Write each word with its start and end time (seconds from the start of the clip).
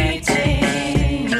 Montagsmeeting. 0.00 1.34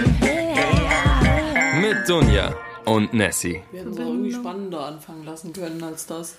Mit 1.81 2.09
Dunja 2.09 2.55
und 2.85 3.15
Nessie. 3.15 3.63
Wir 3.71 3.81
hätten 3.81 3.93
es 3.93 3.97
auch 3.99 4.07
irgendwie 4.07 4.33
spannender 4.33 4.87
anfangen 4.87 5.25
lassen 5.25 5.53
können 5.53 5.83
als 5.83 6.07
das. 6.07 6.37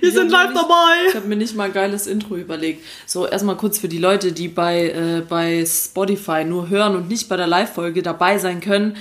Wir 0.00 0.10
sind 0.12 0.30
live 0.30 0.50
Ich 0.50 0.56
dabei. 0.56 1.14
habe 1.14 1.28
mir 1.28 1.36
nicht 1.36 1.54
mal 1.54 1.64
ein 1.64 1.72
geiles 1.72 2.06
Intro 2.06 2.36
überlegt. 2.36 2.82
So, 3.06 3.26
erstmal 3.26 3.56
kurz 3.56 3.78
für 3.78 3.88
die 3.88 3.98
Leute, 3.98 4.32
die 4.32 4.48
bei, 4.48 4.88
äh, 4.90 5.22
bei 5.28 5.64
Spotify 5.66 6.44
nur 6.44 6.68
hören 6.70 6.96
und 6.96 7.08
nicht 7.08 7.28
bei 7.28 7.36
der 7.36 7.46
Live-Folge 7.46 8.02
dabei 8.02 8.38
sein 8.38 8.60
können. 8.60 8.96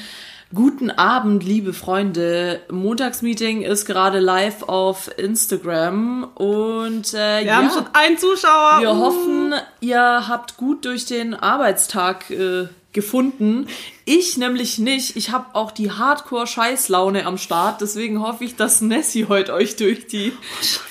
Guten 0.54 0.92
Abend, 0.92 1.46
liebe 1.46 1.72
Freunde. 1.72 2.60
Montagsmeeting 2.70 3.62
ist 3.62 3.86
gerade 3.86 4.20
live 4.20 4.64
auf 4.64 5.10
Instagram 5.18 6.26
und 6.36 7.14
äh, 7.14 7.40
Wir 7.40 7.42
ja, 7.46 7.56
haben 7.56 7.70
schon 7.70 7.86
einen 7.94 8.18
Zuschauer. 8.18 8.82
wir 8.82 8.92
Uh. 8.92 8.98
hoffen, 8.98 9.54
ihr 9.80 10.28
habt 10.28 10.58
gut 10.58 10.84
durch 10.84 11.06
den 11.06 11.34
Arbeitstag 11.34 12.30
äh, 12.32 12.68
gefunden. 12.92 13.68
Ich 14.04 14.36
nämlich 14.38 14.78
nicht. 14.78 15.16
Ich 15.16 15.32
habe 15.32 15.56
auch 15.56 15.72
die 15.72 15.90
Hardcore-Scheißlaune 15.90 17.26
am 17.26 17.38
Start. 17.38 17.80
Deswegen 17.80 18.22
hoffe 18.22 18.44
ich, 18.44 18.58
dass 18.58 18.82
Nessie 18.82 19.28
heute 19.30 19.54
euch 19.54 19.78
durch 19.78 20.08
die 20.08 20.34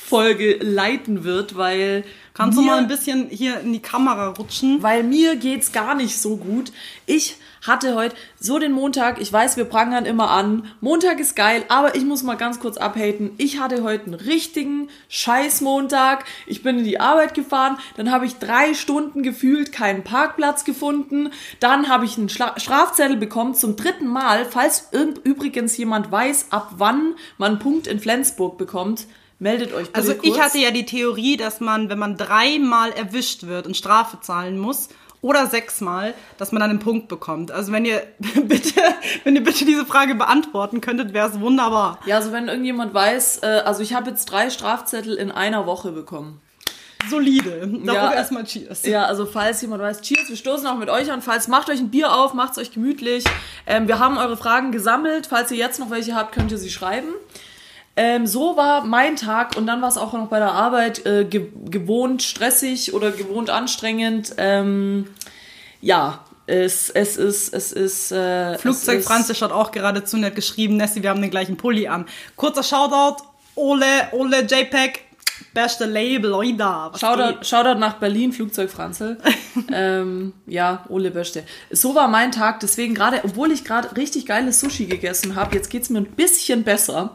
Folge 0.06 0.56
leiten 0.62 1.22
wird, 1.22 1.58
weil 1.58 2.04
Kannst 2.32 2.56
du 2.56 2.62
mir, 2.62 2.68
mal 2.70 2.78
ein 2.78 2.88
bisschen 2.88 3.28
hier 3.28 3.60
in 3.60 3.74
die 3.74 3.82
Kamera 3.82 4.28
rutschen? 4.28 4.82
weil 4.82 5.02
mir 5.02 5.36
geht's 5.36 5.70
gar 5.72 5.94
nicht 5.94 6.18
so 6.18 6.38
gut. 6.38 6.72
Ich 7.04 7.36
hatte 7.62 7.94
heute 7.94 8.14
so 8.38 8.58
den 8.58 8.72
Montag, 8.72 9.20
ich 9.20 9.32
weiß, 9.32 9.56
wir 9.56 9.64
prangern 9.66 10.06
immer 10.06 10.30
an. 10.30 10.66
Montag 10.80 11.20
ist 11.20 11.36
geil, 11.36 11.64
aber 11.68 11.94
ich 11.94 12.04
muss 12.04 12.22
mal 12.22 12.36
ganz 12.36 12.58
kurz 12.60 12.76
abhaten. 12.76 13.32
Ich 13.38 13.58
hatte 13.60 13.82
heute 13.82 14.06
einen 14.06 14.14
richtigen 14.14 14.88
Scheiß-Montag. 15.08 16.24
Ich 16.46 16.62
bin 16.62 16.78
in 16.78 16.84
die 16.84 17.00
Arbeit 17.00 17.34
gefahren, 17.34 17.78
dann 17.96 18.10
habe 18.10 18.26
ich 18.26 18.36
drei 18.38 18.74
Stunden 18.74 19.22
gefühlt 19.22 19.72
keinen 19.72 20.04
Parkplatz 20.04 20.64
gefunden. 20.64 21.30
Dann 21.60 21.88
habe 21.88 22.04
ich 22.04 22.16
einen 22.18 22.28
Schla 22.28 22.58
Strafzettel 22.58 23.16
bekommen 23.16 23.54
zum 23.54 23.76
dritten 23.76 24.06
Mal. 24.06 24.44
Falls 24.44 24.88
irgend- 24.92 25.18
übrigens 25.24 25.76
jemand 25.76 26.10
weiß, 26.10 26.46
ab 26.50 26.74
wann 26.78 27.14
man 27.38 27.52
einen 27.52 27.58
Punkt 27.60 27.86
in 27.86 28.00
Flensburg 28.00 28.58
bekommt, 28.58 29.06
meldet 29.38 29.72
euch 29.72 29.86
bitte 29.86 29.94
Also 29.96 30.14
kurz. 30.14 30.26
ich 30.26 30.40
hatte 30.40 30.58
ja 30.58 30.70
die 30.70 30.84
Theorie, 30.84 31.36
dass 31.36 31.60
man, 31.60 31.88
wenn 31.88 31.98
man 31.98 32.16
dreimal 32.16 32.92
erwischt 32.92 33.46
wird 33.46 33.66
und 33.66 33.76
Strafe 33.76 34.18
zahlen 34.20 34.58
muss, 34.58 34.88
oder 35.22 35.46
sechsmal, 35.46 36.14
dass 36.38 36.52
man 36.52 36.60
dann 36.60 36.70
einen 36.70 36.78
Punkt 36.78 37.08
bekommt. 37.08 37.50
Also 37.52 37.72
wenn 37.72 37.84
ihr 37.84 38.02
bitte, 38.44 38.80
wenn 39.24 39.36
ihr 39.36 39.44
bitte 39.44 39.64
diese 39.64 39.84
Frage 39.86 40.14
beantworten 40.14 40.80
könntet, 40.80 41.12
wäre 41.12 41.28
es 41.28 41.40
wunderbar. 41.40 41.98
Ja, 42.06 42.16
also 42.16 42.32
wenn 42.32 42.48
irgendjemand 42.48 42.94
weiß, 42.94 43.40
äh, 43.42 43.62
also 43.64 43.82
ich 43.82 43.94
habe 43.94 44.10
jetzt 44.10 44.26
drei 44.26 44.50
Strafzettel 44.50 45.14
in 45.16 45.30
einer 45.30 45.66
Woche 45.66 45.92
bekommen. 45.92 46.40
Solide. 47.08 47.66
Darauf 47.84 48.10
Ja. 48.10 48.12
erstmal 48.12 48.44
Cheers. 48.44 48.84
Ja, 48.84 49.06
also 49.06 49.24
falls 49.24 49.62
jemand 49.62 49.82
weiß, 49.82 50.02
cheers, 50.02 50.28
wir 50.28 50.36
stoßen 50.36 50.66
auch 50.66 50.76
mit 50.76 50.90
euch 50.90 51.10
an. 51.10 51.22
Falls 51.22 51.48
macht 51.48 51.70
euch 51.70 51.80
ein 51.80 51.90
Bier 51.90 52.12
auf, 52.14 52.34
macht's 52.34 52.58
euch 52.58 52.72
gemütlich. 52.72 53.24
Ähm, 53.66 53.88
wir 53.88 53.98
haben 53.98 54.18
eure 54.18 54.36
Fragen 54.36 54.70
gesammelt. 54.70 55.26
Falls 55.26 55.50
ihr 55.50 55.56
jetzt 55.56 55.80
noch 55.80 55.90
welche 55.90 56.14
habt, 56.14 56.32
könnt 56.34 56.52
ihr 56.52 56.58
sie 56.58 56.70
schreiben. 56.70 57.08
Ähm, 57.96 58.26
so 58.26 58.56
war 58.56 58.84
mein 58.84 59.16
Tag 59.16 59.56
und 59.56 59.66
dann 59.66 59.82
war 59.82 59.88
es 59.88 59.96
auch 59.96 60.12
noch 60.12 60.28
bei 60.28 60.38
der 60.38 60.52
Arbeit 60.52 61.04
äh, 61.06 61.24
ge 61.24 61.48
gewohnt 61.66 62.22
stressig 62.22 62.94
oder 62.94 63.10
gewohnt 63.10 63.50
anstrengend. 63.50 64.34
Ähm, 64.38 65.08
ja, 65.80 66.24
es, 66.46 66.90
es 66.90 67.16
ist, 67.16 67.54
es 67.54 67.72
ist. 67.72 68.12
Äh, 68.12 68.58
Flugzeug 68.58 68.96
es 68.96 69.00
ist, 69.02 69.06
Franz 69.06 69.40
hat 69.40 69.52
auch 69.52 69.70
gerade 69.70 70.04
zu 70.04 70.16
nett 70.18 70.34
geschrieben, 70.34 70.76
Nessie, 70.76 71.02
wir 71.02 71.10
haben 71.10 71.22
den 71.22 71.30
gleichen 71.30 71.56
Pulli 71.56 71.88
an. 71.88 72.06
Kurzer 72.36 72.62
Shoutout, 72.62 73.22
Ole, 73.54 74.08
Ole 74.12 74.42
JPEG, 74.42 75.00
beste 75.54 75.86
Label. 75.86 76.32
Was 76.32 77.00
Shoutout, 77.00 77.38
geht? 77.38 77.46
Shoutout 77.46 77.78
nach 77.78 77.94
Berlin, 77.94 78.32
Flugzeug 78.32 78.70
Franzl. 78.70 79.18
ähm, 79.72 80.32
ja, 80.46 80.84
Ole 80.88 81.10
Böste. 81.10 81.44
So 81.70 81.94
war 81.94 82.08
mein 82.08 82.32
Tag, 82.32 82.60
deswegen 82.60 82.94
gerade, 82.94 83.20
obwohl 83.24 83.52
ich 83.52 83.64
gerade 83.64 83.96
richtig 83.96 84.26
geiles 84.26 84.60
Sushi 84.60 84.86
gegessen 84.86 85.36
habe, 85.36 85.54
jetzt 85.54 85.70
geht's 85.70 85.90
mir 85.90 85.98
ein 85.98 86.06
bisschen 86.06 86.64
besser. 86.64 87.14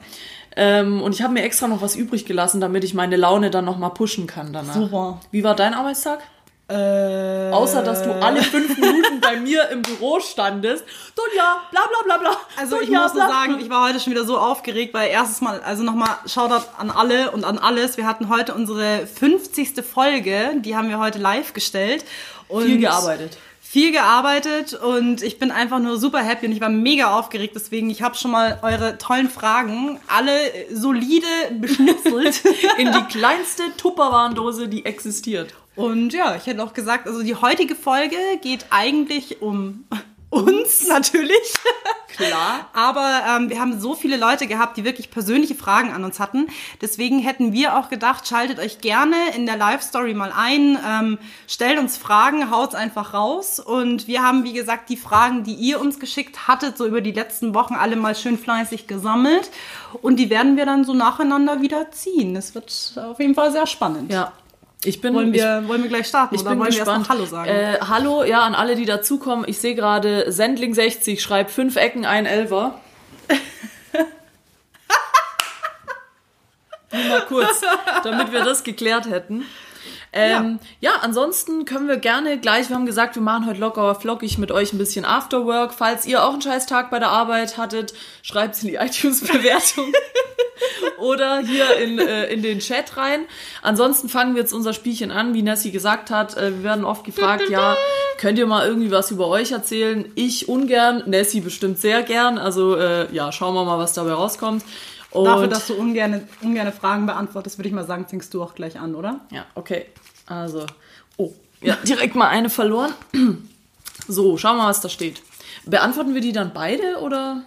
Ähm, 0.56 1.02
und 1.02 1.14
ich 1.14 1.22
habe 1.22 1.34
mir 1.34 1.44
extra 1.44 1.68
noch 1.68 1.82
was 1.82 1.96
übrig 1.96 2.26
gelassen, 2.26 2.62
damit 2.62 2.84
ich 2.84 2.94
meine 2.94 3.18
Laune 3.18 3.52
dann 3.52 3.66
nochmal 3.66 3.92
pushen 3.92 4.28
kann 4.28 4.54
danach. 4.54 4.74
Super. 4.74 5.20
Wie 5.32 5.44
war 5.44 5.56
dein 5.56 5.74
Arbeitstag? 5.74 6.20
Äh, 6.68 7.52
Außer, 7.52 7.84
dass 7.84 8.02
du 8.02 8.12
alle 8.12 8.42
fünf 8.42 8.76
Minuten 8.80 9.22
bei 9.22 9.38
mir 9.38 9.70
im 9.70 9.84
Büro 9.84 10.20
standest. 10.20 10.84
Dunja, 11.16 11.62
bla 11.70 11.82
bla 11.82 12.04
bla 12.04 12.18
bla. 12.18 12.38
Also 12.60 12.78
ich 12.80 12.88
Dunja, 12.88 13.04
muss 13.04 13.14
nur 13.14 13.28
sagen, 13.28 13.60
ich 13.60 13.70
war 13.70 13.88
heute 13.88 14.00
schon 14.00 14.12
wieder 14.12 14.24
so 14.24 14.40
aufgeregt, 14.40 14.92
weil 14.96 15.10
erstes 15.10 15.42
Mal, 15.42 15.60
also 15.60 15.84
nochmal 15.84 16.10
Shoutout 16.26 16.66
an 16.80 16.90
alle 16.90 17.30
und 17.32 17.44
an 17.44 17.60
alles. 17.60 17.98
Wir 17.98 18.08
hatten 18.08 18.30
heute 18.30 18.56
unsere 18.56 19.06
50. 19.06 19.84
Folge, 19.86 20.54
die 20.62 20.76
haben 20.76 20.90
wir 20.90 20.98
heute 20.98 21.20
live 21.20 21.54
gestellt. 21.54 22.04
Und 22.48 22.66
Viel 22.66 22.80
gearbeitet. 22.80 23.38
Viel 23.75 23.91
gearbeitet 23.91 24.74
und 24.74 25.22
ich 25.22 25.38
bin 25.38 25.52
einfach 25.52 25.80
nur 25.80 25.97
super 25.97 26.19
happy 26.19 26.46
und 26.46 26.53
ich 26.53 26.62
war 26.62 26.69
mega 26.69 27.19
aufgeregt, 27.19 27.56
deswegen 27.58 27.90
ich 27.90 28.02
habe 28.02 28.16
schon 28.16 28.31
mal 28.31 28.58
eure 28.62 28.97
tollen 28.97 29.30
Fragen 29.30 30.00
alle 30.08 30.31
solide 30.72 31.28
beschnitzelt. 31.59 32.41
In 32.78 32.94
die 32.94 33.03
kleinste 33.09 33.64
Tupperwarendose, 33.75 34.69
die 34.69 34.85
existiert. 34.85 35.53
Und 35.75 36.14
ja, 36.14 36.38
ich 36.38 36.46
hätte 36.46 36.64
auch 36.64 36.72
gesagt, 36.72 37.06
also 37.06 37.22
die 37.22 37.35
heutige 37.35 37.75
Folge 37.75 38.16
geht 38.41 38.68
eigentlich 38.69 39.41
um 39.41 39.84
uns 40.30 40.88
natürlich. 40.88 41.53
Klar. 42.16 42.69
Aber 42.74 43.24
ähm, 43.28 43.50
wir 43.50 43.59
haben 43.59 43.80
so 43.80 43.94
viele 43.94 44.16
Leute 44.16 44.47
gehabt, 44.47 44.78
die 44.78 44.86
wirklich 44.86 45.12
persönliche 45.12 45.56
Fragen 45.56 45.91
an 45.91 46.06
uns 46.06 46.19
hatten. 46.19 46.47
Deswegen 46.81 47.19
hätten 47.19 47.52
wir 47.52 47.78
auch 47.78 47.90
gedacht, 47.90 48.28
schaltet 48.28 48.59
euch 48.59 48.80
gerne 48.80 49.16
in 49.35 49.46
der 49.46 49.58
Live-Story 49.58 50.14
mal 50.14 50.31
ein, 50.34 50.78
ähm, 50.85 51.18
stellt 51.47 51.78
uns 51.78 51.97
Fragen, 51.97 52.52
haut's 52.52 52.75
einfach 52.75 53.14
raus. 53.14 53.59
Und 53.59 54.08
wir 54.08 54.24
haben, 54.24 54.44
wie 54.46 54.53
gesagt, 54.53 54.90
die 54.90 54.97
Fragen, 54.97 55.44
die 55.44 55.56
ihr 55.56 55.81
uns 55.81 56.00
geschickt 56.00 56.47
hattet, 56.47 56.78
so 56.78 56.85
über 56.85 57.02
die 57.02 57.12
letzten 57.12 57.53
Wochen 57.53 57.75
alle 57.75 57.97
mal 57.97 58.16
schön 58.16 58.38
fleißig 58.38 58.88
gesammelt. 58.88 59.52
Und 60.02 60.18
die 60.18 60.30
werden 60.30 60.56
wir 60.56 60.66
dann 60.66 60.85
so 60.85 60.94
nacheinander 60.94 61.62
wieder 61.62 61.91
ziehen. 61.91 62.35
Es 62.35 62.56
wird 62.56 62.94
auf 62.97 63.19
jeden 63.19 63.35
Fall 63.35 63.52
sehr 63.52 63.68
spannend. 63.68 64.12
Ja. 64.12 64.31
Ich 64.85 65.01
bin, 65.01 65.13
Wollen 65.13 65.34
ich, 65.34 65.41
wir, 65.41 65.68
wollen 65.68 65.81
wir 65.84 65.90
gleich 65.90 66.07
starten 66.07 66.35
Ich 66.35 66.41
oder 66.41 66.51
bin 66.51 66.59
wollen 66.59 66.69
gespannt. 66.69 66.88
wir 66.88 67.00
erst 67.00 67.09
Hallo 67.09 67.25
sagen? 67.25 67.50
Äh, 67.50 67.79
hallo, 67.81 68.23
ja, 68.23 68.41
an 68.41 68.56
alle, 68.56 68.75
die 68.75 68.85
dazukommen. 68.85 69.46
Ich 69.47 69.57
sehe 69.59 69.75
gerade, 69.75 70.29
Sendling60 70.29 71.19
schreibt 71.19 71.51
fünf 71.51 71.75
Ecken, 71.75 72.06
ein 72.06 72.25
Elfer. 72.25 72.79
Nur 76.91 77.03
mal 77.03 77.22
kurz, 77.28 77.62
damit 78.03 78.31
wir 78.31 78.44
das 78.44 78.63
geklärt 78.63 79.09
hätten. 79.09 79.44
Ähm, 80.18 80.59
ja. 80.79 80.91
ansonsten 81.02 81.66
können 81.66 81.90
wir 81.90 81.97
gerne 81.97 82.40
gleich, 82.40 82.69
wir 82.69 82.78
haben 82.78 82.85
gesagt, 82.85 83.16
wir 83.16 83.22
machen 83.22 83.47
heute 83.47 83.59
locker 83.59 83.96
flockig 83.96 84.38
mit 84.38 84.50
euch 84.50 84.72
ein 84.72 84.78
bisschen 84.78 85.03
Afterwork. 85.03 85.73
Falls 85.73 86.06
ihr 86.06 86.23
auch 86.23 86.31
einen 86.31 86.41
scheiß 86.41 86.67
Tag 86.67 86.90
bei 86.90 87.00
der 87.00 87.09
Arbeit 87.09 87.57
hattet, 87.57 87.94
schreibt's 88.22 88.63
in 88.63 88.69
die 88.69 88.75
iTunes-Bewertung 88.79 89.91
oder 90.98 91.40
hier 91.40 91.78
in, 91.78 92.00
äh, 92.00 92.26
in 92.26 92.42
den 92.42 92.60
Chat 92.60 92.98
rein. 92.98 93.26
Ansonsten 93.62 94.10
fangen 94.10 94.36
wir 94.36 94.42
jetzt 94.42 94.54
unser 94.54 94.74
Spielchen 94.74 95.12
an, 95.12 95.34
wie 95.34 95.42
Nessie 95.42 95.72
gesagt 95.72 96.10
hat. 96.10 96.38
Äh, 96.38 96.58
wir 96.58 96.64
werden 96.64 96.86
oft 96.86 97.04
gefragt, 97.04 97.50
ja, 97.50 97.76
könnt 98.18 98.38
ihr 98.38 98.48
mal 98.48 98.68
irgendwie 98.68 98.92
was 98.92 99.12
über 99.12 99.28
euch 99.28 99.52
erzählen? 99.52 100.12
Ich 100.16 100.48
ungern, 100.50 101.04
Nessie 101.06 101.42
bestimmt 101.42 101.80
sehr 101.80 102.04
gern. 102.04 102.38
Also 102.38 102.76
äh, 102.76 103.14
ja, 103.14 103.32
schauen 103.32 103.54
wir 103.54 103.66
mal, 103.66 103.78
was 103.78 103.94
dabei 103.94 104.14
rauskommt. 104.14 104.64
Und, 105.12 105.26
Dafür, 105.26 105.48
dass 105.48 105.68
du 105.68 105.76
ungerne, 105.76 106.28
ungerne 106.42 106.74
Fragen 106.74 107.06
beantwortest, 107.06 107.58
würde 107.58 107.70
ich 107.70 107.76
mal 107.76 107.86
sagen, 107.86 108.06
fängst 108.08 108.34
du 108.34 108.44
auch 108.44 108.54
gleich 108.54 108.80
an, 108.80 108.96
oder? 108.96 109.22
Ja, 109.32 109.46
okay. 109.56 109.86
Also, 110.26 110.66
oh, 111.16 111.32
ja, 111.62 111.78
direkt 111.88 112.16
mal 112.16 112.28
eine 112.28 112.50
verloren. 112.50 112.94
So, 114.08 114.38
schauen 114.38 114.58
wir 114.58 114.64
mal, 114.64 114.70
was 114.70 114.82
da 114.82 114.90
steht. 114.90 115.22
Beantworten 115.66 116.14
wir 116.14 116.22
die 116.22 116.34
dann 116.34 116.54
beide 116.54 117.00
oder 117.02 117.44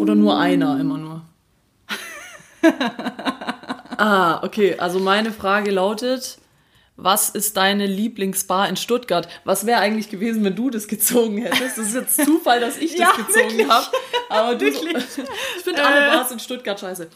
oder 0.00 0.14
nur 0.14 0.38
einer 0.38 0.80
immer 0.80 0.98
nur? 0.98 1.22
ah, 3.96 4.42
okay. 4.44 4.76
Also 4.78 4.98
meine 4.98 5.32
Frage 5.32 5.70
lautet: 5.70 6.38
Was 6.96 7.30
ist 7.30 7.56
deine 7.56 7.86
Lieblingsbar 7.86 8.68
in 8.68 8.76
Stuttgart? 8.76 9.28
Was 9.44 9.66
wäre 9.66 9.80
eigentlich 9.80 10.10
gewesen, 10.10 10.44
wenn 10.44 10.56
du 10.56 10.70
das 10.70 10.88
gezogen 10.88 11.38
hättest? 11.38 11.78
Das 11.78 11.86
ist 11.86 11.94
jetzt 11.94 12.24
Zufall, 12.24 12.60
dass 12.60 12.76
ich 12.78 12.92
das 12.96 13.00
Ja, 13.00 13.12
gezogen 13.12 13.68
habe. 13.70 13.86
Aber 14.28 14.54
du, 14.54 14.66
Wirklich. 14.66 14.96
ich 15.56 15.62
finde 15.64 15.84
alle 15.84 16.06
Äh. 16.06 16.10
Bars 16.10 16.30
in 16.30 16.38
Stuttgart 16.38 16.78
scheiße. 16.78 17.08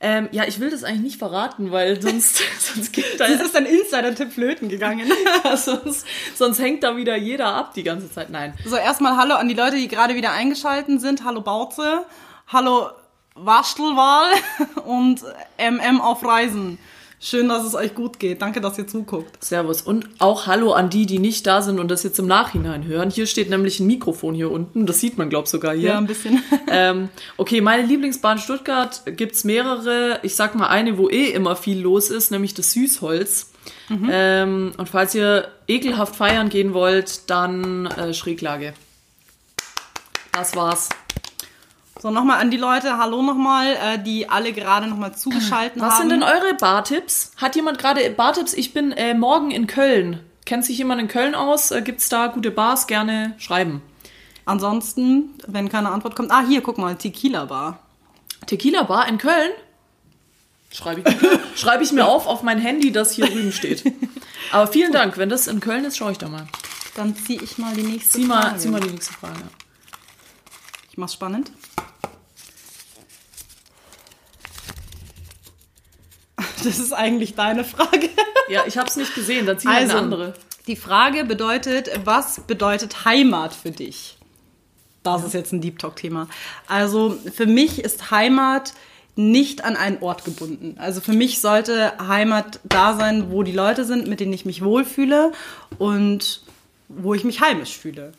Ähm, 0.00 0.28
ja, 0.32 0.44
ich 0.44 0.60
will 0.60 0.68
das 0.70 0.84
eigentlich 0.84 1.00
nicht 1.02 1.18
verraten, 1.18 1.70
weil 1.72 2.02
sonst, 2.02 2.42
sonst 2.60 2.92
geht 2.92 3.18
da 3.18 3.26
Das 3.26 3.40
ist 3.40 3.56
ein 3.56 3.64
Insider-Tipp 3.64 4.32
flöten 4.32 4.68
gegangen. 4.68 5.10
sonst, 5.56 6.04
sonst 6.34 6.58
hängt 6.58 6.82
da 6.82 6.96
wieder 6.96 7.16
jeder 7.16 7.46
ab 7.46 7.72
die 7.74 7.84
ganze 7.84 8.10
Zeit. 8.12 8.28
Nein. 8.28 8.52
So, 8.66 8.76
erstmal 8.76 9.16
Hallo 9.16 9.36
an 9.36 9.48
die 9.48 9.54
Leute, 9.54 9.76
die 9.76 9.88
gerade 9.88 10.14
wieder 10.14 10.32
eingeschalten 10.32 10.98
sind. 10.98 11.24
Hallo 11.24 11.40
Bauze. 11.40 12.04
Hallo 12.48 12.90
Waschtelwahl 13.34 14.30
und 14.84 15.22
MM 15.58 16.00
auf 16.00 16.24
Reisen. 16.24 16.78
Schön, 17.20 17.48
dass 17.48 17.64
es 17.64 17.74
euch 17.74 17.94
gut 17.94 18.18
geht. 18.18 18.42
Danke, 18.42 18.60
dass 18.60 18.76
ihr 18.76 18.86
zuguckt. 18.86 19.42
Servus. 19.42 19.80
Und 19.80 20.08
auch 20.18 20.46
Hallo 20.46 20.72
an 20.72 20.90
die, 20.90 21.06
die 21.06 21.18
nicht 21.18 21.46
da 21.46 21.62
sind 21.62 21.80
und 21.80 21.90
das 21.90 22.02
jetzt 22.02 22.18
im 22.18 22.26
Nachhinein 22.26 22.84
hören. 22.84 23.08
Hier 23.08 23.26
steht 23.26 23.48
nämlich 23.48 23.80
ein 23.80 23.86
Mikrofon 23.86 24.34
hier 24.34 24.50
unten. 24.50 24.84
Das 24.84 25.00
sieht 25.00 25.16
man, 25.16 25.30
glaub 25.30 25.48
sogar 25.48 25.74
hier. 25.74 25.90
Ja, 25.90 25.98
ein 25.98 26.06
bisschen. 26.06 26.42
ähm, 26.70 27.08
okay, 27.38 27.62
meine 27.62 27.86
Lieblingsbahn 27.86 28.38
Stuttgart 28.38 29.02
gibt's 29.16 29.42
mehrere. 29.42 30.20
Ich 30.22 30.36
sag 30.36 30.54
mal 30.54 30.68
eine, 30.68 30.98
wo 30.98 31.08
eh 31.08 31.30
immer 31.30 31.56
viel 31.56 31.80
los 31.80 32.10
ist, 32.10 32.30
nämlich 32.30 32.52
das 32.52 32.72
Süßholz. 32.72 33.52
Ähm, 34.10 34.72
und 34.76 34.88
falls 34.88 35.14
ihr 35.14 35.48
ekelhaft 35.66 36.16
feiern 36.16 36.50
gehen 36.50 36.74
wollt, 36.74 37.30
dann 37.30 37.86
äh, 37.86 38.12
Schräglage. 38.12 38.74
Das 40.32 40.54
war's. 40.56 40.90
So, 42.04 42.10
nochmal 42.10 42.38
an 42.38 42.50
die 42.50 42.58
Leute, 42.58 42.98
hallo 42.98 43.22
nochmal, 43.22 43.78
äh, 43.82 43.98
die 43.98 44.28
alle 44.28 44.52
gerade 44.52 44.88
nochmal 44.88 45.16
zugeschaltet 45.16 45.80
Was 45.80 45.94
haben. 45.94 46.00
sind 46.02 46.10
denn 46.10 46.22
eure 46.22 46.52
Bartipps? 46.52 47.32
Hat 47.38 47.56
jemand 47.56 47.78
gerade 47.78 48.10
Bartipps? 48.10 48.52
Ich 48.52 48.74
bin 48.74 48.92
äh, 48.92 49.14
morgen 49.14 49.50
in 49.50 49.66
Köln. 49.66 50.20
Kennt 50.44 50.66
sich 50.66 50.76
jemand 50.76 51.00
in 51.00 51.08
Köln 51.08 51.34
aus? 51.34 51.70
Äh, 51.70 51.80
gibt's 51.80 52.10
da 52.10 52.26
gute 52.26 52.50
Bars? 52.50 52.86
Gerne 52.88 53.34
schreiben. 53.38 53.80
Ansonsten, 54.44 55.30
wenn 55.46 55.70
keine 55.70 55.88
Antwort 55.88 56.14
kommt, 56.14 56.30
ah, 56.30 56.44
hier, 56.46 56.60
guck 56.60 56.76
mal, 56.76 56.94
Tequila 56.94 57.46
Bar. 57.46 57.78
Tequila 58.44 58.82
Bar 58.82 59.08
in 59.08 59.16
Köln? 59.16 59.52
Schreibe 60.70 61.04
ich, 61.08 61.16
schreib 61.58 61.80
ich 61.80 61.92
mir 61.92 62.06
auf 62.06 62.26
auf 62.26 62.42
mein 62.42 62.58
Handy, 62.58 62.92
das 62.92 63.12
hier 63.12 63.28
drüben 63.28 63.50
steht. 63.50 63.82
Aber 64.52 64.66
vielen 64.66 64.92
Dank. 64.92 65.16
Wenn 65.16 65.30
das 65.30 65.46
in 65.46 65.60
Köln 65.60 65.86
ist, 65.86 65.96
schaue 65.96 66.12
ich 66.12 66.18
da 66.18 66.28
mal. 66.28 66.46
Dann 66.96 67.16
ziehe 67.16 67.40
ich 67.40 67.56
mal 67.56 67.74
die 67.74 67.82
nächste 67.82 68.18
Zieh 68.18 68.26
mal, 68.26 68.42
Frage. 68.42 68.58
zieh 68.58 68.68
mal 68.68 68.80
die 68.80 68.90
nächste 68.90 69.14
Frage. 69.14 69.40
Ich 70.90 70.98
mach's 70.98 71.14
spannend. 71.14 71.50
Das 76.64 76.78
ist 76.78 76.92
eigentlich 76.92 77.34
deine 77.34 77.64
Frage. 77.64 78.08
Ja, 78.48 78.64
ich 78.66 78.76
habe 78.78 78.88
es 78.88 78.96
nicht 78.96 79.14
gesehen. 79.14 79.46
Dann 79.46 79.58
zieh 79.58 79.68
mal 79.68 79.76
Also, 79.76 79.92
eine 79.92 80.00
andere. 80.00 80.34
die 80.66 80.76
Frage 80.76 81.24
bedeutet, 81.24 81.90
was 82.04 82.40
bedeutet 82.40 83.04
Heimat 83.04 83.54
für 83.54 83.70
dich? 83.70 84.16
Das 85.02 85.22
ist 85.24 85.34
jetzt 85.34 85.52
ein 85.52 85.60
Deep 85.60 85.78
Talk-Thema. 85.78 86.28
Also 86.66 87.18
für 87.34 87.46
mich 87.46 87.78
ist 87.84 88.10
Heimat 88.10 88.72
nicht 89.16 89.62
an 89.64 89.76
einen 89.76 89.98
Ort 90.02 90.24
gebunden. 90.24 90.76
Also 90.78 91.00
für 91.00 91.12
mich 91.12 91.40
sollte 91.40 91.92
Heimat 92.08 92.58
da 92.64 92.96
sein, 92.96 93.30
wo 93.30 93.42
die 93.42 93.52
Leute 93.52 93.84
sind, 93.84 94.08
mit 94.08 94.20
denen 94.20 94.32
ich 94.32 94.44
mich 94.44 94.64
wohlfühle 94.64 95.32
und 95.78 96.42
wo 96.88 97.14
ich 97.14 97.22
mich 97.24 97.40
heimisch 97.40 97.76
fühle. 97.78 98.12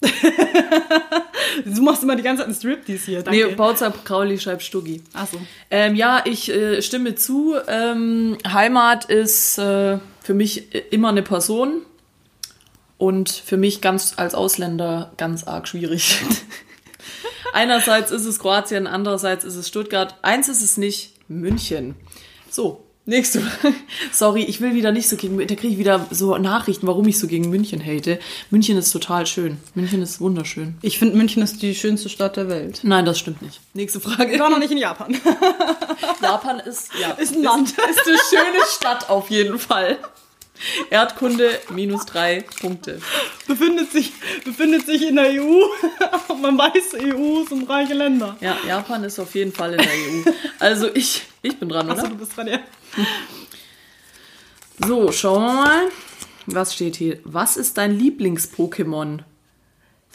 du 1.64 1.82
machst 1.82 2.02
immer 2.02 2.16
die 2.16 2.22
ganze 2.22 2.40
Zeit 2.40 2.46
einen 2.46 2.54
Striptease 2.54 3.06
hier. 3.06 3.22
Danke. 3.22 3.46
Nee, 3.46 3.54
Bautzer 3.54 3.92
Krauli 4.04 4.38
schreibt 4.38 4.62
Stuggi. 4.62 5.02
Ach 5.12 5.26
so. 5.26 5.38
Ähm, 5.70 5.94
ja, 5.94 6.22
ich 6.24 6.50
äh, 6.50 6.80
stimme 6.82 7.14
zu. 7.14 7.54
Ähm, 7.68 8.38
Heimat 8.46 9.04
ist 9.06 9.58
äh, 9.58 9.98
für 10.22 10.34
mich 10.34 10.74
immer 10.92 11.10
eine 11.10 11.22
Person 11.22 11.82
und 12.98 13.30
für 13.30 13.56
mich 13.56 13.80
ganz 13.80 14.14
als 14.16 14.34
Ausländer 14.34 15.12
ganz 15.16 15.44
arg 15.44 15.68
schwierig. 15.68 16.18
Einerseits 17.52 18.10
ist 18.10 18.24
es 18.24 18.38
Kroatien, 18.38 18.86
andererseits 18.86 19.44
ist 19.44 19.56
es 19.56 19.68
Stuttgart. 19.68 20.16
Eins 20.22 20.48
ist 20.48 20.62
es 20.62 20.76
nicht, 20.76 21.14
München. 21.28 21.96
So, 22.48 22.86
nächste. 23.10 23.42
Sorry, 24.12 24.44
ich 24.44 24.62
will 24.62 24.74
wieder 24.74 24.92
nicht 24.92 25.08
so 25.08 25.16
gegen. 25.16 25.36
Da 25.38 25.54
kriege 25.54 25.68
ich 25.68 25.78
wieder 25.78 26.06
so 26.10 26.36
Nachrichten, 26.38 26.86
warum 26.86 27.06
ich 27.06 27.18
so 27.18 27.26
gegen 27.26 27.50
München 27.50 27.84
hate. 27.84 28.18
München 28.50 28.78
ist 28.78 28.90
total 28.90 29.26
schön. 29.26 29.58
München 29.74 30.00
ist 30.00 30.20
wunderschön. 30.20 30.78
Ich 30.80 30.98
finde, 30.98 31.16
München 31.16 31.42
ist 31.42 31.60
die 31.60 31.74
schönste 31.74 32.08
Stadt 32.08 32.36
der 32.36 32.48
Welt. 32.48 32.80
Nein, 32.82 33.04
das 33.04 33.18
stimmt 33.18 33.42
nicht. 33.42 33.60
Nächste 33.74 34.00
Frage. 34.00 34.32
Ich 34.32 34.40
war 34.40 34.48
noch 34.48 34.58
nicht 34.58 34.70
in 34.72 34.78
Japan. 34.78 35.14
Japan 36.22 36.60
ist, 36.60 36.90
ja, 36.98 37.10
Ist 37.12 37.34
ein 37.34 37.42
Land. 37.42 37.70
Ist, 37.70 37.78
ist 37.78 38.06
eine 38.06 38.18
schöne 38.30 38.64
Stadt 38.74 39.10
auf 39.10 39.30
jeden 39.30 39.58
Fall. 39.58 39.98
Erdkunde 40.90 41.58
minus 41.70 42.04
drei 42.06 42.44
Punkte. 42.60 43.00
befindet 43.46 43.92
sich, 43.92 44.12
befindet 44.44 44.86
sich 44.86 45.08
in 45.08 45.16
der 45.16 45.30
EU. 45.42 45.60
Man 46.40 46.56
weiß, 46.58 46.94
EU 47.02 47.44
sind 47.48 47.68
reiche 47.68 47.94
Länder. 47.94 48.36
Ja, 48.40 48.56
Japan 48.66 49.04
ist 49.04 49.18
auf 49.18 49.34
jeden 49.34 49.52
Fall 49.52 49.72
in 49.74 49.78
der 49.78 49.88
EU. 49.88 50.32
Also 50.58 50.88
ich, 50.94 51.22
ich 51.42 51.58
bin 51.58 51.68
dran, 51.68 51.88
Achso, 51.90 52.02
oder? 52.02 52.10
du 52.10 52.16
bist 52.18 52.36
dran, 52.36 52.46
ja. 52.48 52.60
So, 54.86 55.12
schauen 55.12 55.42
wir 55.42 55.52
mal. 55.54 55.82
Was 56.46 56.74
steht 56.74 56.96
hier? 56.96 57.18
Was 57.24 57.56
ist 57.56 57.76
dein 57.78 57.98
Lieblings-Pokémon? 57.98 59.20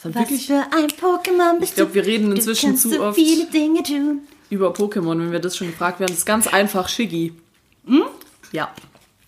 Hat 0.04 0.14
wirklich 0.14 0.46
für 0.46 0.62
ein 0.72 0.88
Pokémon 0.88 1.58
bist 1.58 1.70
Ich 1.72 1.76
glaub, 1.76 1.88
du? 1.88 1.94
wir 1.94 2.04
reden 2.06 2.30
inzwischen 2.32 2.76
zu 2.76 2.90
so 2.90 3.00
oft. 3.02 3.16
viele 3.16 3.46
Dinge 3.46 3.82
tun. 3.82 4.20
über 4.50 4.70
Pokémon, 4.72 5.18
wenn 5.18 5.32
wir 5.32 5.38
das 5.40 5.56
schon 5.56 5.68
gefragt 5.68 6.00
werden. 6.00 6.10
Das 6.10 6.18
ist 6.18 6.26
ganz 6.26 6.46
einfach 6.46 6.88
Shiggy. 6.88 7.32
Ja, 8.52 8.72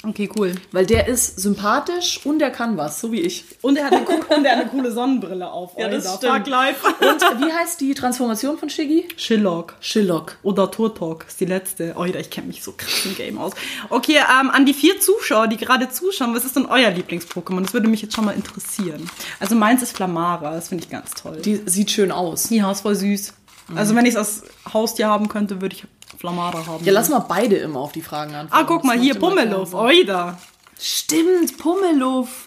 Okay, 0.09 0.31
cool. 0.37 0.55
weil 0.73 0.87
der 0.87 1.07
ist 1.07 1.39
sympathisch 1.39 2.21
und 2.25 2.39
der 2.39 2.51
kann 2.51 2.77
was, 2.77 3.01
so 3.01 3.13
wie 3.13 3.21
ich. 3.21 3.45
Und 3.61 3.77
er 3.77 3.87
hat 3.87 3.93
eine, 3.93 4.07
und 4.07 4.45
er 4.45 4.57
hat 4.57 4.61
eine 4.63 4.71
coole 4.71 4.91
Sonnenbrille 4.91 5.51
auf. 5.51 5.73
Ja, 5.77 5.89
das 5.89 6.17
stimmt. 6.17 6.35
Fuck 6.35 6.47
life. 6.47 6.87
Und 6.87 7.21
wie 7.43 7.53
heißt 7.53 7.81
die 7.81 7.95
Transformation 7.95 8.57
von 8.57 8.71
Shiggy? 8.71 9.07
Shillock. 9.17 9.75
Shillock. 9.81 10.37
Oder 10.43 10.71
Turtok 10.71 11.27
ist 11.29 11.41
die 11.41 11.45
letzte. 11.45 11.95
Oh, 11.97 12.05
ich 12.05 12.31
kenne 12.31 12.47
mich 12.47 12.63
so 12.63 12.73
krass 12.73 13.05
im 13.05 13.17
Game 13.17 13.39
aus. 13.39 13.53
Okay, 13.91 14.17
ähm, 14.17 14.51
an 14.51 14.65
die 14.65 14.75
vier 14.75 14.99
Zuschauer, 15.01 15.49
die 15.49 15.57
gerade 15.57 15.91
zuschauen, 15.91 16.35
was 16.35 16.45
ist 16.45 16.57
denn 16.57 16.67
euer 16.67 16.91
Lieblings-Pokémon? 16.91 17.63
Das 17.63 17.75
würde 17.75 17.89
mich 17.89 18.03
jetzt 18.03 18.15
schon 18.15 18.25
mal 18.25 18.35
interessieren. 18.35 19.09
Also 19.41 19.55
meins 19.55 19.83
ist 19.83 19.95
Flamara, 19.95 20.53
das 20.55 20.69
finde 20.69 20.85
ich 20.85 20.91
ganz 20.91 21.13
toll. 21.13 21.41
Die 21.45 21.61
sieht 21.67 21.91
schön 21.91 22.13
aus. 22.13 22.49
Ja, 22.51 22.71
ist 22.73 22.81
voll 22.81 22.95
süß. 22.95 23.35
Also 23.75 23.95
wenn 23.95 24.07
ich 24.07 24.15
es 24.15 24.17
als 24.17 24.43
Haustier 24.73 25.09
haben 25.09 25.29
könnte, 25.29 25.61
würde 25.61 25.77
ich 25.77 25.85
Flamara 26.19 26.67
haben. 26.67 26.85
Ja, 26.85 26.93
lass 26.93 27.09
mal 27.09 27.21
beide 27.21 27.57
immer 27.57 27.81
auf 27.81 27.93
die 27.93 28.03
Fragen 28.03 28.35
antworten. 28.35 28.65
Ah, 28.65 28.67
guck 28.67 28.85
mal, 28.85 28.97
Das 28.97 29.05
hier, 29.05 29.15
Pummeluff. 29.15 29.73
Oida. 29.73 30.39
Stimmt, 30.79 31.57
Pummeluff. 31.59 32.47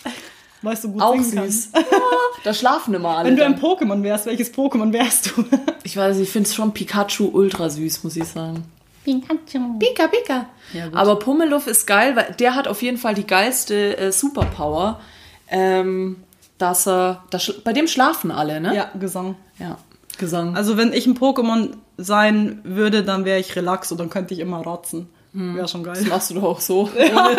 Weißt 0.61 0.83
du, 0.83 0.91
gut 0.91 1.01
Auch 1.01 1.13
singen 1.13 1.49
süß. 1.49 1.69
kannst. 1.73 1.87
Da 2.43 2.53
schlafen 2.55 2.93
immer 2.95 3.17
alle. 3.17 3.29
Wenn 3.29 3.35
du 3.35 3.43
dann. 3.43 3.53
ein 3.53 3.61
Pokémon 3.61 4.01
wärst, 4.03 4.25
welches 4.25 4.51
Pokémon 4.53 4.91
wärst 4.91 5.31
du? 5.37 5.45
ich 5.83 5.95
weiß, 5.95 6.17
nicht, 6.17 6.27
ich 6.27 6.31
finde 6.31 6.49
es 6.49 6.55
schon 6.55 6.73
Pikachu 6.73 7.29
ultra 7.31 7.69
süß, 7.69 8.03
muss 8.03 8.15
ich 8.15 8.25
sagen. 8.25 8.63
Pikachu. 9.03 9.77
Pika, 9.79 10.07
Pika. 10.07 10.45
Aber 10.93 11.17
Pummeluff 11.19 11.67
ist 11.67 11.85
geil, 11.87 12.15
weil 12.15 12.35
der 12.39 12.55
hat 12.55 12.67
auf 12.67 12.81
jeden 12.81 12.97
Fall 12.97 13.13
die 13.13 13.25
geilste 13.27 13.97
äh, 13.97 14.11
Superpower. 14.11 14.99
Ähm, 15.47 16.17
dass 16.57 16.87
er. 16.87 17.23
Das, 17.29 17.51
bei 17.63 17.73
dem 17.73 17.87
schlafen 17.87 18.31
alle, 18.31 18.59
ne? 18.61 18.75
ja, 18.75 18.91
Gesang. 18.99 19.35
Ja. 19.59 19.77
Gesang. 20.21 20.55
Also 20.55 20.77
wenn 20.77 20.93
ich 20.93 21.05
ein 21.07 21.17
Pokémon 21.17 21.71
sein 21.97 22.61
würde, 22.63 23.03
dann 23.03 23.25
wäre 23.25 23.39
ich 23.39 23.55
relax 23.57 23.91
und 23.91 23.97
dann 23.99 24.09
könnte 24.09 24.33
ich 24.33 24.39
immer 24.39 24.59
rotzen. 24.59 25.09
Wäre 25.33 25.67
schon 25.67 25.83
das 25.83 25.99
geil. 25.99 26.07
machst 26.09 26.29
du 26.29 26.35
doch 26.35 26.43
auch 26.43 26.59
so, 26.61 26.89
ohne, 26.95 27.37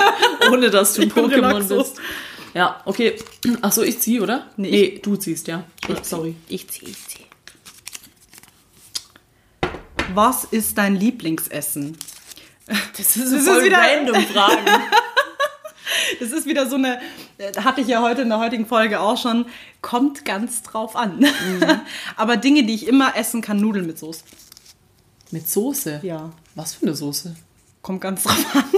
ohne 0.52 0.70
dass 0.70 0.93
du 0.94 1.02
ein 1.02 1.08
Ich 1.08 1.14
Pokémon 1.14 1.62
bist. 1.69 1.96
Ja, 2.55 2.81
okay. 2.84 3.17
Ach 3.62 3.73
so, 3.73 3.82
ich 3.82 3.99
zieh, 4.00 4.20
oder? 4.20 4.46
Nee, 4.58 4.70
Nee, 4.70 5.00
du 5.02 5.17
ziehst, 5.17 5.46
ja. 5.49 5.64
Gut, 5.87 6.05
sorry. 6.05 6.34
Ich 6.49 6.69
zieh, 6.69 6.84
ich 6.87 7.06
zieh. 7.06 7.25
Was 10.14 10.44
ist 10.44 10.76
dein 10.79 10.96
Lieblingsessen? 10.96 11.96
Das 12.67 13.17
ist, 13.17 13.32
Das 13.32 13.32
ist 13.46 13.65
wieder- 13.65 13.79
random 13.79 14.22
Fragen. 14.27 14.67
Das 16.20 16.31
ist 16.32 16.46
wieder 16.46 16.69
so 16.69 16.77
eine, 16.77 17.01
hatte 17.65 17.81
ich 17.81 17.89
ja 17.89 18.03
heute 18.03 18.22
in 18.22 18.29
der 18.29 18.39
heutigen 18.39 18.67
Folge 18.67 19.01
auch 19.01 19.17
schon, 19.17 19.46
kommt 19.81 20.25
ganz 20.25 20.63
drauf 20.63 20.96
an. 20.96 21.25
Aber 22.17 22.37
Dinge, 22.37 22.65
die 22.65 22.75
ich 22.75 22.87
immer 22.87 23.17
essen 23.17 23.43
kann, 23.43 23.61
Nudeln 23.61 23.87
mit 23.87 23.99
Soße. 23.99 24.25
Mit 25.31 25.49
Soße? 25.49 26.01
Ja. 26.03 26.31
Was 26.55 26.75
für 26.75 26.87
eine 26.87 26.94
Soße? 26.94 27.34
Kommt 27.81 28.01
ganz 28.01 28.22
drauf 28.25 28.46
an. 28.55 28.65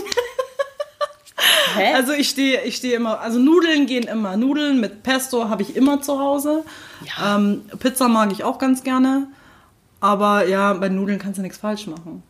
Hä? 1.76 1.92
Also 1.94 2.12
ich 2.12 2.28
stehe 2.28 2.62
ich 2.62 2.76
stehe 2.76 2.94
immer, 2.94 3.20
also 3.20 3.38
Nudeln 3.38 3.86
gehen 3.86 4.04
immer. 4.04 4.36
Nudeln 4.36 4.80
mit 4.80 5.02
Pesto 5.02 5.48
habe 5.48 5.62
ich 5.62 5.74
immer 5.74 6.00
zu 6.00 6.20
Hause. 6.20 6.64
Ja. 7.04 7.36
Ähm, 7.36 7.62
Pizza 7.80 8.08
mag 8.08 8.30
ich 8.30 8.44
auch 8.44 8.58
ganz 8.58 8.84
gerne. 8.84 9.26
Aber 10.00 10.46
ja, 10.46 10.72
bei 10.74 10.88
Nudeln 10.88 11.18
kannst 11.18 11.38
du 11.38 11.42
nichts 11.42 11.58
falsch 11.58 11.86
machen. 11.86 12.22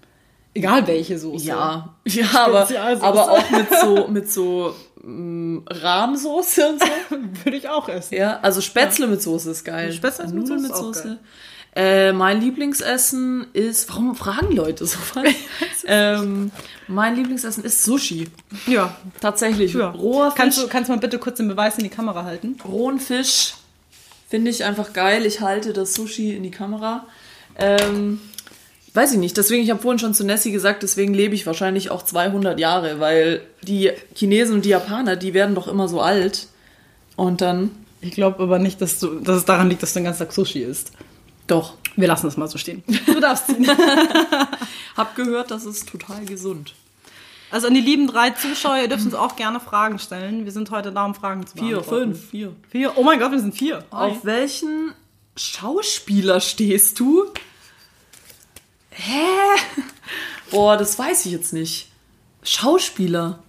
Egal 0.54 0.86
welche 0.86 1.18
Soße. 1.18 1.44
Ja, 1.44 1.94
ja, 2.04 2.26
aber, 2.32 2.68
aber 3.02 3.30
auch 3.32 3.50
mit 3.50 3.66
so, 3.80 4.08
mit 4.08 4.30
so 4.30 4.74
Rahmsoße 5.06 6.68
und 6.68 6.80
so. 6.80 6.86
Würde 7.44 7.56
ich 7.56 7.68
auch 7.68 7.88
essen. 7.88 8.14
Ja, 8.14 8.40
also 8.40 8.60
Spätzle 8.60 9.06
mit 9.06 9.22
Soße 9.22 9.50
ist 9.50 9.64
geil. 9.64 9.92
Spätzle 9.92 10.26
mit 10.26 10.34
Nudeln 10.34 10.62
mit 10.62 10.74
Soße. 10.74 11.18
Äh, 11.76 12.12
mein 12.12 12.40
Lieblingsessen 12.40 13.48
ist, 13.52 13.88
warum 13.88 14.14
fragen 14.14 14.54
Leute 14.54 14.86
so 14.86 14.98
was? 15.14 15.24
ähm, 15.86 16.52
mein 16.86 17.16
Lieblingsessen 17.16 17.64
ist 17.64 17.82
Sushi. 17.82 18.28
Ja. 18.66 18.96
Tatsächlich. 19.20 19.74
ja. 19.74 19.90
Roher 19.90 20.30
Fisch, 20.30 20.36
Kannst 20.40 20.58
du, 20.62 20.68
kannst 20.68 20.88
du 20.88 20.94
mal 20.94 21.00
bitte 21.00 21.18
kurz 21.18 21.38
den 21.38 21.48
Beweis 21.48 21.76
in 21.76 21.84
die 21.84 21.90
Kamera 21.90 22.24
halten? 22.24 22.56
rohen 22.64 23.00
Fisch 23.00 23.54
finde 24.28 24.50
ich 24.50 24.64
einfach 24.64 24.92
geil. 24.92 25.26
Ich 25.26 25.40
halte 25.40 25.72
das 25.72 25.94
Sushi 25.94 26.34
in 26.36 26.44
die 26.44 26.52
Kamera. 26.52 27.06
Ähm, 27.58 28.20
weiß 28.94 29.12
ich 29.12 29.18
nicht. 29.18 29.36
Deswegen, 29.36 29.62
ich 29.62 29.70
habe 29.70 29.82
vorhin 29.82 29.98
schon 29.98 30.14
zu 30.14 30.24
Nessie 30.24 30.52
gesagt, 30.52 30.82
deswegen 30.82 31.12
lebe 31.14 31.34
ich 31.34 31.46
wahrscheinlich 31.46 31.90
auch 31.90 32.02
200 32.04 32.58
Jahre, 32.58 33.00
weil 33.00 33.42
die 33.62 33.90
Chinesen 34.14 34.56
und 34.56 34.64
die 34.64 34.70
Japaner, 34.70 35.16
die 35.16 35.34
werden 35.34 35.54
doch 35.54 35.68
immer 35.68 35.88
so 35.88 36.00
alt. 36.00 36.46
Und 37.16 37.40
dann, 37.40 37.70
Ich 38.00 38.12
glaube 38.12 38.42
aber 38.42 38.58
nicht, 38.58 38.80
dass, 38.80 38.98
du, 39.00 39.20
dass 39.20 39.36
es 39.38 39.44
daran 39.44 39.68
liegt, 39.68 39.82
dass 39.82 39.92
du 39.92 39.98
den 40.00 40.04
ganzen 40.04 40.20
Tag 40.20 40.32
Sushi 40.32 40.60
isst. 40.62 40.92
doch, 41.46 41.74
Wir 41.96 42.08
lassen 42.08 42.26
es 42.26 42.36
mal 42.36 42.48
so 42.48 42.58
stehen. 42.58 42.82
Du 43.06 43.20
darfst 43.20 43.46
hab 44.96 45.14
gehört, 45.16 45.50
das 45.50 45.64
ist 45.64 45.88
total 45.88 46.24
gesund. 46.24 46.72
Also 47.50 47.68
an 47.68 47.74
die 47.74 47.80
lieben 47.80 48.08
drei 48.08 48.30
Zuschauer, 48.30 48.78
ihr 48.78 48.88
dürft 48.88 49.04
uns 49.04 49.14
auch 49.14 49.36
gerne 49.36 49.60
Fragen 49.60 49.98
stellen. 50.00 50.44
Wir 50.44 50.50
sind 50.50 50.70
heute 50.72 50.90
da, 50.90 51.04
um 51.04 51.14
Fragen 51.14 51.46
zu 51.46 51.56
Vier, 51.56 51.76
beantworten. 51.76 52.14
fünf, 52.14 52.30
vier. 52.30 52.52
Vier. 52.70 52.92
Oh 52.96 53.04
mein 53.04 53.20
Gott, 53.20 53.30
wir 53.30 53.38
sind 53.38 53.54
vier. 53.54 53.84
Auf 53.90 54.24
welchen 54.24 54.92
Schauspieler 55.36 56.40
stehst 56.40 56.98
du? 56.98 57.26
Hä? 58.96 59.26
Boah, 60.50 60.76
das 60.76 60.98
weiß 60.98 61.26
ich 61.26 61.32
jetzt 61.32 61.52
nicht. 61.52 61.88
Schauspieler. 62.42 63.40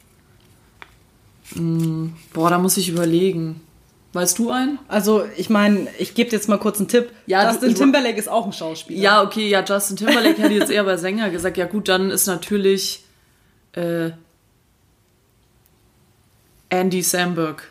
Hm, 1.53 2.15
boah, 2.33 2.49
da 2.49 2.57
muss 2.57 2.77
ich 2.77 2.89
überlegen. 2.89 3.61
Weißt 4.13 4.39
du 4.39 4.49
einen? 4.49 4.79
Also, 4.87 5.25
ich 5.35 5.49
meine, 5.49 5.87
ich 5.99 6.15
gebe 6.15 6.29
dir 6.29 6.37
jetzt 6.37 6.47
mal 6.47 6.57
kurz 6.57 6.79
einen 6.79 6.87
Tipp. 6.87 7.11
Ja, 7.27 7.49
Justin 7.51 7.73
du- 7.73 7.79
Timberlake 7.79 8.17
ist 8.17 8.29
auch 8.29 8.45
ein 8.45 8.53
Schauspieler. 8.53 9.01
Ja, 9.01 9.21
okay, 9.23 9.49
ja, 9.49 9.63
Justin 9.63 9.97
Timberlake 9.97 10.41
hätte 10.41 10.53
jetzt 10.53 10.71
eher 10.71 10.85
bei 10.85 10.95
Sänger 10.97 11.29
gesagt. 11.29 11.57
Ja, 11.57 11.65
gut, 11.65 11.89
dann 11.89 12.09
ist 12.09 12.25
natürlich 12.25 13.03
äh, 13.73 14.11
Andy 16.69 17.01
Samberg. 17.03 17.69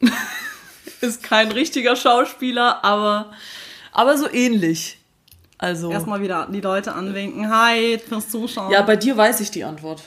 ist 1.02 1.22
kein 1.22 1.52
richtiger 1.52 1.94
Schauspieler, 1.94 2.82
aber, 2.84 3.30
aber 3.92 4.16
so 4.16 4.28
ähnlich. 4.30 4.98
Also. 5.64 5.90
Erstmal 5.90 6.20
wieder 6.20 6.46
die 6.50 6.60
Leute 6.60 6.94
anwinken. 6.94 7.50
Hi, 7.50 7.98
fürs 7.98 8.28
Zuschauen. 8.28 8.70
Ja, 8.70 8.82
bei 8.82 8.96
dir 8.96 9.16
weiß 9.16 9.40
ich 9.40 9.50
die 9.50 9.64
Antwort. 9.64 10.02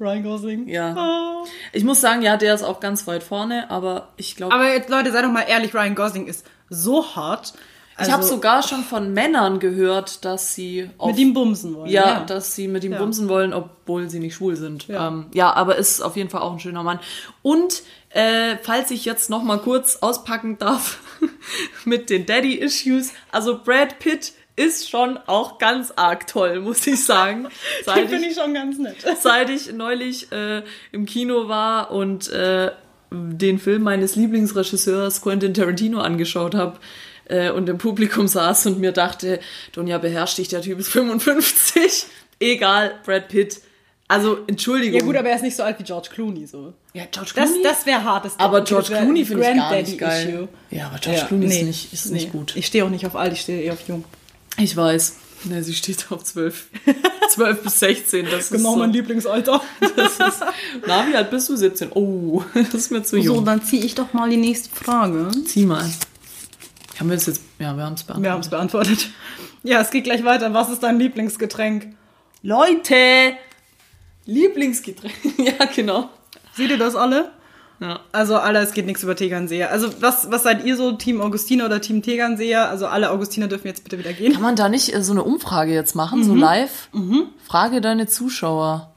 Ryan 0.00 0.22
Gosling. 0.22 0.68
Ja. 0.68 0.94
Ah. 0.96 1.44
Ich 1.72 1.84
muss 1.84 2.00
sagen, 2.00 2.22
ja, 2.22 2.36
der 2.36 2.54
ist 2.54 2.62
auch 2.62 2.80
ganz 2.80 3.06
weit 3.06 3.22
vorne, 3.22 3.70
aber 3.70 4.08
ich 4.16 4.36
glaube. 4.36 4.52
Aber 4.54 4.72
jetzt, 4.72 4.88
Leute, 4.90 5.12
seid 5.12 5.24
doch 5.24 5.30
mal 5.30 5.42
ehrlich, 5.42 5.72
Ryan 5.74 5.94
Gosling 5.94 6.26
ist 6.26 6.44
so 6.68 7.16
hot. 7.16 7.52
Ich 7.96 8.10
habe 8.10 8.22
Also, 8.22 8.34
sogar 8.34 8.64
schon 8.64 8.82
von 8.82 9.12
Männern 9.14 9.60
gehört, 9.60 10.24
dass 10.24 10.52
sie 10.52 10.90
auf, 10.98 11.10
mit 11.10 11.18
ihm 11.20 11.32
bumsen 11.32 11.76
wollen. 11.76 11.88
ja, 11.88 12.24
dass 12.24 12.56
sie 12.56 12.66
mit 12.66 12.82
ihm 12.82 12.90
Ja. 12.92 12.98
bumsen 12.98 13.28
wollen, 13.28 13.52
obwohl 13.54 14.10
sie 14.10 14.18
nicht 14.18 14.34
schwul 14.34 14.56
sind. 14.56 14.88
Ja. 14.88 15.06
Ähm, 15.06 15.26
ja, 15.32 15.52
aber 15.52 15.76
ist 15.76 16.00
auf 16.00 16.16
jeden 16.16 16.28
Fall 16.28 16.42
auch 16.42 16.52
ein 16.52 16.58
schöner 16.58 16.82
Mann. 16.82 16.98
Und 17.42 17.84
äh, 18.10 18.56
falls 18.62 18.90
ich 18.90 19.04
jetzt 19.04 19.30
noch 19.30 19.44
mal 19.44 19.58
kurz 19.58 19.98
auspacken 20.00 20.58
darf 20.58 20.98
mit 21.84 22.10
den 22.10 22.26
Daddy-Issues, 22.26 23.12
also 23.30 23.60
Brad 23.62 23.98
Pitt 23.98 24.32
ist 24.56 24.88
schon 24.88 25.18
auch 25.26 25.58
ganz 25.58 25.92
arg 25.96 26.26
toll, 26.26 26.60
muss 26.60 26.86
ich 26.86 27.04
sagen. 27.04 27.44
Den 27.80 27.84
Seit 27.84 28.08
finde 28.08 28.28
ich 28.28 28.34
schon 28.34 28.54
ganz 28.54 28.78
nett. 28.78 28.96
seit 29.20 29.50
ich 29.50 29.72
neulich 29.72 30.30
äh, 30.30 30.62
im 30.92 31.06
Kino 31.06 31.48
war 31.48 31.90
und 31.90 32.30
äh, 32.30 32.70
den 33.10 33.58
Film 33.58 33.82
meines 33.82 34.16
Lieblingsregisseurs 34.16 35.22
Quentin 35.22 35.54
Tarantino 35.54 36.00
angeschaut 36.00 36.54
habe 36.54 36.78
äh, 37.26 37.50
und 37.50 37.68
im 37.68 37.78
Publikum 37.78 38.28
saß 38.28 38.66
und 38.66 38.80
mir 38.80 38.92
dachte, 38.92 39.40
Donja, 39.72 39.98
beherrscht 39.98 40.38
dich, 40.38 40.48
der 40.48 40.62
Typ 40.62 40.78
ist 40.78 40.88
55. 40.88 42.06
Egal, 42.40 42.94
Brad 43.04 43.28
Pitt. 43.28 43.60
Also, 44.14 44.38
Entschuldigung. 44.46 44.98
Ja 45.00 45.04
gut, 45.04 45.16
aber 45.16 45.28
er 45.28 45.36
ist 45.36 45.42
nicht 45.42 45.56
so 45.56 45.62
alt 45.62 45.78
wie 45.78 45.82
George 45.84 46.08
Clooney. 46.12 46.46
So. 46.46 46.72
ja, 46.92 47.04
George 47.10 47.32
Das, 47.34 47.46
Clooney? 47.50 47.62
das 47.62 47.86
wäre 47.86 48.04
hartes. 48.04 48.34
aber 48.38 48.60
Das 48.60 48.68
George 48.68 48.88
wär 48.90 49.00
Clooney 49.02 49.24
finde 49.24 49.48
ich 49.50 49.56
gar 49.56 49.72
nicht 49.76 49.98
geil. 49.98 50.48
Ja, 50.70 50.86
aber 50.86 50.98
George 50.98 51.20
Ja, 51.20 51.26
Clooney 51.26 51.46
nee, 51.46 51.60
ist, 51.60 51.66
nicht, 51.66 51.92
ist 51.92 52.10
nicht 52.10 52.32
nee. 52.32 52.38
gut. 52.38 52.56
Ich 52.56 52.66
stehe 52.66 52.84
auch 52.84 52.90
nicht 52.90 53.06
auf 53.06 53.16
alt, 53.16 53.32
ich 53.32 53.40
stehe 53.40 53.60
eher 53.62 53.72
auf 53.74 53.86
jung. 53.88 54.04
Ich 54.58 54.76
weiß. 54.76 55.16
Ne, 55.44 55.62
sie 55.62 55.74
steht 55.74 56.06
auf 56.10 56.24
12. 56.24 56.68
12 57.30 57.62
bis 57.64 57.78
16. 57.80 58.26
Das 58.30 58.44
ist 58.44 58.52
Genau 58.52 58.72
so, 58.72 58.78
mein 58.78 58.92
Lieblingsalter. 58.92 59.60
das 59.96 60.12
ist, 60.12 60.42
Na, 60.86 61.06
wie 61.06 61.14
alt 61.16 61.30
bist 61.30 61.48
du? 61.50 61.56
17. 61.56 61.90
Oh, 61.94 62.42
das 62.54 62.72
ist 62.74 62.90
mir 62.90 63.02
zu 63.02 63.18
jung. 63.18 63.36
So, 63.38 63.42
dann 63.42 63.62
ziehe 63.62 63.84
ich 63.84 63.94
doch 63.94 64.12
mal 64.14 64.30
die 64.30 64.38
nächste 64.38 64.74
Frage. 64.74 65.30
Zieh 65.44 65.66
mal. 65.66 65.84
Haben 66.98 67.10
wir 67.10 67.16
es 67.16 67.26
jetzt? 67.26 67.42
Ja, 67.58 67.76
wir 67.76 67.82
haben 67.84 67.94
es 67.94 68.04
beantwortet. 68.04 68.22
Wir 68.22 68.30
haben 68.32 68.40
es 68.40 68.48
beantwortet. 68.48 69.08
Ja, 69.64 69.80
es 69.80 69.90
geht 69.90 70.04
gleich 70.04 70.24
weiter. 70.24 70.54
Was 70.54 70.70
ist 70.70 70.82
dein 70.82 70.98
Lieblingsgetränk? 70.98 71.88
Leute! 72.42 73.32
Lieblingsgetränk. 74.26 75.14
ja, 75.38 75.66
genau. 75.74 76.08
Seht 76.54 76.70
ihr 76.70 76.78
das 76.78 76.94
alle? 76.94 77.30
Ja. 77.80 78.00
Also 78.12 78.36
alle, 78.36 78.60
es 78.60 78.72
geht 78.72 78.86
nichts 78.86 79.02
über 79.02 79.16
Tegernseher. 79.16 79.70
Also 79.70 79.90
was, 80.00 80.30
was 80.30 80.44
seid 80.44 80.64
ihr 80.64 80.76
so, 80.76 80.92
Team 80.92 81.20
Augustiner 81.20 81.66
oder 81.66 81.80
Team 81.80 82.02
Tegernseher? 82.02 82.68
Also 82.68 82.86
alle 82.86 83.10
Augustiner 83.10 83.48
dürfen 83.48 83.66
jetzt 83.66 83.82
bitte 83.84 83.98
wieder 83.98 84.12
gehen. 84.12 84.32
Kann 84.32 84.42
man 84.42 84.56
da 84.56 84.68
nicht 84.68 84.94
äh, 84.94 85.02
so 85.02 85.12
eine 85.12 85.24
Umfrage 85.24 85.72
jetzt 85.74 85.94
machen, 85.96 86.22
so 86.24 86.34
live? 86.34 86.88
Frage 87.46 87.80
deine 87.80 88.06
Zuschauer. 88.06 88.92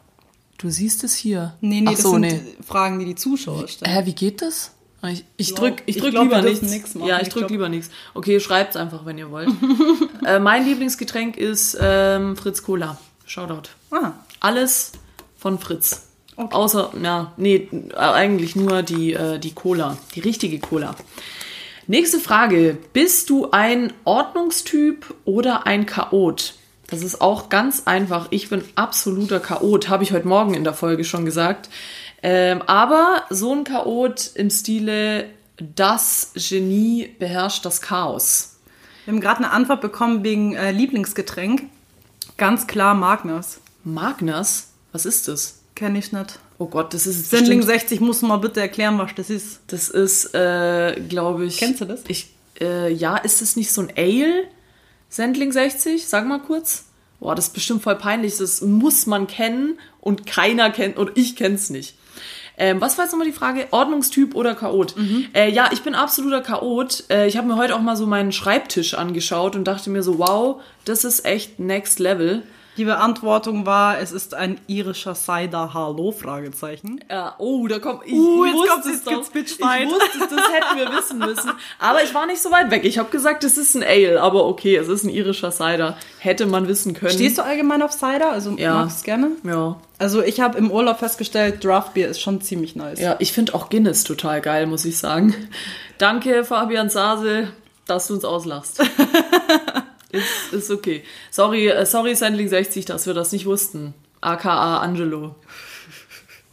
Du 0.59 0.69
siehst 0.69 1.03
es 1.03 1.15
hier. 1.15 1.53
Nee, 1.61 1.81
nee, 1.81 1.87
Ach 1.89 1.93
das 1.93 2.01
so, 2.03 2.11
sind 2.11 2.21
nee. 2.21 2.41
Fragen, 2.65 2.99
die 2.99 3.05
die 3.05 3.15
Zuschauer 3.15 3.67
stellen. 3.67 3.91
Hä, 3.91 4.05
wie 4.05 4.13
geht 4.13 4.41
das? 4.41 4.71
Ich, 5.03 5.23
ich 5.37 5.47
glaub- 5.55 5.59
drück, 5.59 5.83
ich 5.85 5.95
ich 5.95 6.01
drück 6.01 6.11
glaub, 6.11 6.29
wir 6.29 6.37
lieber 6.37 6.49
nichts. 6.49 6.69
nix 6.71 6.95
machen. 6.95 7.07
Ja, 7.07 7.17
ich 7.17 7.23
Ich 7.23 7.29
drück 7.29 7.41
glaub- 7.41 7.51
lieber 7.51 7.69
nichts. 7.69 7.89
Okay, 8.13 8.39
schreibt's 8.39 8.75
einfach, 8.75 9.05
wenn 9.05 9.17
ihr 9.17 9.29
wollt. 9.31 9.49
äh, 10.25 10.39
mein 10.39 10.65
Lieblingsgetränk 10.65 11.37
ist 11.37 11.77
ähm, 11.79 12.35
Fritz 12.35 12.63
Cola. 12.63 12.97
Shoutout. 13.25 13.69
Ah, 13.91 14.13
Alles 14.39 14.93
von 15.37 15.59
Fritz. 15.59 16.07
Außer, 16.35 16.91
ja, 17.01 17.33
nee, 17.37 17.67
eigentlich 17.95 18.55
nur 18.55 18.83
die, 18.83 19.13
äh, 19.13 19.39
die 19.39 19.53
Cola. 19.53 19.97
Die 20.13 20.19
richtige 20.19 20.59
Cola. 20.59 20.95
Nächste 21.87 22.19
Frage. 22.19 22.77
Bist 22.93 23.29
du 23.29 23.49
ein 23.51 23.93
Ordnungstyp 24.03 25.15
oder 25.25 25.65
ein 25.65 25.85
Chaot? 25.85 26.53
Das 26.87 27.01
ist 27.01 27.21
auch 27.21 27.49
ganz 27.49 27.83
einfach. 27.85 28.27
Ich 28.29 28.49
bin 28.49 28.63
absoluter 28.75 29.39
Chaot, 29.39 29.89
habe 29.89 30.03
ich 30.03 30.11
heute 30.11 30.27
Morgen 30.27 30.53
in 30.53 30.63
der 30.63 30.73
Folge 30.73 31.03
schon 31.03 31.25
gesagt. 31.25 31.69
Ähm, 32.21 32.61
aber 32.63 33.23
so 33.29 33.53
ein 33.53 33.63
Chaot 33.63 34.31
im 34.35 34.49
Stile, 34.49 35.29
das 35.57 36.33
Genie 36.35 37.15
beherrscht 37.19 37.65
das 37.65 37.81
Chaos. 37.81 38.57
wir 39.05 39.13
haben 39.13 39.21
gerade 39.21 39.37
eine 39.37 39.51
Antwort 39.51 39.81
bekommen 39.81 40.23
wegen 40.23 40.55
äh, 40.55 40.71
Lieblingsgetränk. 40.71 41.63
Ganz 42.37 42.67
klar 42.67 42.93
Magners. 42.93 43.59
Magners? 43.83 44.73
Was 44.91 45.05
ist 45.05 45.27
das? 45.27 45.59
Kenn 45.75 45.95
ich 45.95 46.11
nicht. 46.11 46.39
Oh 46.57 46.65
Gott, 46.65 46.93
das 46.93 47.05
ist 47.05 47.29
Sendling 47.29 47.59
bestimmt- 47.59 47.81
60 47.81 47.99
muss 48.01 48.21
mal 48.23 48.37
bitte 48.37 48.59
erklären, 48.61 48.97
was 48.97 49.11
das 49.15 49.29
ist. 49.29 49.59
Das 49.67 49.89
ist, 49.89 50.33
äh, 50.33 50.99
glaube 51.07 51.45
ich. 51.45 51.57
Kennst 51.57 51.81
du 51.81 51.85
das? 51.85 52.01
Ich, 52.07 52.29
äh, 52.59 52.91
ja, 52.91 53.17
ist 53.17 53.41
es 53.41 53.55
nicht 53.55 53.71
so 53.71 53.81
ein 53.81 53.91
Ale? 53.95 54.45
Sendling 55.09 55.51
60? 55.51 56.07
Sag 56.07 56.25
mal 56.27 56.39
kurz. 56.39 56.85
Boah, 57.19 57.35
das 57.35 57.47
ist 57.47 57.53
bestimmt 57.53 57.83
voll 57.83 57.95
peinlich. 57.95 58.37
Das 58.37 58.61
muss 58.61 59.05
man 59.05 59.27
kennen 59.27 59.79
und 60.01 60.25
keiner 60.25 60.69
kennt, 60.71 60.97
oder 60.97 61.11
ich 61.15 61.35
kenn's 61.35 61.69
nicht. 61.69 61.95
Ähm, 62.59 62.81
was 62.81 62.97
war 62.97 63.05
jetzt 63.05 63.11
nochmal 63.11 63.27
die 63.27 63.33
Frage? 63.33 63.67
Ordnungstyp 63.69 64.33
oder 64.33 64.55
Chaot? 64.55 64.95
Äh, 65.35 65.51
ja, 65.51 65.69
ich 65.71 65.83
bin 65.83 65.93
absoluter 65.93 66.41
Chaot. 66.41 67.03
Äh, 67.11 67.27
ich 67.27 67.37
habe 67.37 67.47
mir 67.47 67.55
heute 67.55 67.75
auch 67.75 67.81
mal 67.81 67.95
so 67.95 68.07
meinen 68.07 68.31
Schreibtisch 68.31 68.95
angeschaut 68.95 69.55
und 69.55 69.65
dachte 69.65 69.91
mir 69.91 70.01
so, 70.01 70.17
wow, 70.17 70.59
das 70.83 71.03
ist 71.03 71.23
echt 71.23 71.59
next 71.59 71.99
level. 71.99 72.41
Die 72.77 72.85
Beantwortung 72.85 73.65
war, 73.65 73.99
es 73.99 74.11
ist 74.11 74.35
ein 74.35 74.59
irischer 74.67 75.15
Cider 75.15 75.73
Hallo? 75.73 76.11
Fragezeichen. 76.11 76.99
Ja, 77.09 77.33
oh, 77.39 77.67
da 77.67 77.79
kommt. 77.79 78.01
Ich 78.05 78.13
Uh, 78.13 78.45
jetzt 78.45 78.53
wusste 78.55 78.69
kommt- 78.69 78.85
es 78.85 78.91
jetzt 78.91 79.07
doch. 79.07 79.33
gibt's. 79.33 79.51
Ich 79.53 79.59
wusste 79.59 80.19
das 80.35 80.51
hätten 80.51 80.77
wir 80.77 80.91
wissen 80.97 81.17
müssen. 81.17 81.51
Aber 81.79 82.03
ich 82.03 82.13
war 82.13 82.27
nicht 82.27 82.39
so 82.41 82.51
weit 82.51 82.69
weg. 82.69 82.85
Ich 82.85 82.99
habe 82.99 83.09
gesagt, 83.09 83.43
es 83.43 83.57
ist 83.57 83.75
ein 83.75 83.83
Ale, 83.83 84.21
aber 84.21 84.45
okay, 84.45 84.75
es 84.75 84.87
ist 84.89 85.03
ein 85.03 85.09
irischer 85.09 85.51
Cider. 85.51 85.97
Hätte 86.19 86.45
man 86.45 86.67
wissen 86.67 86.93
können. 86.93 87.11
Stehst 87.11 87.39
du 87.39 87.43
allgemein 87.43 87.81
auf 87.81 87.91
Cider? 87.93 88.31
Also 88.31 88.51
Ja. 88.51 88.75
magst 88.75 89.01
du 89.01 89.05
gerne? 89.05 89.31
Ja. 89.43 89.77
Also 89.97 90.21
ich 90.21 90.39
habe 90.39 90.57
im 90.59 90.69
Urlaub 90.69 90.99
festgestellt, 90.99 91.63
Draft 91.63 91.95
Beer 91.95 92.07
ist 92.09 92.21
schon 92.21 92.41
ziemlich 92.41 92.75
nice. 92.75 92.99
Ja, 92.99 93.15
ich 93.17 93.31
finde 93.33 93.55
auch 93.55 93.69
Guinness 93.71 94.03
total 94.03 94.39
geil, 94.41 94.67
muss 94.67 94.85
ich 94.85 94.97
sagen. 94.99 95.33
Danke, 95.97 96.43
Fabian 96.45 96.89
Sase, 96.91 97.47
dass 97.87 98.05
du 98.07 98.13
uns 98.13 98.23
auslachst. 98.23 98.83
ist, 100.11 100.53
ist 100.53 100.71
okay. 100.71 101.03
Sorry, 101.31 101.67
äh, 101.67 101.85
sorry, 101.85 102.15
Sandling 102.15 102.47
60, 102.47 102.85
dass 102.85 103.05
wir 103.05 103.13
das 103.13 103.31
nicht 103.31 103.45
wussten. 103.45 103.93
AKA 104.21 104.79
Angelo. 104.79 105.35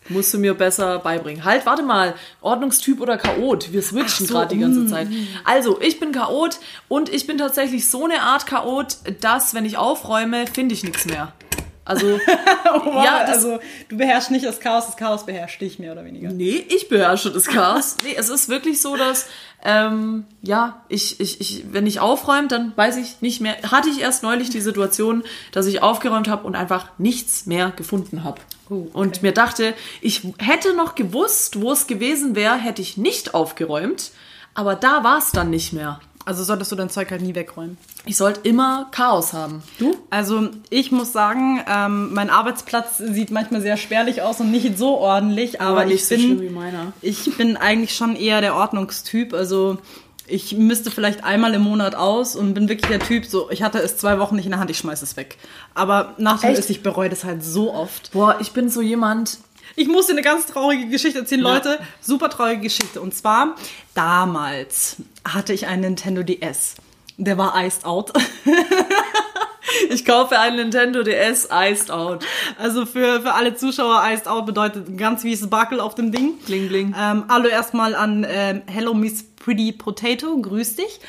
Musst 0.08 0.34
du 0.34 0.38
mir 0.38 0.52
besser 0.52 0.98
beibringen. 0.98 1.44
Halt, 1.44 1.64
warte 1.64 1.82
mal. 1.82 2.14
Ordnungstyp 2.42 3.00
oder 3.00 3.16
Chaot? 3.16 3.72
Wir 3.72 3.80
switchen 3.80 4.26
so, 4.26 4.34
gerade 4.34 4.54
die 4.54 4.60
mm. 4.60 4.60
ganze 4.60 4.86
Zeit. 4.86 5.08
Also, 5.44 5.80
ich 5.80 5.98
bin 5.98 6.12
Chaot 6.12 6.58
und 6.88 7.08
ich 7.08 7.26
bin 7.26 7.38
tatsächlich 7.38 7.88
so 7.88 8.04
eine 8.04 8.20
Art 8.20 8.46
Chaot, 8.46 8.98
dass, 9.20 9.54
wenn 9.54 9.64
ich 9.64 9.78
aufräume, 9.78 10.46
finde 10.46 10.74
ich 10.74 10.84
nichts 10.84 11.06
mehr. 11.06 11.32
Also, 11.84 12.18
Wow, 12.64 13.04
ja, 13.04 13.18
also 13.18 13.60
du 13.88 13.96
beherrschst 13.96 14.30
nicht 14.30 14.44
das 14.44 14.60
Chaos, 14.60 14.86
das 14.86 14.96
Chaos 14.96 15.26
beherrscht 15.26 15.60
dich 15.60 15.78
mehr 15.78 15.92
oder 15.92 16.04
weniger. 16.04 16.30
Nee, 16.30 16.64
ich 16.68 16.88
beherrsche 16.88 17.30
das 17.30 17.44
Chaos. 17.44 17.96
Nee, 18.02 18.14
es 18.16 18.30
ist 18.30 18.48
wirklich 18.48 18.80
so, 18.80 18.96
dass, 18.96 19.26
ähm, 19.64 20.24
ja, 20.42 20.82
ich, 20.88 21.20
ich, 21.20 21.40
ich, 21.40 21.64
wenn 21.72 21.86
ich 21.86 22.00
aufräume, 22.00 22.48
dann 22.48 22.72
weiß 22.76 22.96
ich 22.96 23.20
nicht 23.20 23.40
mehr. 23.40 23.56
Hatte 23.70 23.90
ich 23.90 24.00
erst 24.00 24.22
neulich 24.22 24.50
die 24.50 24.60
Situation, 24.60 25.24
dass 25.52 25.66
ich 25.66 25.82
aufgeräumt 25.82 26.28
habe 26.28 26.46
und 26.46 26.56
einfach 26.56 26.88
nichts 26.98 27.46
mehr 27.46 27.72
gefunden 27.76 28.24
habe. 28.24 28.40
Oh, 28.70 28.74
okay. 28.74 28.90
Und 28.92 29.22
mir 29.22 29.32
dachte, 29.32 29.74
ich 30.00 30.22
hätte 30.38 30.74
noch 30.74 30.94
gewusst, 30.94 31.60
wo 31.60 31.72
es 31.72 31.86
gewesen 31.86 32.34
wäre, 32.34 32.56
hätte 32.56 32.82
ich 32.82 32.96
nicht 32.96 33.34
aufgeräumt. 33.34 34.10
Aber 34.54 34.74
da 34.74 35.04
war 35.04 35.18
es 35.18 35.32
dann 35.32 35.50
nicht 35.50 35.72
mehr. 35.72 36.00
Also 36.24 36.42
solltest 36.42 36.72
du 36.72 36.76
dein 36.76 36.90
Zeug 36.90 37.10
halt 37.10 37.20
nie 37.22 37.34
wegräumen. 37.34 37.76
Ich 38.06 38.16
sollte 38.16 38.40
immer 38.48 38.88
Chaos 38.92 39.32
haben. 39.32 39.62
Du? 39.78 39.94
Also 40.10 40.48
ich 40.70 40.90
muss 40.90 41.12
sagen, 41.12 41.62
ähm, 41.68 42.14
mein 42.14 42.30
Arbeitsplatz 42.30 42.98
sieht 42.98 43.30
manchmal 43.30 43.60
sehr 43.60 43.76
spärlich 43.76 44.22
aus 44.22 44.40
und 44.40 44.50
nicht 44.50 44.78
so 44.78 44.96
ordentlich, 44.98 45.60
aber 45.60 45.84
nicht 45.84 46.10
ich 46.10 46.22
so 46.22 46.34
bin, 46.36 46.56
ich 47.02 47.36
bin 47.36 47.56
eigentlich 47.56 47.94
schon 47.94 48.16
eher 48.16 48.40
der 48.40 48.54
Ordnungstyp. 48.54 49.34
Also 49.34 49.78
Ich 50.26 50.56
misste 50.56 50.90
vielleicht 50.90 51.22
einmal 51.24 51.52
im 51.52 51.60
Monat 51.62 51.94
aus 51.94 52.34
und 52.36 52.54
bin 52.54 52.70
wirklich 52.70 52.88
der 52.90 53.00
Typ, 53.00 53.26
so, 53.26 53.50
ich 53.50 53.62
hatte 53.62 53.78
es 53.80 53.98
zwei 53.98 54.18
Wochen 54.18 54.36
nicht 54.36 54.46
in 54.46 54.52
der 54.52 54.60
Hand, 54.60 54.70
ich 54.70 54.78
schmeiß 54.78 55.02
es 55.02 55.18
weg. 55.18 55.36
Aber 55.74 56.14
nach 56.16 56.40
dem 56.40 56.50
Echt? 56.50 56.58
ist, 56.60 56.70
ich 56.70 56.82
bereue 56.82 57.10
das 57.10 57.24
halt 57.24 57.44
so 57.44 57.74
oft. 57.74 58.12
Boah, 58.12 58.38
ich 58.40 58.52
bin 58.52 58.70
so 58.70 58.80
jemand. 58.80 59.36
Ich 59.76 59.88
muss 59.88 60.06
dir 60.06 60.12
eine 60.12 60.22
ganz 60.22 60.46
traurige 60.46 60.86
Geschichte 60.88 61.20
erzählen, 61.20 61.42
Ja. 61.42 61.54
Leute. 61.54 61.80
Super 62.00 62.30
traurige 62.30 62.62
Geschichte. 62.62 63.00
Und 63.00 63.14
zwar, 63.14 63.56
damals 63.94 64.96
hatte 65.26 65.52
ich 65.52 65.66
einen 65.66 65.82
Nintendo 65.82 66.22
DS. 66.22 66.76
Der 67.16 67.38
war 67.38 67.54
iced 67.64 67.84
out. 67.84 68.12
Ich 69.90 70.04
kaufe 70.04 70.38
einen 70.38 70.56
Nintendo 70.56 71.02
DS 71.02 71.48
Iced 71.50 71.90
Out. 71.90 72.24
Also 72.58 72.86
für, 72.86 73.22
für 73.22 73.34
alle 73.34 73.54
Zuschauer, 73.56 74.02
iced 74.06 74.28
out 74.28 74.46
bedeutet 74.46 74.88
ein 74.88 74.96
ganz 74.96 75.24
wieses 75.24 75.50
Buckel 75.50 75.80
auf 75.80 75.94
dem 75.94 76.12
Ding. 76.12 76.38
Bling, 76.46 76.68
bling. 76.68 76.94
Ähm, 76.98 77.24
hallo 77.28 77.48
erstmal 77.48 77.94
an 77.94 78.24
ähm, 78.28 78.62
Hello 78.66 78.94
Miss 78.94 79.24
Pretty 79.36 79.72
Potato, 79.72 80.36
grüß 80.40 80.76
dich. 80.76 81.00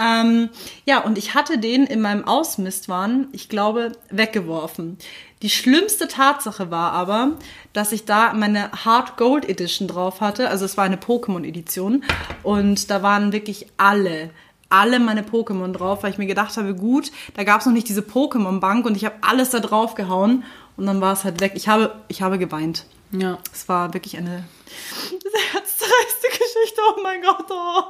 Ähm, 0.00 0.48
ja, 0.84 0.98
und 1.00 1.16
ich 1.18 1.34
hatte 1.34 1.58
den 1.58 1.84
in 1.84 2.00
meinem 2.00 2.26
Ausmistwahn, 2.26 3.28
ich 3.32 3.48
glaube, 3.48 3.92
weggeworfen. 4.10 4.98
Die 5.42 5.50
schlimmste 5.50 6.08
Tatsache 6.08 6.70
war 6.70 6.92
aber, 6.92 7.32
dass 7.72 7.92
ich 7.92 8.04
da 8.04 8.32
meine 8.32 8.72
Hard 8.72 9.16
Gold 9.16 9.48
Edition 9.48 9.86
drauf 9.86 10.20
hatte. 10.20 10.48
Also 10.48 10.64
es 10.64 10.76
war 10.76 10.84
eine 10.84 10.96
Pokémon 10.96 11.44
Edition. 11.44 12.02
Und 12.42 12.90
da 12.90 13.02
waren 13.02 13.32
wirklich 13.32 13.68
alle, 13.76 14.30
alle 14.68 14.98
meine 14.98 15.22
Pokémon 15.22 15.72
drauf, 15.72 16.02
weil 16.02 16.10
ich 16.10 16.18
mir 16.18 16.26
gedacht 16.26 16.56
habe, 16.56 16.74
gut, 16.74 17.12
da 17.34 17.44
gab 17.44 17.60
es 17.60 17.66
noch 17.66 17.72
nicht 17.72 17.88
diese 17.88 18.00
Pokémon 18.00 18.58
Bank 18.58 18.84
und 18.84 18.96
ich 18.96 19.04
habe 19.04 19.16
alles 19.20 19.50
da 19.50 19.60
drauf 19.60 19.94
gehauen 19.94 20.42
und 20.76 20.86
dann 20.86 21.00
war 21.00 21.12
es 21.12 21.24
halt 21.24 21.40
weg. 21.40 21.52
Ich 21.54 21.68
habe, 21.68 21.94
ich 22.08 22.20
habe 22.20 22.38
geweint. 22.38 22.84
Ja. 23.12 23.38
Es 23.52 23.68
war 23.68 23.94
wirklich 23.94 24.16
eine 24.16 24.44
sehr 25.10 25.52
herzreißende 25.52 26.28
Geschichte. 26.30 26.80
Oh 26.88 27.00
mein 27.02 27.22
Gott, 27.22 27.46
oh, 27.48 27.82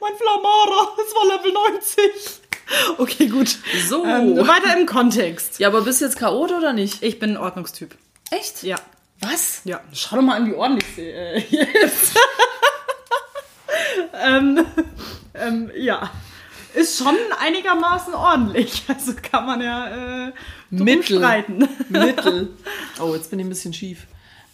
mein 0.00 0.12
Flamara, 0.16 0.88
es 1.06 1.14
war 1.14 1.36
Level 1.36 1.52
90. 1.52 2.40
Okay, 2.98 3.26
gut. 3.28 3.58
So. 3.88 4.04
Ähm, 4.04 4.36
weiter 4.36 4.76
im 4.78 4.86
Kontext. 4.86 5.58
Ja, 5.58 5.68
aber 5.68 5.82
bist 5.82 6.00
du 6.00 6.06
jetzt 6.06 6.18
Chaot 6.18 6.52
oder 6.52 6.72
nicht? 6.72 7.02
Ich 7.02 7.18
bin 7.18 7.32
ein 7.32 7.36
Ordnungstyp. 7.36 7.94
Echt? 8.30 8.62
Ja. 8.62 8.76
Was? 9.20 9.60
Ja, 9.64 9.80
schau 9.92 10.16
doch 10.16 10.22
mal 10.22 10.36
an, 10.36 10.46
wie 10.46 10.54
ordentlich 10.54 10.86
sie 10.96 11.08
äh, 11.08 11.40
hier 11.48 11.66
ist. 11.84 12.16
ähm, 14.24 14.64
ähm, 15.34 15.70
ja. 15.76 16.10
Ist 16.74 16.98
schon 16.98 17.16
einigermaßen 17.38 18.14
ordentlich. 18.14 18.82
Also 18.88 19.12
kann 19.14 19.46
man 19.46 19.60
ja 19.60 20.26
äh, 20.28 20.32
Mittel. 20.70 21.18
streiten. 21.18 21.68
Mittel. 21.88 22.50
Oh, 23.00 23.14
jetzt 23.14 23.30
bin 23.30 23.38
ich 23.38 23.46
ein 23.46 23.48
bisschen 23.48 23.72
schief. 23.72 24.06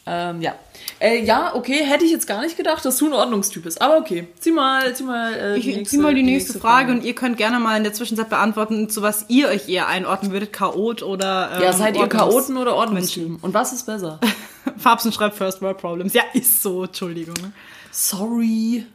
Ähm, 0.06 0.40
ja. 0.40 0.54
Äh, 0.98 1.24
ja, 1.24 1.54
okay, 1.54 1.84
hätte 1.84 2.04
ich 2.04 2.10
jetzt 2.10 2.26
gar 2.26 2.40
nicht 2.40 2.56
gedacht, 2.56 2.84
dass 2.84 2.96
du 2.96 3.06
ein 3.06 3.12
Ordnungstyp 3.12 3.62
bist. 3.64 3.80
Aber 3.80 3.98
okay, 3.98 4.26
zieh 4.38 4.50
mal, 4.50 4.94
zieh 4.94 5.02
mal, 5.04 5.34
äh, 5.34 5.56
Ich 5.56 5.88
zieh 5.88 5.98
mal 5.98 6.14
die 6.14 6.22
nächste, 6.22 6.58
Frage, 6.58 6.92
und 6.92 7.04
ihr 7.04 7.14
könnt 7.14 7.36
gerne 7.36 7.60
mal 7.60 7.76
in 7.76 7.84
der 7.84 7.92
Zwischenzeit 7.92 8.28
beantworten, 8.28 8.88
zu 8.90 9.02
was 9.02 9.26
ihr 9.28 9.48
euch 9.48 9.68
eher 9.68 9.86
einordnen 9.88 10.32
würdet, 10.32 10.52
Chaot 10.52 11.02
oder 11.02 11.50
ähm, 11.54 11.62
Ja, 11.62 11.72
seid 11.72 11.96
ihr 11.96 12.08
Chaoten 12.08 12.56
oder 12.56 12.74
Ordnungstypen? 12.74 13.36
Und 13.40 13.54
was 13.54 13.72
ist 13.72 13.86
besser? 13.86 14.18
Farbsen 14.78 15.12
schreibt 15.12 15.36
First 15.36 15.62
World 15.62 15.78
Problems. 15.78 16.12
Ja, 16.14 16.22
ist 16.32 16.62
so, 16.62 16.84
Entschuldigung. 16.84 17.34
ne? 17.40 17.52
Sorry. 17.90 18.86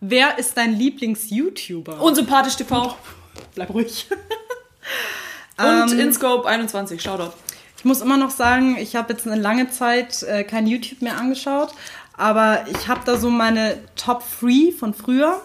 Wer 0.00 0.38
ist 0.38 0.56
dein 0.56 0.74
Lieblings-YouTuber? 0.78 2.00
Unsympathisch 2.00 2.56
TV. 2.56 2.96
bleib 3.54 3.70
ruhig. 3.72 4.06
Und 5.56 5.92
Ähm, 5.92 5.98
InScope 6.00 6.46
21, 6.48 7.00
Shoutout. 7.00 7.32
Ich 7.84 7.86
muss 7.86 8.00
immer 8.00 8.16
noch 8.16 8.30
sagen, 8.30 8.78
ich 8.78 8.96
habe 8.96 9.12
jetzt 9.12 9.26
eine 9.26 9.38
lange 9.38 9.68
Zeit 9.68 10.22
äh, 10.22 10.42
kein 10.42 10.66
YouTube 10.66 11.02
mehr 11.02 11.18
angeschaut, 11.18 11.74
aber 12.16 12.64
ich 12.66 12.88
habe 12.88 13.02
da 13.04 13.18
so 13.18 13.28
meine 13.28 13.76
Top 13.94 14.22
3 14.40 14.72
von 14.72 14.94
früher. 14.94 15.42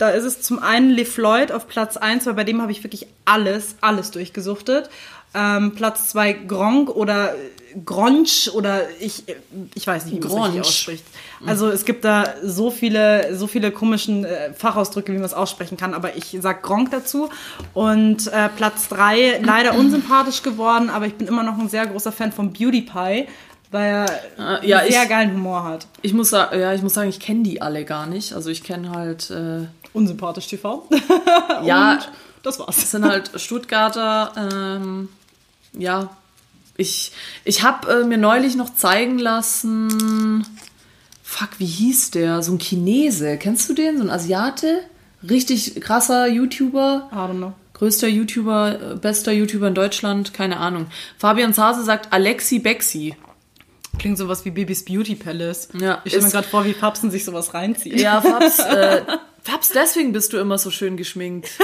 Da 0.00 0.08
ist 0.08 0.24
es 0.24 0.40
zum 0.40 0.58
einen 0.60 0.90
LeFloid 0.90 1.52
auf 1.52 1.68
Platz 1.68 1.96
1, 1.98 2.24
weil 2.26 2.32
bei 2.34 2.44
dem 2.44 2.62
habe 2.62 2.72
ich 2.72 2.82
wirklich 2.82 3.06
alles, 3.26 3.76
alles 3.82 4.10
durchgesuchtet. 4.10 4.88
Ähm, 5.34 5.74
Platz 5.74 6.08
2 6.08 6.32
Gronk 6.32 6.88
oder 6.88 7.34
äh, 7.34 7.38
Gronch 7.84 8.50
oder 8.54 8.80
ich, 8.98 9.28
äh, 9.28 9.34
ich 9.74 9.86
weiß 9.86 10.06
nicht, 10.06 10.16
wie 10.16 10.20
man 10.26 10.28
es 10.38 10.44
richtig 10.46 10.60
ausspricht. 10.62 11.04
Also 11.46 11.68
es 11.68 11.84
gibt 11.84 12.04
da 12.04 12.24
so 12.42 12.70
viele, 12.70 13.36
so 13.36 13.46
viele 13.46 13.70
komischen 13.70 14.24
äh, 14.24 14.52
Fachausdrücke, 14.54 15.12
wie 15.12 15.16
man 15.18 15.26
es 15.26 15.34
aussprechen 15.34 15.76
kann, 15.76 15.92
aber 15.94 16.16
ich 16.16 16.36
sag 16.40 16.62
Gronk 16.62 16.90
dazu. 16.90 17.28
Und 17.74 18.26
äh, 18.32 18.48
Platz 18.56 18.88
3 18.88 19.40
leider 19.44 19.74
unsympathisch 19.74 20.42
geworden, 20.42 20.88
aber 20.90 21.06
ich 21.06 21.14
bin 21.14 21.28
immer 21.28 21.42
noch 21.42 21.58
ein 21.58 21.68
sehr 21.68 21.86
großer 21.86 22.10
Fan 22.10 22.32
von 22.32 22.52
Beauty 22.52 22.82
Pie, 22.82 23.26
weil 23.70 24.06
er 24.38 24.60
Äh, 24.62 24.66
ja, 24.68 24.80
sehr 24.80 25.02
ich- 25.04 25.08
geilen 25.08 25.32
Humor 25.34 25.62
hat. 25.62 25.86
Ich 26.02 26.12
muss, 26.12 26.32
ja, 26.32 26.72
ich 26.74 26.82
muss 26.82 26.94
sagen, 26.94 27.08
ich 27.10 27.20
kenne 27.20 27.44
die 27.44 27.62
alle 27.62 27.84
gar 27.84 28.06
nicht. 28.06 28.32
Also 28.32 28.50
ich 28.50 28.64
kenne 28.64 28.90
halt, 28.90 29.30
äh, 29.30 29.66
Unsympathisch 29.92 30.46
TV. 30.46 30.86
ja, 31.64 31.92
Und 31.94 32.08
das 32.42 32.58
war's. 32.58 32.78
es 32.78 32.90
sind 32.90 33.04
halt 33.04 33.30
Stuttgarter, 33.36 34.32
ähm, 34.36 35.08
ja. 35.72 36.10
Ich, 36.76 37.12
ich 37.44 37.62
habe 37.62 38.00
äh, 38.00 38.04
mir 38.04 38.16
neulich 38.16 38.56
noch 38.56 38.74
zeigen 38.74 39.18
lassen, 39.18 40.46
fuck, 41.22 41.50
wie 41.58 41.66
hieß 41.66 42.12
der? 42.12 42.42
So 42.42 42.52
ein 42.52 42.58
Chinese. 42.58 43.36
Kennst 43.36 43.68
du 43.68 43.74
den? 43.74 43.98
So 43.98 44.04
ein 44.04 44.10
Asiate? 44.10 44.82
Richtig 45.28 45.80
krasser 45.80 46.26
YouTuber. 46.26 47.10
I 47.12 47.14
don't 47.14 47.36
know. 47.36 47.52
Größter 47.74 48.08
YouTuber, 48.08 48.92
äh, 48.92 48.96
bester 48.96 49.32
YouTuber 49.32 49.68
in 49.68 49.74
Deutschland, 49.74 50.32
keine 50.34 50.58
Ahnung. 50.58 50.86
Fabian 51.18 51.52
Zase 51.54 51.82
sagt 51.82 52.12
Alexi 52.12 52.58
Bexi. 52.58 53.14
Klingt 53.98 54.18
sowas 54.18 54.44
wie 54.44 54.50
Babys 54.50 54.84
Beauty 54.84 55.14
Palace. 55.14 55.68
Ja, 55.78 56.00
ich 56.04 56.12
stelle 56.12 56.26
mir 56.26 56.30
gerade 56.32 56.48
vor, 56.48 56.64
wie 56.64 56.74
Fabsen 56.74 57.10
sich 57.10 57.24
sowas 57.24 57.54
reinzieht. 57.54 58.00
Ja, 58.00 58.20
Fabs, 58.20 58.58
äh, 58.60 59.02
Fabs, 59.50 59.70
deswegen 59.70 60.12
bist 60.12 60.32
du 60.32 60.38
immer 60.38 60.58
so 60.58 60.70
schön 60.70 60.96
geschminkt. 60.96 61.50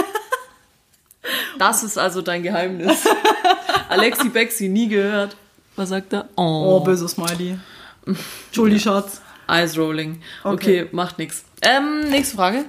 Das 1.58 1.82
ist 1.82 1.98
also 1.98 2.22
dein 2.22 2.42
Geheimnis. 2.44 3.04
Alexi 3.88 4.28
Bexi, 4.28 4.68
nie 4.68 4.88
gehört. 4.88 5.36
Was 5.74 5.88
sagt 5.88 6.12
er? 6.12 6.28
Oh, 6.36 6.76
Oh, 6.76 6.80
böse 6.80 7.08
Smiley. 7.08 7.58
Entschuldigung, 8.46 8.80
Schatz. 8.80 9.20
Eyes 9.48 9.76
rolling. 9.76 10.20
Okay, 10.44 10.82
Okay. 10.82 10.88
macht 10.92 11.18
nix. 11.18 11.44
Ähm, 11.62 12.08
nächste 12.10 12.36
Frage. 12.36 12.64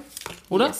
Oder? 0.49 0.73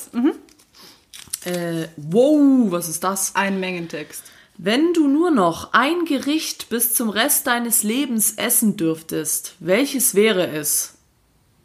Äh, 1.46 1.88
wow, 1.98 2.72
was 2.72 2.90
ist 2.90 3.04
das? 3.04 3.36
Ein 3.36 3.60
Mengentext. 3.60 4.24
Wenn 4.58 4.94
du 4.94 5.08
nur 5.08 5.30
noch 5.30 5.74
ein 5.74 6.06
Gericht 6.06 6.70
bis 6.70 6.96
zum 6.96 7.10
Rest 7.10 7.46
deines 7.46 7.84
Lebens 7.84 8.34
essen 8.38 8.76
dürftest, 8.78 9.54
welches 9.60 10.16
wäre 10.16 10.48
es? 10.48 10.96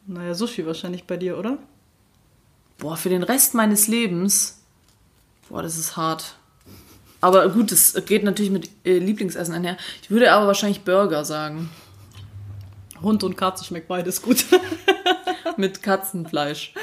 Naja, 0.06 0.34
Sushi 0.34 0.66
wahrscheinlich 0.66 1.04
bei 1.04 1.16
dir, 1.16 1.38
oder? 1.38 1.56
Boah, 2.82 2.96
für 2.96 3.10
den 3.10 3.22
Rest 3.22 3.54
meines 3.54 3.86
Lebens. 3.86 4.58
Boah, 5.48 5.62
das 5.62 5.76
ist 5.78 5.96
hart. 5.96 6.34
Aber 7.20 7.48
gut, 7.48 7.70
das 7.70 7.94
geht 8.06 8.24
natürlich 8.24 8.50
mit 8.50 8.70
äh, 8.84 8.98
Lieblingsessen 8.98 9.54
einher. 9.54 9.76
Ich 10.02 10.10
würde 10.10 10.32
aber 10.32 10.48
wahrscheinlich 10.48 10.80
Burger 10.82 11.24
sagen. 11.24 11.70
Hund 13.00 13.22
und 13.22 13.36
Katze 13.36 13.64
schmeckt 13.64 13.86
beides 13.86 14.20
gut. 14.20 14.46
Mit 15.56 15.80
Katzenfleisch. 15.80 16.74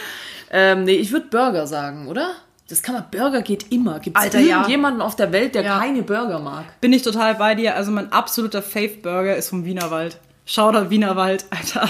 Ähm, 0.52 0.86
nee, 0.86 0.96
ich 0.96 1.12
würde 1.12 1.28
Burger 1.28 1.68
sagen, 1.68 2.08
oder? 2.08 2.32
Das 2.70 2.82
kann 2.82 2.96
man. 2.96 3.06
Burger 3.12 3.42
geht 3.42 3.70
immer. 3.74 4.00
Gibt 4.00 4.18
es 4.18 4.24
Alter, 4.24 4.40
ja. 4.40 4.58
irgendjemanden 4.58 5.02
auf 5.02 5.18
der 5.18 5.34
Welt, 5.34 5.54
der 5.54 5.64
Ja. 5.64 5.80
keine 5.80 6.04
Burger 6.04 6.40
mag? 6.40 6.80
Bin 6.80 6.94
ich 6.94 7.02
total 7.02 7.36
bei 7.36 7.56
dir. 7.56 7.76
Also 7.76 7.92
mein 7.92 8.10
absoluter 8.14 8.62
Fave-Burger 8.62 9.36
ist 9.36 9.50
vom 9.50 9.66
Wienerwald. 9.66 10.18
Shoutout 10.46 10.90
Wienerwald, 10.90 11.46
Alter. 11.50 11.90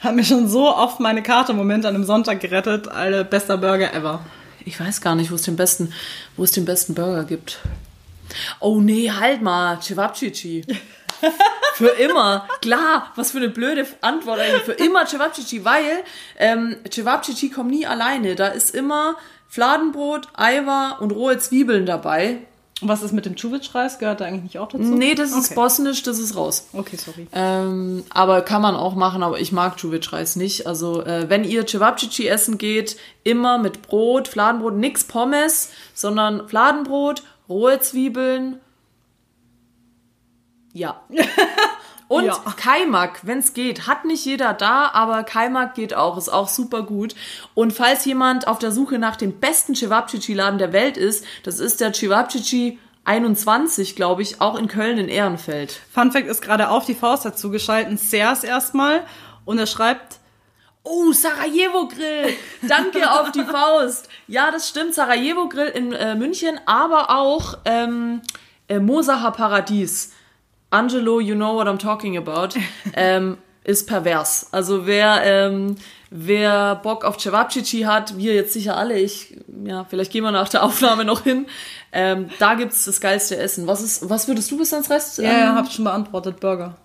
Hat 0.00 0.14
mir 0.14 0.24
schon 0.24 0.48
so 0.48 0.74
oft 0.74 0.98
meine 0.98 1.22
Karte 1.22 1.52
im 1.52 1.58
Moment 1.58 1.84
an 1.84 1.94
einem 1.94 2.04
Sonntag 2.04 2.40
gerettet. 2.40 2.88
Alter, 2.88 3.22
bester 3.22 3.58
Burger 3.58 3.92
ever. 3.92 4.20
Ich 4.64 4.80
weiß 4.80 5.02
gar 5.02 5.14
nicht, 5.14 5.30
wo 5.30 5.34
es 5.34 5.42
den 5.42 5.56
besten, 5.56 5.92
wo 6.36 6.44
es 6.44 6.52
den 6.52 6.64
besten 6.64 6.94
Burger 6.94 7.24
gibt. 7.24 7.58
Oh 8.60 8.80
nee, 8.80 9.10
halt 9.10 9.42
mal, 9.42 9.80
Cevapcici. 9.82 10.64
für 11.74 11.88
immer. 11.88 12.48
Klar, 12.62 13.12
was 13.14 13.32
für 13.32 13.38
eine 13.38 13.50
blöde 13.50 13.86
Antwort 14.00 14.40
eigentlich. 14.40 14.62
Für 14.62 14.72
immer 14.72 15.06
Cevapcici, 15.06 15.64
weil 15.64 16.02
ähm, 16.38 16.76
Cevapcici 16.90 17.50
kommt 17.50 17.70
nie 17.70 17.86
alleine. 17.86 18.36
Da 18.36 18.48
ist 18.48 18.74
immer 18.74 19.16
Fladenbrot, 19.48 20.28
Eiweiß 20.34 21.00
und 21.00 21.12
rohe 21.12 21.38
Zwiebeln 21.38 21.84
dabei. 21.84 22.38
Und 22.80 22.88
was 22.88 23.02
ist 23.02 23.12
mit 23.12 23.26
dem 23.26 23.34
Čuvić-Reis? 23.34 23.98
Gehört 23.98 24.20
da 24.20 24.24
eigentlich 24.24 24.42
nicht 24.42 24.58
auch 24.58 24.68
dazu? 24.68 24.82
Nee, 24.82 25.14
das 25.14 25.30
ist 25.32 25.46
okay. 25.46 25.54
bosnisch, 25.54 26.02
das 26.02 26.18
ist 26.18 26.34
raus. 26.34 26.68
Okay, 26.72 26.96
sorry. 26.96 27.26
Ähm, 27.32 28.04
aber 28.10 28.40
kann 28.40 28.62
man 28.62 28.74
auch 28.74 28.94
machen, 28.94 29.22
aber 29.22 29.38
ich 29.38 29.52
mag 29.52 29.76
Čuvić-Reis 29.76 30.36
nicht. 30.36 30.66
Also 30.66 31.04
äh, 31.04 31.28
wenn 31.28 31.44
ihr 31.44 31.66
Cevapcici 31.66 32.26
essen 32.26 32.56
geht, 32.56 32.96
immer 33.22 33.58
mit 33.58 33.82
Brot, 33.82 34.28
Fladenbrot, 34.28 34.76
nix 34.76 35.04
Pommes, 35.04 35.70
sondern 35.94 36.48
Fladenbrot, 36.48 37.22
rohe 37.48 37.80
Zwiebeln. 37.80 38.60
Ja. 40.72 41.02
Und 42.10 42.24
Ja. 42.24 42.42
Kaimak, 42.56 43.20
wenn 43.22 43.38
es 43.38 43.54
geht. 43.54 43.86
Hat 43.86 44.04
nicht 44.04 44.24
jeder 44.24 44.52
da, 44.52 44.90
aber 44.94 45.22
Kaimak 45.22 45.76
geht 45.76 45.94
auch, 45.94 46.18
ist 46.18 46.28
auch 46.28 46.48
super 46.48 46.82
gut. 46.82 47.14
Und 47.54 47.72
falls 47.72 48.04
jemand 48.04 48.48
auf 48.48 48.58
der 48.58 48.72
Suche 48.72 48.98
nach 48.98 49.14
dem 49.14 49.38
besten 49.38 49.76
Cevapcici-Laden 49.76 50.58
der 50.58 50.72
Welt 50.72 50.96
ist, 50.96 51.24
das 51.44 51.60
ist 51.60 51.80
der 51.80 51.92
Cevapcici 51.92 52.80
21, 53.04 53.94
glaube 53.94 54.22
ich, 54.22 54.40
auch 54.40 54.58
in 54.58 54.66
Köln 54.66 54.98
in 54.98 55.08
Ehrenfeld. 55.08 55.78
Fun 55.94 56.10
Fact 56.10 56.26
ist 56.26 56.42
gerade 56.42 56.70
auf 56.70 56.84
die 56.84 56.96
Faust 56.96 57.24
dazu 57.24 57.48
geschalten. 57.48 57.96
Sears 57.96 58.42
erstmal. 58.42 59.06
Und 59.44 59.60
er 59.60 59.68
schreibt, 59.68 60.18
Oh, 60.82 61.12
Sarajevo 61.12 61.86
Grill. 61.86 62.36
Danke 62.62 63.08
auf 63.08 63.30
die 63.30 63.44
Faust. 63.44 64.08
Ja, 64.26 64.50
das 64.50 64.68
stimmt. 64.68 64.94
Sarajevo 64.96 65.48
Grill 65.48 65.68
in 65.68 65.92
äh, 65.92 66.16
München, 66.16 66.58
aber 66.66 67.10
auch 67.10 67.58
ähm, 67.66 68.20
äh, 68.66 68.80
Mosacher 68.80 69.30
Paradies. 69.30 70.10
Angelo, 70.70 71.20
you 71.20 71.34
know 71.34 71.54
what 71.54 71.66
I'm 71.66 71.78
talking 71.78 72.16
about. 72.16 72.58
Ähm, 72.94 73.38
ist 73.62 73.86
pervers. 73.86 74.48
Also 74.52 74.86
wer, 74.86 75.22
ähm, 75.22 75.76
wer 76.10 76.76
Bock 76.76 77.04
auf 77.04 77.18
Cevapcici 77.18 77.82
hat, 77.82 78.16
wir 78.16 78.34
jetzt 78.34 78.52
sicher 78.52 78.76
alle, 78.76 78.98
ich, 78.98 79.36
ja, 79.64 79.84
vielleicht 79.84 80.12
gehen 80.12 80.24
wir 80.24 80.30
nach 80.30 80.48
der 80.48 80.62
Aufnahme 80.64 81.04
noch 81.04 81.22
hin. 81.22 81.46
Ähm, 81.92 82.30
da 82.38 82.54
gibt's 82.54 82.84
das 82.86 83.00
geilste 83.00 83.36
Essen. 83.36 83.66
Was 83.66 83.82
ist, 83.82 84.08
was 84.08 84.28
würdest 84.28 84.50
du 84.50 84.58
bis 84.58 84.72
ans 84.72 84.90
Rest? 84.90 85.18
Ja, 85.18 85.24
ja, 85.24 85.50
ähm, 85.50 85.54
hab 85.56 85.66
ich 85.66 85.72
schon 85.72 85.84
beantwortet. 85.84 86.40
Burger. 86.40 86.76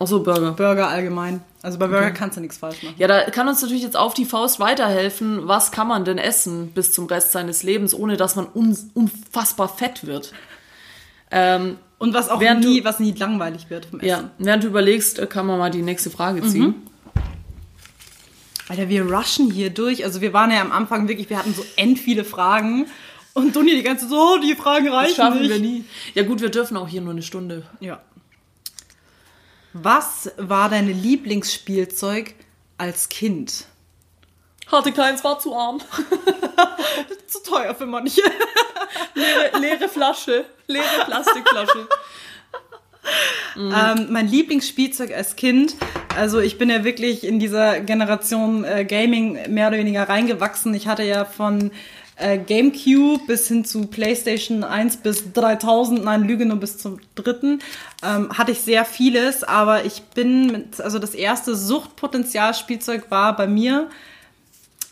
Ach 0.00 0.06
so, 0.06 0.22
Burger. 0.22 0.52
Burger 0.52 0.88
allgemein. 0.88 1.42
Also 1.62 1.78
bei 1.78 1.86
Burger 1.86 2.10
kannst 2.10 2.36
du 2.36 2.40
nichts 2.40 2.58
falsch 2.58 2.82
machen. 2.82 2.96
Ja, 2.98 3.06
da 3.06 3.22
kann 3.30 3.48
uns 3.48 3.62
natürlich 3.62 3.82
jetzt 3.82 3.96
auf 3.96 4.12
die 4.12 4.24
Faust 4.24 4.58
weiterhelfen. 4.58 5.46
Was 5.46 5.70
kann 5.70 5.86
man 5.86 6.04
denn 6.04 6.18
essen 6.18 6.72
bis 6.72 6.92
zum 6.92 7.06
Rest 7.06 7.32
seines 7.32 7.62
Lebens, 7.62 7.94
ohne 7.94 8.16
dass 8.16 8.34
man 8.36 8.48
un 8.52 8.76
unfassbar 8.94 9.68
fett 9.68 10.04
wird? 10.06 10.32
Ähm, 11.30 11.78
Und 12.04 12.14
was 12.14 12.28
auch 12.28 12.38
Während 12.40 12.64
nie, 12.64 12.80
du- 12.80 12.84
was 12.84 13.00
nie 13.00 13.12
langweilig 13.12 13.70
wird 13.70 13.86
vom 13.86 14.00
Essen. 14.00 14.08
ja, 14.08 14.30
während 14.38 14.62
du 14.62 14.68
überlegst, 14.68 15.18
äh, 15.18 15.26
kann 15.26 15.46
man 15.46 15.58
mal 15.58 15.70
die 15.70 15.82
nächste 15.82 16.10
Frage 16.10 16.42
ziehen. 16.42 16.74
Alter, 18.68 18.88
wir 18.88 19.10
rushen 19.10 19.50
hier 19.50 19.70
durch. 19.70 20.04
Also 20.04 20.20
wir 20.20 20.32
waren 20.32 20.50
ja 20.50 20.60
am 20.60 20.72
Anfang 20.72 21.08
wirklich, 21.08 21.28
wir 21.30 21.38
hatten 21.38 21.54
so 21.54 21.64
end 21.76 21.98
viele 21.98 22.24
Fragen. 22.24 22.86
Und 23.32 23.56
Dunja 23.56 23.74
die 23.74 23.82
ganze 23.82 24.06
so, 24.08 24.16
oh, 24.16 24.38
die 24.38 24.54
Fragen 24.54 24.88
reichen 24.88 25.08
Das 25.08 25.16
schaffen 25.16 25.40
nicht. 25.40 25.50
wir 25.50 25.58
nie. 25.58 25.84
Ja 26.14 26.22
gut, 26.22 26.40
wir 26.40 26.50
dürfen 26.50 26.76
auch 26.76 26.88
hier 26.88 27.00
nur 27.00 27.12
eine 27.12 27.22
Stunde. 27.22 27.64
Ja. 27.80 28.00
Was 29.72 30.30
war 30.36 30.68
dein 30.70 30.86
Lieblingsspielzeug 30.88 32.34
als 32.78 33.08
Kind? 33.08 33.66
Hatte 34.74 34.92
keins, 34.92 35.22
war 35.22 35.38
zu 35.38 35.54
arm. 35.54 35.80
Zu 37.28 37.42
teuer 37.42 37.74
für 37.74 37.86
manche. 37.86 38.22
leere, 39.14 39.58
leere 39.60 39.88
Flasche. 39.88 40.44
Leere 40.66 41.04
Plastikflasche. 41.06 41.88
Ähm, 43.56 44.06
mein 44.10 44.28
Lieblingsspielzeug 44.28 45.12
als 45.14 45.36
Kind, 45.36 45.76
also 46.16 46.40
ich 46.40 46.56
bin 46.56 46.70
ja 46.70 46.84
wirklich 46.84 47.22
in 47.22 47.38
dieser 47.38 47.80
Generation 47.80 48.64
äh, 48.64 48.86
Gaming 48.86 49.38
mehr 49.52 49.68
oder 49.68 49.76
weniger 49.76 50.08
reingewachsen. 50.08 50.72
Ich 50.72 50.88
hatte 50.88 51.02
ja 51.02 51.26
von 51.26 51.70
äh, 52.16 52.38
GameCube 52.38 53.26
bis 53.26 53.48
hin 53.48 53.64
zu 53.64 53.86
PlayStation 53.86 54.64
1 54.64 54.98
bis 54.98 55.32
3000, 55.32 56.04
nein, 56.04 56.24
Lüge 56.24 56.46
nur 56.46 56.58
bis 56.58 56.78
zum 56.78 56.98
dritten, 57.14 57.60
ähm, 58.02 58.30
hatte 58.36 58.52
ich 58.52 58.60
sehr 58.60 58.84
vieles, 58.84 59.44
aber 59.44 59.84
ich 59.84 60.02
bin, 60.14 60.46
mit, 60.46 60.80
also 60.80 60.98
das 60.98 61.14
erste 61.14 61.54
Suchtpotenzialspielzeug 61.54 63.10
war 63.10 63.36
bei 63.36 63.46
mir, 63.46 63.88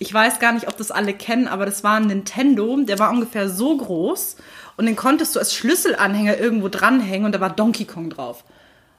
ich 0.03 0.12
weiß 0.12 0.41
gar 0.41 0.53
nicht, 0.53 0.67
ob 0.67 0.77
das 0.77 0.91
alle 0.91 1.15
kennen, 1.15 1.47
aber 1.47 1.65
das 1.65 1.85
war 1.85 1.95
ein 1.95 2.09
Nintendo, 2.09 2.77
der 2.83 2.99
war 2.99 3.11
ungefähr 3.11 3.49
so 3.49 3.77
groß 3.77 4.37
und 4.77 4.87
den 4.87 4.97
konntest 4.97 5.37
du 5.37 5.38
als 5.38 5.55
Schlüsselanhänger 5.55 6.38
irgendwo 6.38 6.69
dranhängen 6.69 7.25
und 7.25 7.33
da 7.33 7.41
war 7.41 7.51
Donkey 7.51 7.85
Kong 7.85 8.11
drauf. 8.11 8.43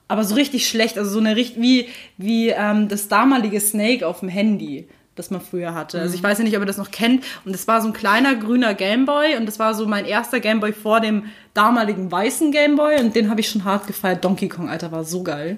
Aber 0.08 0.24
so 0.24 0.36
richtig 0.36 0.66
schlecht, 0.66 0.98
also 0.98 1.12
so 1.12 1.20
eine 1.20 1.36
richtig 1.36 1.62
wie, 1.62 1.90
wie 2.18 2.50
ähm, 2.50 2.88
das 2.88 3.10
damalige 3.10 3.60
Snake 3.60 4.08
auf 4.08 4.22
dem 4.22 4.30
Handy, 4.30 4.88
das 5.16 5.30
man 5.30 5.42
früher 5.42 5.74
hatte. 5.74 6.00
Also 6.00 6.16
ich 6.16 6.24
weiß 6.24 6.38
ja 6.38 6.46
nicht, 6.46 6.56
ob 6.56 6.64
ihr 6.64 6.68
das 6.68 6.78
noch 6.78 6.92
kennt. 6.92 7.26
Und 7.44 7.54
das 7.54 7.68
war 7.68 7.82
so 7.82 7.88
ein 7.88 7.94
kleiner 7.94 8.36
grüner 8.36 8.74
Gameboy 8.74 9.36
und 9.36 9.46
das 9.46 9.60
war 9.60 9.74
so 9.74 9.86
mein 9.86 10.06
erster 10.06 10.40
Gameboy 10.40 10.72
vor 10.72 11.02
dem 11.02 11.26
damaligen 11.54 12.10
weißen 12.10 12.54
Gameboy 12.54 13.02
und 13.02 13.14
den 13.14 13.30
habe 13.30 13.42
ich 13.42 13.50
schon 13.50 13.66
hart 13.66 13.88
gefeiert. 13.88 14.24
Donkey 14.24 14.48
Kong, 14.48 14.70
Alter, 14.70 14.94
war 14.94 15.04
so 15.04 15.22
geil. 15.22 15.58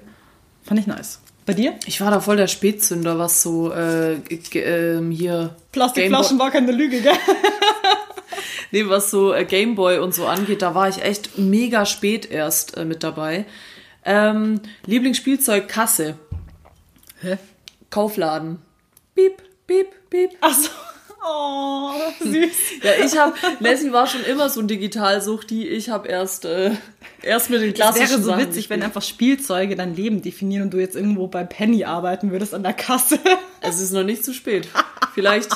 Fand 0.64 0.80
ich 0.80 0.88
nice. 0.88 1.22
Bei 1.46 1.54
dir? 1.54 1.76
Ich 1.86 2.02
war 2.02 2.10
da 2.10 2.20
voll 2.20 2.38
der 2.38 2.48
Spätzünder, 2.48 3.20
was 3.20 3.44
so 3.44 3.72
äh, 3.72 4.16
ähm, 4.54 5.12
hier 5.12 5.56
Plastikflaschen 5.72 6.40
war 6.40 6.50
keine 6.52 6.72
Lüge, 6.72 7.02
gell? 7.02 7.14
Nee, 8.72 8.90
was 8.90 9.10
so 9.10 9.34
äh, 9.34 9.46
Gameboy 9.46 10.00
und 10.00 10.14
so 10.14 10.26
angeht, 10.26 10.62
da 10.62 10.76
war 10.76 10.90
ich 10.90 11.02
echt 11.02 11.38
mega 11.38 11.86
spät 11.86 12.30
erst 12.30 12.76
äh, 12.76 12.84
mit 12.84 13.04
dabei. 13.04 13.46
Ähm, 14.04 14.60
Lieblingsspielzeug 14.86 15.70
Kasse, 15.70 16.18
Hä? 17.22 17.38
Kaufladen. 17.90 18.60
Piep, 19.16 19.42
piep, 19.66 19.88
piep. 20.10 20.32
Ach 20.42 20.54
so. 20.54 20.70
Oh, 21.28 21.92
süß. 22.20 22.84
Ja, 22.84 23.04
ich 23.04 23.18
habe, 23.18 23.34
Lassie 23.60 23.92
war 23.92 24.06
schon 24.06 24.24
immer 24.26 24.48
so 24.48 24.60
ein 24.60 24.68
Digitalsuchti. 24.68 25.68
Ich 25.68 25.90
habe 25.90 26.08
erst, 26.08 26.46
äh, 26.46 26.70
erst 27.26 27.50
mit 27.50 27.62
den 27.62 27.74
Das 27.74 27.96
klassischen 27.96 28.26
wäre 28.26 28.38
so 28.38 28.38
witzig, 28.38 28.70
wenn 28.70 28.84
einfach 28.84 29.02
Spielzeuge 29.02 29.76
dein 29.76 29.96
Leben 29.96 30.22
definieren 30.22 30.64
und 30.64 30.74
du 30.74 30.80
jetzt 30.80 30.96
irgendwo 30.96 31.28
bei 31.28 31.44
Penny 31.44 31.84
arbeiten 31.84 32.32
würdest 32.32 32.54
an 32.54 32.64
der 32.64 32.74
Kasse. 32.74 33.20
Es 33.68 33.82
ist 33.82 33.94
noch 33.94 34.04
nicht 34.04 34.24
zu 34.24 34.32
spät. 34.32 34.68
Vielleicht 35.16 35.50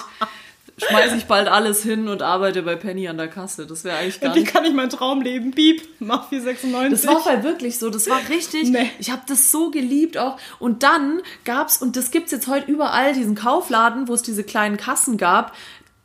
schmeiße 0.79 1.15
ich 1.15 1.25
bald 1.25 1.47
alles 1.47 1.83
hin 1.83 2.07
und 2.07 2.23
arbeite 2.23 2.63
bei 2.63 2.75
Penny 2.75 3.07
an 3.07 3.17
der 3.17 3.27
Kasse. 3.27 3.67
Das 3.67 3.83
wäre 3.83 3.97
eigentlich 3.97 4.19
gar 4.19 4.33
Wie 4.33 4.39
nicht 4.39 4.51
kann 4.51 4.65
ich 4.65 4.73
mein 4.73 4.89
Traum 4.89 5.21
leben? 5.21 5.51
Piep, 5.51 5.81
mach 5.99 6.29
496. 6.29 7.05
Das 7.05 7.15
war 7.15 7.25
halt 7.25 7.43
wirklich 7.43 7.77
so, 7.77 7.91
das 7.91 8.09
war 8.09 8.19
richtig. 8.29 8.69
Nee. 8.69 8.89
Ich 8.97 9.11
habe 9.11 9.21
das 9.27 9.51
so 9.51 9.69
geliebt 9.69 10.17
auch. 10.17 10.37
Und 10.57 10.81
dann 10.81 11.21
gab's 11.43 11.77
und 11.77 11.95
das 11.95 12.09
gibt's 12.09 12.31
jetzt 12.31 12.47
heute 12.47 12.71
überall 12.71 13.13
diesen 13.13 13.35
Kaufladen, 13.35 14.07
wo 14.07 14.13
es 14.13 14.23
diese 14.23 14.43
kleinen 14.43 14.77
Kassen 14.77 15.17
gab, 15.17 15.55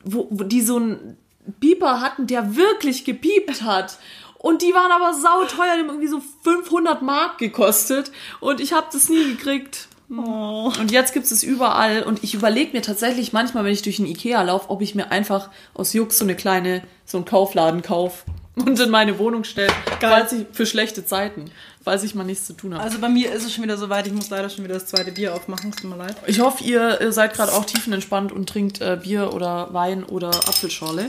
wo, 0.05 0.27
wo 0.31 0.45
die 0.45 0.61
so 0.61 0.77
einen 0.77 1.17
Beeper 1.47 2.01
hatten, 2.01 2.27
der 2.27 2.57
wirklich 2.57 3.05
gepiept 3.05 3.63
hat. 3.63 3.99
Und 4.45 4.61
die 4.61 4.75
waren 4.75 4.93
aber 4.93 5.15
sauteuer, 5.15 5.73
die 5.75 5.81
haben 5.81 5.89
irgendwie 5.89 6.07
so 6.07 6.21
500 6.43 7.01
Mark 7.01 7.39
gekostet. 7.39 8.13
Und 8.41 8.61
ich 8.61 8.75
habe 8.75 8.87
das 8.93 9.09
nie 9.09 9.25
gekriegt. 9.37 9.89
Oh. 10.11 10.71
Und 10.79 10.91
jetzt 10.91 11.15
gibt 11.15 11.25
es 11.25 11.43
überall. 11.43 12.03
Und 12.03 12.23
ich 12.23 12.35
überlege 12.35 12.73
mir 12.77 12.83
tatsächlich 12.83 13.33
manchmal, 13.33 13.65
wenn 13.65 13.73
ich 13.73 13.81
durch 13.81 13.97
den 13.97 14.05
Ikea 14.05 14.43
laufe, 14.43 14.69
ob 14.69 14.83
ich 14.83 14.95
mir 14.95 15.11
einfach 15.11 15.49
aus 15.73 15.95
Jux 15.95 16.19
so 16.19 16.27
eine 16.27 16.37
kleine, 16.37 16.83
so 17.07 17.17
einen 17.17 17.25
Kaufladen 17.25 17.81
kaufe 17.81 18.27
und 18.55 18.79
in 18.79 18.91
meine 18.91 19.19
Wohnung 19.19 19.45
stelle, 19.45 19.73
falls 19.99 20.33
ich 20.33 20.45
für 20.53 20.67
schlechte 20.67 21.07
Zeiten, 21.07 21.51
falls 21.83 22.05
ich 22.05 22.15
mal 22.15 22.25
nichts 22.25 22.45
zu 22.47 22.53
tun 22.53 22.75
habe. 22.75 22.85
Also 22.85 22.99
bei 22.99 23.09
mir 23.09 23.33
ist 23.33 23.47
es 23.47 23.55
schon 23.55 23.65
wieder 23.65 23.79
soweit, 23.79 24.07
ich 24.07 24.13
muss 24.13 24.29
leider 24.29 24.51
schon 24.51 24.65
wieder 24.65 24.75
das 24.75 24.85
zweite 24.85 25.11
Bier 25.11 25.35
aufmachen, 25.35 25.71
es 25.71 25.77
tut 25.77 25.91
mir 25.91 25.97
leid. 25.97 26.17
ich 26.27 26.41
hoffe, 26.41 26.63
ihr 26.65 27.01
äh, 27.01 27.13
seid 27.13 27.33
gerade 27.33 27.53
auch 27.55 27.65
tiefenentspannt 27.65 28.31
und 28.31 28.47
trinkt 28.47 28.83
äh, 28.83 28.99
Bier 29.03 29.33
oder 29.33 29.73
Wein 29.73 30.05
oder 30.05 30.29
Apfelschorle. 30.29 31.09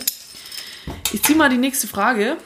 Ich 1.12 1.21
ziehe 1.21 1.38
mal 1.38 1.50
die 1.50 1.58
nächste 1.58 1.88
Frage. 1.88 2.38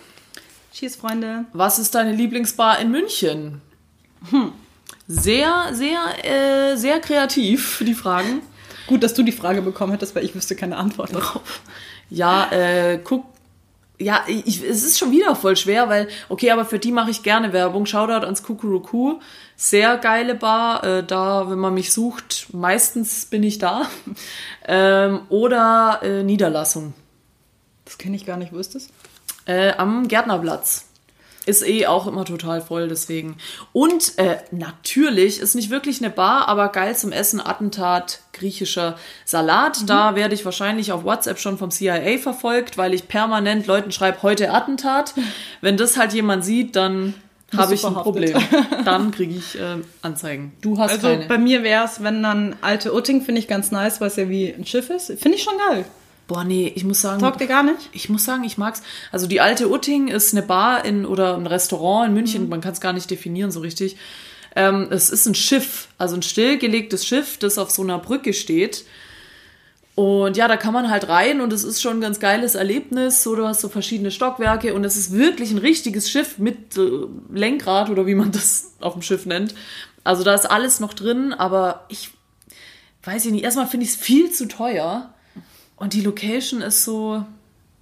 Cheers, 0.80 0.96
Freunde. 0.96 1.44
Was 1.52 1.78
ist 1.78 1.94
deine 1.94 2.13
Lieblingsbar 2.13 2.80
in 2.80 2.89
München? 2.89 3.60
Hm. 4.30 4.54
Sehr, 5.10 5.72
sehr, 5.74 6.00
äh, 6.24 6.78
sehr 6.78 7.02
kreativ, 7.02 7.84
die 7.86 7.94
Fragen. 7.94 8.42
Gut, 8.88 9.04
dass 9.04 9.13
du 9.13 9.24
die 9.24 9.34
Frage 9.34 9.62
bekommen 9.62 9.92
hättest, 9.92 10.15
weil 10.15 10.24
ich 10.24 10.34
wüsste 10.36 10.56
keine 10.56 10.78
Antwort 10.78 11.13
darauf. 11.13 11.60
Ja, 12.10 12.50
äh, 12.54 12.98
guck. 13.04 13.26
Ja, 14.00 14.24
ich, 14.28 14.63
es 14.63 14.84
ist 14.84 14.98
schon 14.98 15.12
wieder 15.12 15.36
voll 15.36 15.58
schwer, 15.58 15.89
weil, 15.89 16.08
okay, 16.30 16.50
aber 16.52 16.63
für 16.63 16.80
die 16.80 16.94
mache 16.94 17.12
ich 17.12 17.24
gerne 17.24 17.52
Werbung. 17.52 17.86
Shoutout 17.86 18.26
ans 18.26 18.42
Kukuruku. 18.42 19.20
Sehr 19.58 19.98
geile 19.98 20.34
Bar. 20.34 20.86
Äh, 20.86 21.04
da, 21.04 21.50
wenn 21.50 21.60
man 21.60 21.74
mich 21.74 21.92
sucht, 21.92 22.48
meistens 22.54 23.26
bin 23.26 23.44
ich 23.44 23.58
da. 23.58 23.86
ähm, 24.65 25.24
oder 25.28 26.00
äh, 26.04 26.24
Niederlassung. 26.24 26.94
Das 27.84 27.98
kenne 27.98 28.15
ich 28.15 28.26
gar 28.26 28.38
nicht, 28.38 28.54
wo 28.54 28.60
ist 28.60 28.76
das? 28.76 28.88
Äh, 29.50 29.74
am 29.78 30.08
Gärtnerplatz. 30.08 30.86
Ist 31.48 31.68
eh 31.68 31.88
auch 31.88 32.06
immer 32.06 32.24
total 32.26 32.62
voll, 32.62 32.88
deswegen. 32.88 33.38
Und 33.74 34.20
äh, 34.20 34.38
natürlich 34.52 35.40
ist 35.40 35.56
nicht 35.56 35.72
wirklich 35.72 36.00
eine 36.00 36.12
Bar, 36.12 36.48
aber 36.48 36.68
geil 36.68 36.96
zum 36.96 37.12
Essen, 37.12 37.42
Attentat, 37.44 38.20
griechischer 38.34 38.96
Salat. 39.26 39.90
Da 39.90 40.14
werde 40.14 40.36
ich 40.36 40.46
wahrscheinlich 40.46 40.92
auf 40.92 41.04
WhatsApp 41.04 41.40
schon 41.40 41.58
vom 41.58 41.72
CIA 41.72 42.20
verfolgt, 42.20 42.78
weil 42.78 42.94
ich 42.94 43.08
permanent 43.08 43.66
Leuten 43.66 43.92
schreibe, 43.92 44.22
heute 44.22 44.52
Attentat. 44.52 45.16
Wenn 45.62 45.78
das 45.78 45.98
halt 45.98 46.14
jemand 46.14 46.46
sieht, 46.46 46.76
dann 46.76 47.16
habe 47.58 47.74
ich 47.74 47.84
ein. 47.84 47.96
Problem. 47.96 48.38
Dann 48.86 49.10
kriege 49.10 49.34
ich 49.34 49.60
äh, 49.60 49.78
Anzeigen. 50.04 50.52
Du 50.62 50.78
hast 50.78 50.92
Also 50.92 51.08
keine. 51.08 51.26
bei 51.26 51.40
mir 51.40 51.64
wäre 51.64 51.86
es, 51.86 52.04
wenn 52.04 52.22
dann 52.22 52.56
alte 52.62 52.94
Utting, 52.94 53.24
finde 53.24 53.40
ich 53.40 53.48
ganz 53.48 53.72
nice, 53.72 54.00
weil 54.00 54.10
es 54.10 54.18
ja 54.18 54.30
wie 54.30 54.54
ein 54.54 54.68
Schiff 54.68 54.92
ist. 54.92 55.08
Finde 55.20 55.38
ich 55.38 55.42
schon 55.42 55.56
geil. 55.70 55.86
Boah, 56.30 56.44
nee, 56.44 56.72
ich 56.76 56.84
muss 56.84 57.02
sagen. 57.02 57.20
Taugt 57.22 57.42
dir 57.42 57.48
gar 57.48 57.63
nicht? 57.63 57.89
Ich 57.92 58.08
muss 58.08 58.24
sagen, 58.24 58.44
ich 58.44 58.60
mag's. 58.60 58.84
Also 59.12 59.26
die 59.26 59.42
alte 59.42 59.68
Utting 59.68 60.10
ist 60.10 60.32
eine 60.32 60.44
Bar 60.44 60.86
in 60.86 61.08
oder 61.08 61.36
ein 61.36 61.48
Restaurant 61.48 62.08
in 62.08 62.13
München, 62.13 62.50
man 62.50 62.62
kann 62.62 62.74
es 62.74 62.80
gar 62.80 62.94
nicht 62.94 63.10
definieren 63.10 63.50
so 63.50 63.62
richtig. 63.62 63.98
Ähm, 64.56 64.89
es 64.92 65.10
ist 65.10 65.26
ein 65.26 65.34
Schiff, 65.34 65.88
also 65.98 66.15
ein 66.15 66.22
stillgelegtes 66.22 67.08
Schiff, 67.08 67.39
das 67.39 67.58
auf 67.58 67.72
so 67.72 67.82
einer 67.82 67.98
Brücke 67.98 68.34
steht. 68.34 68.86
Und 69.96 70.38
ja, 70.38 70.48
da 70.48 70.56
kann 70.56 70.72
man 70.72 70.92
halt 70.92 71.10
rein 71.10 71.42
und 71.42 71.52
es 71.52 71.63
ist 71.63 71.82
schon 71.82 71.98
ein 71.98 72.02
ganz 72.02 72.20
geiles 72.20 72.54
Erlebnis. 72.54 73.24
So, 73.24 73.36
du 73.36 73.48
hast 73.48 73.62
so 73.62 73.68
verschiedene 73.68 74.12
Stockwerke 74.12 74.76
und 74.76 74.84
es 74.84 74.98
ist 74.98 75.12
wirklich 75.12 75.50
ein 75.50 75.58
richtiges 75.58 76.12
Schiff 76.12 76.38
mit 76.38 76.78
äh, 76.78 77.08
Lenkrad 77.34 77.89
oder 77.89 78.06
wie 78.06 78.13
man 78.13 78.32
das 78.32 78.74
auf 78.82 78.94
dem 78.94 79.02
Schiff 79.02 79.26
nennt. 79.26 79.56
Also 80.04 80.24
da 80.24 80.36
ist 80.36 80.46
alles 80.46 80.80
noch 80.80 80.94
drin, 80.94 81.34
aber 81.34 81.86
ich 81.89 82.12
weiß 83.02 83.26
ich 83.26 83.32
nicht. 83.32 83.44
Erstmal 83.44 83.65
finde 83.65 83.88
ich 83.88 83.94
es 83.94 83.98
viel 83.98 84.30
zu 84.30 84.48
teuer 84.48 85.12
und 85.80 85.94
die 85.94 86.02
Location 86.02 86.62
ist 86.62 86.84
so, 86.84 87.24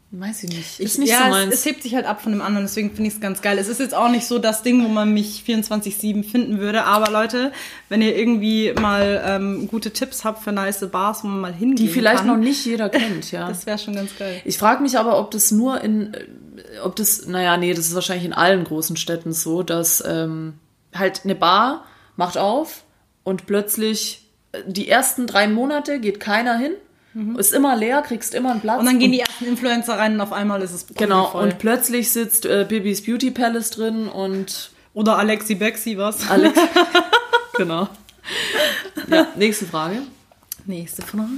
Weiß 0.10 0.44
ich 0.44 0.50
nicht. 0.52 0.80
Ist 0.80 1.00
nicht 1.00 1.10
ja, 1.10 1.18
so 1.18 1.24
es, 1.26 1.30
meins. 1.32 1.54
es 1.54 1.66
hebt 1.66 1.84
sich 1.84 1.94
halt 1.94 2.06
ab 2.06 2.22
von 2.22 2.32
dem 2.32 2.42
anderen, 2.42 2.66
deswegen 2.66 2.92
finde 2.92 3.10
ich 3.10 3.16
es 3.16 3.20
ganz 3.20 3.42
geil. 3.42 3.58
Es 3.58 3.68
ist 3.68 3.82
jetzt 3.82 3.94
auch 3.94 4.08
nicht 4.10 4.26
so 4.26 4.40
das 4.40 4.64
Ding, 4.64 4.82
wo 4.82 4.88
man 4.88 5.14
mich 5.14 5.44
24-7 5.46 6.24
finden 6.24 6.60
würde, 6.60 6.86
aber 6.86 7.12
Leute, 7.12 7.52
wenn 7.90 8.02
ihr 8.02 8.16
irgendwie 8.16 8.72
mal 8.72 9.22
ähm, 9.26 9.68
gute 9.68 9.92
Tipps 9.92 10.24
habt 10.24 10.42
für 10.42 10.54
nice 10.54 10.88
Bars, 10.90 11.26
wo 11.26 11.28
man 11.28 11.42
mal 11.42 11.54
hingehen 11.54 11.88
die 11.88 11.92
vielleicht 11.92 12.20
kann, 12.20 12.28
noch 12.28 12.38
nicht 12.38 12.66
jeder 12.66 12.88
kennt, 12.88 13.34
ja. 13.34 13.50
das 13.50 13.66
wäre 13.66 13.78
schon 13.78 13.96
ganz 13.96 14.18
geil. 14.18 14.42
Ich 14.46 14.58
frage 14.58 14.82
mich 14.82 14.98
aber, 14.98 15.20
ob 15.20 15.30
das 15.32 15.52
nur 15.52 15.82
in, 15.82 16.16
ob 16.84 16.96
das, 16.96 17.28
naja, 17.28 17.58
nee, 17.58 17.74
das 17.74 17.88
ist 17.88 17.96
wahrscheinlich 17.96 18.26
in 18.26 18.34
allen 18.34 18.64
großen 18.64 18.96
Städten 18.96 19.34
so, 19.34 19.62
dass 19.62 20.02
ähm, 20.08 20.54
halt 20.96 21.26
eine 21.26 21.36
Bar 21.36 21.84
macht 22.16 22.38
auf 22.38 22.86
und 23.26 23.46
plötzlich 23.46 24.26
äh, 24.54 24.60
die 24.66 24.88
ersten 24.88 25.28
drei 25.28 25.50
Monate 25.50 26.00
geht 26.00 26.22
keiner 26.22 26.58
hin, 26.58 26.72
ist 27.38 27.54
immer 27.54 27.76
leer, 27.76 28.02
kriegst 28.02 28.34
immer 28.34 28.52
einen 28.52 28.62
Platz. 28.62 28.76
Mhm. 28.76 28.80
Und 28.80 28.86
dann 28.86 29.00
gehen 29.00 29.12
die 29.12 29.20
ersten 29.22 29.46
Influencer 29.46 29.98
rein 29.98 30.14
und 30.14 30.22
auf 30.22 30.34
einmal 30.34 30.62
ist 30.62 30.72
es 30.74 30.86
Genau, 30.96 31.28
voll. 31.32 31.44
und 31.44 31.60
plötzlich 31.60 32.12
sitzt 32.12 32.46
äh, 32.46 32.66
Bibis 32.68 33.04
Beauty 33.06 33.32
Palace 33.32 33.72
drin 33.72 34.08
und 34.08 34.72
Oder 34.94 35.18
Alexi 35.18 35.56
Bexi, 35.56 35.98
was? 35.98 36.30
Alex. 36.30 36.60
genau. 37.58 37.88
Ja, 39.10 39.28
nächste 39.36 39.66
Frage. 39.66 40.02
Nächste 40.66 41.02
Frage. 41.02 41.30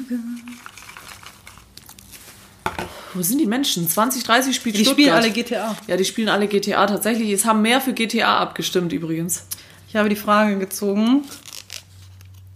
Wo 3.13 3.21
sind 3.21 3.39
die 3.39 3.45
Menschen? 3.47 3.87
2030 3.89 4.55
spielt 4.55 4.75
Die 4.75 4.85
Stuttgart. 4.85 4.95
spielen 4.99 5.15
alle 5.15 5.31
GTA. 5.31 5.75
Ja, 5.87 5.97
die 5.97 6.05
spielen 6.05 6.29
alle 6.29 6.47
GTA 6.47 6.85
tatsächlich. 6.85 7.31
Es 7.31 7.45
haben 7.45 7.61
mehr 7.61 7.81
für 7.81 7.93
GTA 7.93 8.37
abgestimmt 8.37 8.93
übrigens. 8.93 9.45
Ich 9.87 9.95
habe 9.95 10.09
die 10.09 10.15
Frage 10.15 10.57
gezogen. 10.59 11.23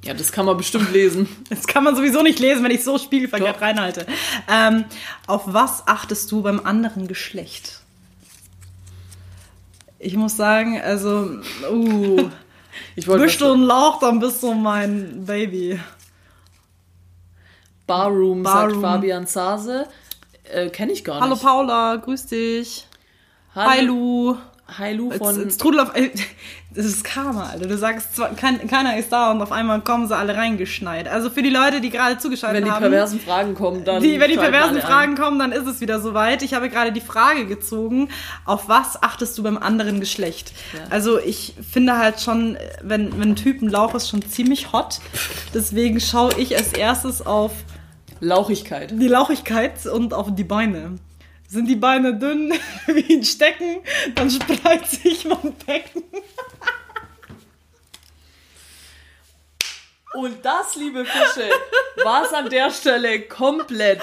Ja, 0.03 0.13
das 0.13 0.31
kann 0.31 0.45
man 0.45 0.57
bestimmt 0.57 0.91
lesen. 0.91 1.27
Das 1.49 1.67
kann 1.67 1.83
man 1.83 1.95
sowieso 1.95 2.21
nicht 2.21 2.39
lesen, 2.39 2.63
wenn 2.63 2.71
ich 2.71 2.83
so 2.83 2.97
spiegelverkehrt 2.97 3.57
Doch. 3.57 3.61
reinhalte. 3.61 4.05
Ähm, 4.49 4.85
auf 5.27 5.43
was 5.45 5.87
achtest 5.87 6.31
du 6.31 6.41
beim 6.41 6.59
anderen 6.65 7.07
Geschlecht? 7.07 7.81
Ich 9.99 10.15
muss 10.15 10.35
sagen, 10.35 10.81
also, 10.81 11.39
uh, 11.71 12.29
Ich 12.95 13.07
wollte 13.07 13.25
bist 13.25 13.41
du 13.41 13.53
ein 13.53 13.61
Lauch, 13.61 13.99
dann 13.99 14.19
bist 14.19 14.43
du 14.43 14.53
mein 14.53 15.25
Baby. 15.25 15.79
Barroom, 17.87 18.43
sagt 18.43 18.55
Barroom. 18.55 18.81
Fabian 18.81 19.27
Zase. 19.27 19.87
Äh, 20.43 20.69
Kenne 20.69 20.91
ich 20.91 21.03
gar 21.03 21.19
Hallo 21.19 21.33
nicht. 21.33 21.43
Paula, 21.43 21.95
grüß 21.97 22.27
dich. 22.27 22.87
Lu. 23.55 23.61
Hi 23.61 23.81
Lu 23.81 24.37
Jetzt, 25.11 25.17
von... 25.17 25.39
jetzt 25.39 25.59
trudelt 25.59 25.83
auf, 25.83 25.91
das 26.73 26.85
ist 26.85 27.03
Karma, 27.03 27.49
Alter. 27.49 27.67
Du 27.67 27.77
sagst, 27.77 28.09
kein, 28.37 28.65
keiner 28.67 28.97
ist 28.97 29.11
da 29.11 29.31
und 29.31 29.41
auf 29.41 29.51
einmal 29.51 29.81
kommen 29.81 30.07
sie 30.07 30.15
alle 30.15 30.35
reingeschneit. 30.35 31.07
Also 31.07 31.29
für 31.29 31.43
die 31.43 31.49
Leute, 31.49 31.81
die 31.81 31.89
gerade 31.89 32.17
zugeschaltet 32.17 32.61
wenn 32.61 32.65
die 32.65 32.71
haben. 32.71 32.81
perversen 32.81 33.19
Fragen 33.19 33.55
kommen, 33.55 33.83
dann... 33.83 34.01
Die, 34.01 34.19
wenn 34.19 34.31
die 34.31 34.37
perversen. 34.37 34.79
Fragen 34.81 35.15
kommen, 35.15 35.37
dann 35.37 35.51
ist 35.51 35.67
es 35.67 35.81
wieder 35.81 35.99
soweit. 35.99 36.41
Ich 36.41 36.53
habe 36.53 36.69
gerade 36.69 36.91
die 36.91 37.01
Frage 37.01 37.45
gezogen, 37.45 38.09
auf 38.45 38.69
was 38.69 39.01
achtest 39.03 39.37
du 39.37 39.43
beim 39.43 39.57
anderen 39.57 39.99
Geschlecht? 39.99 40.53
Ja. 40.73 40.79
Also 40.89 41.19
ich 41.19 41.53
finde 41.71 41.97
halt 41.97 42.21
schon, 42.21 42.57
wenn, 42.81 43.19
wenn 43.19 43.31
ein 43.31 43.35
Typ 43.35 43.61
ein 43.61 43.69
Lauch 43.69 43.93
ist, 43.93 44.09
schon 44.09 44.21
ziemlich 44.23 44.71
hot. 44.71 44.99
Deswegen 45.53 45.99
schaue 45.99 46.33
ich 46.37 46.55
als 46.57 46.73
erstes 46.73 47.25
auf 47.25 47.51
Lauchigkeit. 48.21 48.91
die 48.91 49.07
Lauchigkeit 49.07 49.85
und 49.85 50.13
auf 50.13 50.33
die 50.33 50.45
Beine. 50.45 50.95
Sind 51.53 51.67
die 51.67 51.75
Beine 51.75 52.15
dünn 52.15 52.51
wie 52.87 53.13
ein 53.13 53.23
Stecken, 53.23 53.83
dann 54.15 54.31
spreizt 54.31 55.03
sich 55.03 55.23
mein 55.23 55.53
Becken. 55.67 56.01
Und 60.15 60.43
das, 60.43 60.75
liebe 60.75 61.05
Fische, 61.05 61.47
war 62.03 62.23
es 62.25 62.33
an 62.33 62.49
der 62.49 62.71
Stelle 62.71 63.21
komplett. 63.21 64.01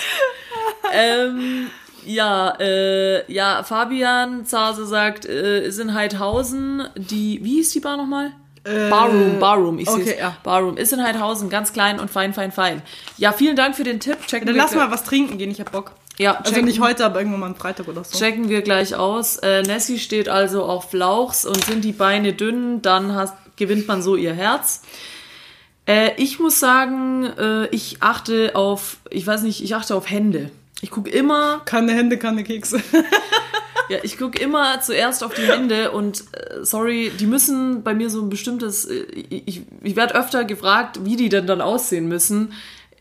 Ähm, 0.92 1.70
ja, 2.06 2.54
äh, 2.60 3.32
ja, 3.32 3.64
Fabian 3.64 4.46
Zase 4.46 4.86
sagt, 4.86 5.24
äh, 5.24 5.66
ist 5.66 5.80
in 5.80 5.92
Heidhausen 5.92 6.88
die, 6.94 7.40
wie 7.42 7.56
hieß 7.56 7.72
die 7.72 7.80
Bar 7.80 7.96
nochmal? 7.96 8.30
Barroom, 8.62 9.40
Barroom, 9.40 9.78
ich 9.80 9.88
okay, 9.88 10.04
sehe 10.04 10.18
ja. 10.18 10.36
Barroom 10.44 10.76
ist 10.76 10.92
in 10.92 11.02
Heidhausen, 11.02 11.50
ganz 11.50 11.72
klein 11.72 11.98
und 11.98 12.10
fein, 12.10 12.32
fein, 12.32 12.52
fein. 12.52 12.82
Ja, 13.16 13.32
vielen 13.32 13.56
Dank 13.56 13.74
für 13.74 13.84
den 13.84 13.98
Tipp. 13.98 14.24
Checken 14.28 14.46
Dann 14.46 14.54
lass 14.54 14.72
mal 14.74 14.90
was 14.92 15.02
trinken 15.02 15.38
gehen, 15.38 15.50
ich 15.50 15.60
hab 15.60 15.72
Bock. 15.72 15.92
Ja, 16.20 16.34
Also 16.34 16.52
checken- 16.52 16.66
nicht 16.66 16.80
heute, 16.80 17.04
aber 17.06 17.18
irgendwann 17.20 17.40
mal 17.40 17.46
am 17.46 17.56
Freitag 17.56 17.88
oder 17.88 18.04
so. 18.04 18.18
Checken 18.18 18.50
wir 18.50 18.60
gleich 18.60 18.94
aus. 18.94 19.38
Äh, 19.38 19.62
Nessie 19.62 19.98
steht 19.98 20.28
also 20.28 20.64
auf 20.64 20.92
Lauchs 20.92 21.46
und 21.46 21.64
sind 21.64 21.82
die 21.82 21.92
Beine 21.92 22.34
dünn, 22.34 22.82
dann 22.82 23.14
hast, 23.14 23.34
gewinnt 23.56 23.88
man 23.88 24.02
so 24.02 24.16
ihr 24.16 24.34
Herz. 24.34 24.82
Äh, 25.86 26.10
ich 26.18 26.38
muss 26.38 26.60
sagen, 26.60 27.24
äh, 27.24 27.66
ich 27.68 28.02
achte 28.02 28.54
auf, 28.54 28.98
ich 29.08 29.26
weiß 29.26 29.42
nicht, 29.42 29.64
ich 29.64 29.74
achte 29.74 29.94
auf 29.94 30.10
Hände. 30.10 30.50
Ich 30.82 30.90
gucke 30.90 31.08
immer, 31.10 31.62
Keine 31.64 31.92
Hände, 31.92 32.18
keine 32.18 32.44
Kekse. 32.44 32.82
ja, 33.88 33.98
ich 34.02 34.18
gucke 34.18 34.38
immer 34.38 34.80
zuerst 34.82 35.24
auf 35.24 35.32
die 35.32 35.42
Hände 35.50 35.90
und 35.90 36.24
äh, 36.32 36.64
sorry, 36.64 37.10
die 37.18 37.26
müssen 37.26 37.82
bei 37.82 37.94
mir 37.94 38.10
so 38.10 38.20
ein 38.20 38.28
bestimmtes, 38.28 38.84
äh, 38.84 39.04
ich, 39.30 39.62
ich 39.82 39.96
werde 39.96 40.14
öfter 40.16 40.44
gefragt, 40.44 41.00
wie 41.04 41.16
die 41.16 41.30
denn 41.30 41.46
dann 41.46 41.62
aussehen 41.62 42.08
müssen. 42.08 42.52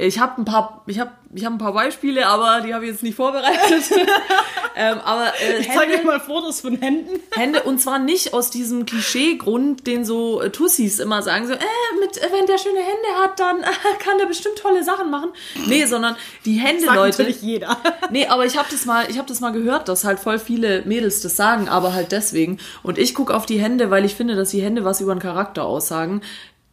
Ich 0.02 0.18
habe 0.18 0.42
ein 0.42 0.46
paar, 0.46 0.82
ich 0.88 0.98
habe, 0.98 1.12
ich 1.36 1.44
habe 1.44 1.56
ein 1.56 1.58
paar 1.58 1.74
Beispiele, 1.74 2.26
aber 2.26 2.62
die 2.62 2.74
habe 2.74 2.86
ich 2.86 2.92
jetzt 2.92 3.04
nicht 3.04 3.16
vorbereitet. 3.16 3.84
ähm, 4.78 4.98
aber 5.04 5.34
äh, 5.42 5.60
Ich 5.60 5.70
zeige 5.70 5.96
euch 5.96 6.06
mal 6.06 6.22
Fotos 6.22 6.62
von 6.62 6.78
Händen. 6.78 7.20
Hände 7.36 7.64
und 7.64 7.82
zwar 7.82 8.00
nicht 8.00 8.34
aus 8.34 8.50
diesem 8.50 8.86
Klischeegrund, 8.86 9.88
den 9.88 10.06
so 10.06 10.42
äh, 10.42 10.52
Tussis 10.52 11.00
immer 11.00 11.22
sagen, 11.22 11.48
so, 11.48 11.54
äh, 11.54 11.60
mit, 12.00 12.18
äh, 12.18 12.30
wenn 12.32 12.46
der 12.46 12.58
schöne 12.58 12.80
Hände 12.80 13.22
hat, 13.22 13.42
dann 13.42 13.60
äh, 13.62 13.66
kann 14.00 14.18
der 14.18 14.28
bestimmt 14.28 14.58
tolle 14.58 14.86
Sachen 14.86 15.12
machen. 15.12 15.32
Nee, 15.68 15.84
sondern 15.84 16.16
die 16.46 16.54
Hände, 16.56 16.86
Sagt 16.86 16.96
Leute. 16.96 17.18
natürlich 17.18 17.42
jeder. 17.42 17.78
Nee, 18.10 18.28
aber 18.28 18.46
ich 18.46 18.58
habe 18.58 18.70
das 18.72 18.86
mal, 18.86 19.06
ich 19.10 19.18
habe 19.18 19.28
das 19.28 19.42
mal 19.42 19.52
gehört, 19.52 19.90
dass 19.90 20.06
halt 20.06 20.20
voll 20.20 20.40
viele 20.40 20.84
Mädels 20.84 21.20
das 21.22 21.36
sagen, 21.36 21.68
aber 21.68 21.94
halt 21.94 22.14
deswegen. 22.14 22.58
Und 22.84 22.98
ich 22.98 23.14
gucke 23.14 23.36
auf 23.36 23.46
die 23.46 23.60
Hände, 23.60 23.92
weil 23.92 24.06
ich 24.06 24.16
finde, 24.16 24.36
dass 24.38 24.52
die 24.52 24.62
Hände 24.62 24.86
was 24.86 25.02
über 25.02 25.14
den 25.14 25.20
Charakter 25.20 25.66
aussagen. 25.66 26.22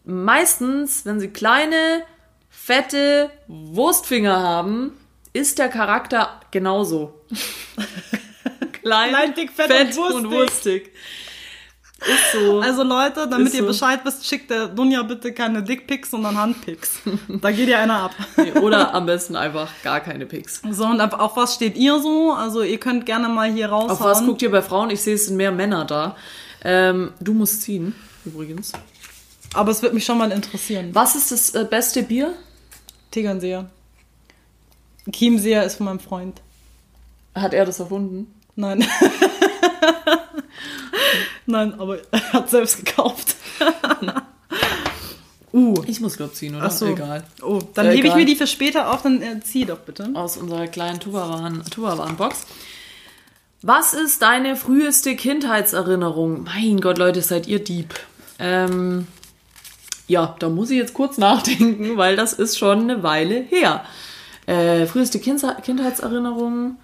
Meistens, 0.05 1.05
wenn 1.05 1.19
sie 1.19 1.29
kleine, 1.29 2.05
fette 2.57 3.31
Wurstfinger 3.47 4.41
haben, 4.43 4.93
ist 5.33 5.59
der 5.59 5.69
Charakter 5.69 6.41
genauso. 6.51 7.21
Klein, 8.83 9.11
Klein, 9.11 9.35
dick, 9.35 9.51
fett 9.53 9.71
und 9.99 10.15
und 10.15 10.31
wurstig. 10.31 10.87
wurstig. 10.87 10.93
Ist 12.01 12.33
so. 12.33 12.61
Also 12.61 12.83
Leute, 12.83 13.27
damit 13.29 13.49
Ist 13.49 13.55
ihr 13.55 13.63
so. 13.63 13.69
Bescheid 13.69 14.01
wisst, 14.05 14.27
schickt 14.27 14.51
der 14.51 14.69
Dunja 14.69 15.03
bitte 15.03 15.33
keine 15.33 15.63
Dickpics, 15.63 16.11
sondern 16.11 16.37
Handpics. 16.37 17.01
da 17.29 17.51
geht 17.51 17.69
ja 17.69 17.81
einer 17.81 18.03
ab. 18.05 18.15
Nee, 18.37 18.53
Oder 18.53 18.93
am 18.95 19.07
besten 19.07 19.35
einfach 19.35 19.71
gar 19.83 20.01
keine 20.01 20.27
Pics. 20.27 20.61
So, 20.71 20.85
und 20.87 21.01
auf, 21.01 21.15
auf 21.15 21.37
was 21.37 21.55
steht 21.55 21.77
ihr 21.77 21.99
so? 22.01 22.33
Also 22.33 22.63
ihr 22.63 22.79
könnt 22.79 23.07
gerne 23.07 23.29
mal 23.29 23.51
hier 23.51 23.69
raushauen. 23.69 23.91
Auf 23.91 24.01
was 24.01 24.25
guckt 24.25 24.43
ihr 24.43 24.51
bei 24.51 24.63
Frauen? 24.63 24.91
Ich 24.91 25.01
sehe, 25.01 25.15
es 25.15 25.27
sind 25.27 25.37
mehr 25.37 25.53
Männer 25.53 25.85
da. 25.85 26.17
Ähm, 26.65 27.13
du 27.21 27.33
musst 27.33 27.63
ziehen, 27.63 27.95
übrigens. 28.25 28.73
Aber 29.55 29.71
es 29.71 29.83
würde 29.83 29.95
mich 29.95 30.05
schon 30.05 30.19
mal 30.19 30.31
interessieren. 30.33 30.91
Was 30.93 31.17
ist 31.17 31.33
das 31.33 31.55
äh, 31.55 31.65
beste 31.65 32.03
Bier? 32.03 32.35
Tegernseher. 33.17 33.71
Chiemseer 35.11 35.65
ist 35.65 35.77
von 35.77 35.87
meinem 35.87 36.01
Freund. 36.01 36.43
Hat 37.35 37.55
er 37.55 37.65
das 37.65 37.81
erfunden? 37.81 38.27
Nein. 38.57 38.85
Nein, 41.47 41.81
aber 41.81 41.97
er 42.13 42.33
hat 42.35 42.51
selbst 42.51 42.85
gekauft. 42.85 43.37
uh. 45.55 45.83
Ich 45.87 46.01
muss 46.01 46.19
glaub 46.19 46.35
ziehen, 46.35 46.57
oder? 46.57 46.67
Ach 46.67 46.71
so. 46.71 46.89
Egal. 46.89 47.25
Oh, 47.41 47.61
dann 47.73 47.89
hebe 47.89 48.09
ich 48.09 48.15
mir 48.15 48.27
die 48.27 48.37
für 48.37 48.47
später 48.47 48.93
auf, 48.93 49.01
dann 49.01 49.23
äh, 49.23 49.41
zieh 49.41 49.65
doch 49.65 49.79
bitte. 49.79 50.11
Aus 50.13 50.37
unserer 50.37 50.67
kleinen 50.67 50.99
Tupperwaren- 50.99 51.65
Tupperwaren-Box. 51.71 52.45
Was 53.63 53.95
ist 53.95 54.21
deine 54.21 54.57
früheste 54.57 55.17
Kindheitserinnerung? 55.17 56.45
Mein 56.45 56.83
Gott, 56.83 56.99
Leute, 56.99 57.23
seid 57.23 57.47
ihr 57.47 57.65
Dieb. 57.65 57.95
Ähm, 58.39 59.07
ja, 60.09 60.37
da 60.39 60.49
muss 60.49 60.71
ich 60.71 60.77
jetzt 60.79 60.95
kurz 60.95 61.19
nachdenken, 61.19 61.97
weil 61.97 62.17
das 62.17 62.33
ist 62.33 62.59
schon 62.59 62.83
eine 62.83 63.03
Weile 63.03 63.41
her. 63.41 63.85
Äh, 64.47 64.87
früheste 64.87 65.19
Kindhe- 65.19 65.61
Kindheitserinnerung. 65.63 66.77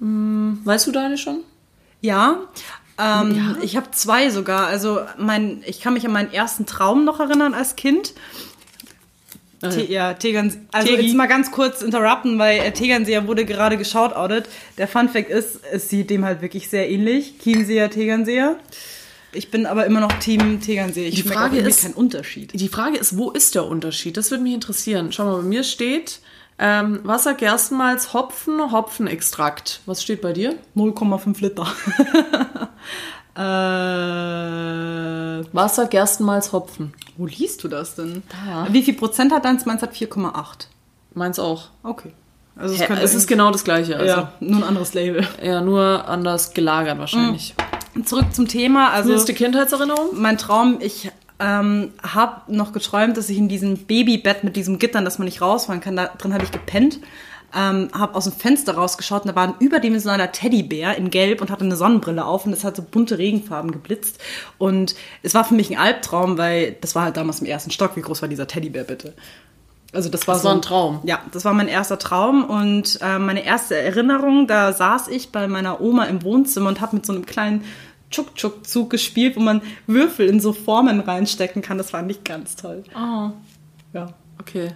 Hm, 0.00 0.60
weißt 0.64 0.86
du 0.86 0.92
deine 0.92 1.18
schon? 1.18 1.40
Ja. 2.00 2.38
Ähm, 2.98 3.56
Ich 3.62 3.76
habe 3.76 3.90
zwei 3.90 4.30
sogar. 4.30 4.66
Also 4.66 5.00
mein, 5.18 5.62
ich 5.66 5.80
kann 5.80 5.92
mich 5.94 6.06
an 6.06 6.12
meinen 6.12 6.32
ersten 6.32 6.64
Traum 6.66 7.04
noch 7.04 7.20
erinnern 7.20 7.52
als 7.54 7.76
Kind. 7.76 8.14
Te 9.60 9.84
ja, 9.90 10.12
Tegernsee. 10.14 10.60
Also 10.70 10.88
Tegi. 10.88 11.02
jetzt 11.08 11.16
mal 11.16 11.26
ganz 11.26 11.50
kurz 11.50 11.80
interrupten, 11.82 12.38
weil 12.38 12.58
äh, 12.60 12.72
Tegernseer 12.72 13.26
wurde 13.26 13.44
gerade 13.46 13.76
geschautoutet. 13.78 14.48
Der 14.78 14.86
Fun 14.86 15.08
Fact 15.08 15.30
ist, 15.30 15.60
es 15.72 15.88
sieht 15.88 16.10
dem 16.10 16.24
halt 16.26 16.42
wirklich 16.42 16.68
sehr 16.68 16.88
ähnlich. 16.90 17.38
Chiemseer, 17.42 17.90
Tegernseer. 17.90 18.56
Ich 19.36 19.50
bin 19.50 19.66
aber 19.66 19.86
immer 19.86 20.00
noch 20.00 20.12
Team 20.18 20.60
Tegernseer. 20.60 21.08
Ich 21.08 21.14
Die 21.16 21.22
Frage 21.22 21.58
ist- 21.58 21.82
keinen 21.82 21.94
Unterschied. 21.94 22.58
Die 22.58 22.68
Frage 22.68 22.96
ist, 22.98 23.16
wo 23.16 23.30
ist 23.30 23.54
der 23.54 23.66
Unterschied? 23.66 24.16
Das 24.16 24.30
würde 24.30 24.42
mich 24.42 24.54
interessieren. 24.54 25.12
Schau 25.12 25.24
mal, 25.26 25.36
bei 25.36 25.42
mir 25.42 25.62
steht 25.64 26.20
ähm, 26.58 27.00
Wasser, 27.04 27.34
Gerstenmalz, 27.34 28.14
Hopfen, 28.14 28.72
Hopfenextrakt. 28.72 29.80
Was 29.86 30.02
steht 30.02 30.22
bei 30.22 30.32
dir? 30.32 30.54
0,5 30.74 31.40
Liter. 31.42 31.66
äh, 33.36 33.40
Wasser, 35.52 35.86
Gerstenmalz, 35.86 36.52
Hopfen. 36.52 36.92
wo 37.16 37.26
liest 37.26 37.62
du 37.64 37.68
das 37.68 37.94
denn? 37.94 38.22
Da. 38.30 38.66
Wie 38.70 38.82
viel 38.82 38.94
Prozent 38.94 39.32
hat 39.32 39.44
deins? 39.44 39.66
Meins 39.66 39.82
hat 39.82 39.94
4,8. 39.94 40.66
Meins 41.14 41.38
auch. 41.38 41.68
Okay. 41.82 42.12
Also 42.58 42.74
es, 42.74 42.80
Hä, 42.80 42.94
es 43.02 43.14
ist 43.14 43.26
genau 43.26 43.50
das 43.50 43.64
gleiche. 43.64 43.96
Also. 43.96 44.06
ja, 44.06 44.32
nur 44.40 44.58
ein 44.58 44.64
anderes 44.64 44.94
Label. 44.94 45.26
Ja, 45.42 45.60
nur 45.60 46.08
anders 46.08 46.54
gelagert 46.54 46.98
wahrscheinlich. 46.98 47.54
Zurück 48.04 48.32
zum 48.32 48.48
Thema. 48.48 48.90
Also 48.90 49.10
Früheste 49.10 49.34
Kindheitserinnerung? 49.34 50.10
mein 50.12 50.38
Traum, 50.38 50.78
ich 50.80 51.10
ähm, 51.38 51.92
habe 52.02 52.52
noch 52.52 52.72
geträumt, 52.72 53.16
dass 53.16 53.28
ich 53.28 53.36
in 53.36 53.48
diesem 53.48 53.76
Babybett 53.76 54.42
mit 54.42 54.56
diesem 54.56 54.78
Gittern, 54.78 55.04
dass 55.04 55.18
man 55.18 55.26
nicht 55.26 55.42
rausfahren 55.42 55.80
kann, 55.80 55.96
da 55.96 56.06
drin 56.06 56.32
habe 56.32 56.44
ich 56.44 56.50
gepennt. 56.50 57.00
Ähm, 57.54 57.88
habe 57.92 58.16
aus 58.16 58.24
dem 58.24 58.32
Fenster 58.32 58.74
rausgeschaut 58.74 59.22
und 59.22 59.28
da 59.28 59.36
war 59.36 59.44
ein 59.44 59.54
überdimensionaler 59.60 60.32
Teddybär 60.32 60.96
in 60.96 61.10
Gelb 61.10 61.40
und 61.40 61.50
hatte 61.50 61.64
eine 61.64 61.76
Sonnenbrille 61.76 62.24
auf 62.24 62.44
und 62.44 62.52
es 62.52 62.64
hat 62.64 62.76
so 62.76 62.82
bunte 62.82 63.18
Regenfarben 63.18 63.70
geblitzt. 63.70 64.18
Und 64.58 64.96
es 65.22 65.32
war 65.32 65.44
für 65.44 65.54
mich 65.54 65.70
ein 65.70 65.78
Albtraum, 65.78 66.38
weil 66.38 66.76
das 66.80 66.94
war 66.94 67.04
halt 67.04 67.16
damals 67.16 67.40
im 67.40 67.46
ersten 67.46 67.70
Stock. 67.70 67.96
Wie 67.96 68.02
groß 68.02 68.20
war 68.20 68.28
dieser 68.28 68.46
Teddybär 68.46 68.84
bitte? 68.84 69.14
Also 69.92 70.08
das 70.08 70.26
war 70.28 70.34
Das 70.34 70.42
so 70.42 70.48
war 70.48 70.54
ein 70.56 70.62
Traum. 70.62 71.00
Ja, 71.04 71.20
das 71.32 71.44
war 71.44 71.52
mein 71.54 71.68
erster 71.68 71.98
Traum 71.98 72.44
und 72.44 72.98
äh, 73.00 73.18
meine 73.18 73.44
erste 73.44 73.76
Erinnerung, 73.76 74.46
da 74.46 74.72
saß 74.72 75.08
ich 75.08 75.30
bei 75.30 75.46
meiner 75.48 75.80
Oma 75.80 76.04
im 76.04 76.22
Wohnzimmer 76.22 76.68
und 76.68 76.80
habe 76.80 76.96
mit 76.96 77.06
so 77.06 77.12
einem 77.12 77.24
kleinen 77.24 77.64
Tschuk-Tschuk-Zug 78.10 78.90
gespielt, 78.90 79.36
wo 79.36 79.40
man 79.40 79.62
Würfel 79.86 80.28
in 80.28 80.40
so 80.40 80.52
Formen 80.52 81.00
reinstecken 81.00 81.62
kann. 81.62 81.78
Das 81.78 81.90
fand 81.90 82.10
ich 82.10 82.24
ganz 82.24 82.56
toll. 82.56 82.84
Oh, 82.94 83.30
Ja. 83.92 84.08
okay. 84.40 84.72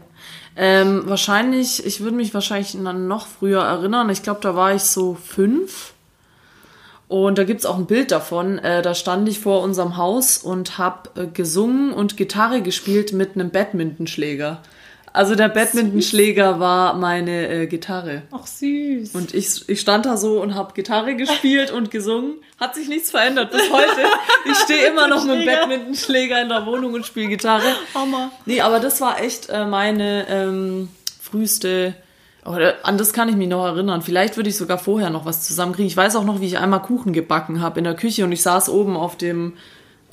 Ähm, 0.57 1.03
wahrscheinlich, 1.07 1.85
ich 1.87 2.01
würde 2.01 2.17
mich 2.17 2.35
wahrscheinlich 2.35 2.77
dann 2.83 3.07
noch 3.09 3.27
früher 3.27 3.63
erinnern. 3.63 4.11
Ich 4.11 4.23
glaube, 4.23 4.41
da 4.43 4.55
war 4.57 4.75
ich 4.75 4.83
so 4.83 5.15
fünf. 5.15 5.93
Und 7.09 7.39
da 7.39 7.45
gibt's 7.45 7.67
auch 7.67 7.77
ein 7.79 7.87
Bild 7.87 8.11
davon. 8.13 8.59
Äh, 8.59 8.83
da 8.83 8.95
stand 8.95 9.29
ich 9.29 9.41
vor 9.41 9.63
unserem 9.63 9.97
Haus 9.97 10.39
und 10.39 10.79
habe 10.79 11.11
äh, 11.21 11.27
gesungen 11.27 11.93
und 11.93 12.17
Gitarre 12.17 12.63
gespielt 12.63 13.13
mit 13.13 13.35
einem 13.35 13.51
Badmintonschläger. 13.51 14.61
Also 15.13 15.35
der 15.35 15.49
Badmintonschläger 15.49 16.61
war 16.61 16.95
meine 16.95 17.49
äh, 17.49 17.67
Gitarre. 17.67 18.23
Ach 18.31 18.47
süß. 18.47 19.15
Und 19.15 19.35
ich, 19.35 19.69
ich 19.69 19.81
stand 19.81 20.07
da 20.07 20.17
so 20.17 20.41
und 20.41 20.55
habe 20.55 20.73
Gitarre 20.75 21.17
gespielt 21.17 21.73
und 21.73 21.91
gesungen. 21.91 22.35
Hat 22.59 22.75
sich 22.75 22.89
nichts 22.89 23.11
verändert 23.11 23.51
bis 23.51 23.71
heute. 23.73 24.03
Ich 24.45 24.57
stehe 24.59 24.87
immer 24.87 25.09
noch 25.09 25.25
mit 25.25 25.41
dem 25.41 25.47
Badmintonschläger 25.47 26.41
in 26.41 26.49
der 26.49 26.65
Wohnung 26.67 26.95
und 26.95 27.05
spiele 27.05 27.29
Gitarre. 27.29 27.75
Hammer. 27.95 28.31
Nee, 28.47 28.61
aber 28.61 28.79
das 28.79 29.01
war 29.01 29.21
echt 29.21 29.49
äh, 29.49 29.67
meine 29.67 30.27
ähm, 30.29 30.89
früheste. 31.21 31.95
Oder 32.45 32.77
an 32.85 32.97
das 32.97 33.13
kann 33.13 33.29
ich 33.29 33.37
mich 33.37 33.49
noch 33.49 33.65
erinnern. 33.65 34.03
Vielleicht 34.03 34.37
würde 34.37 34.49
ich 34.49 34.57
sogar 34.57 34.79
vorher 34.79 35.11
noch 35.11 35.25
was 35.25 35.43
zusammenkriegen. 35.43 35.89
Ich 35.89 35.97
weiß 35.97 36.17
auch 36.17 36.25
noch, 36.25 36.41
wie 36.41 36.47
ich 36.47 36.59
einmal 36.59 36.83
Kuchen 36.83 37.13
gebacken 37.13 37.61
habe 37.61 37.79
in 37.79 37.85
der 37.85 37.95
Küche 37.95 38.25
und 38.25 38.33
ich 38.33 38.43
saß 38.43 38.69
oben 38.69 38.97
auf 38.97 39.17
dem 39.17 39.55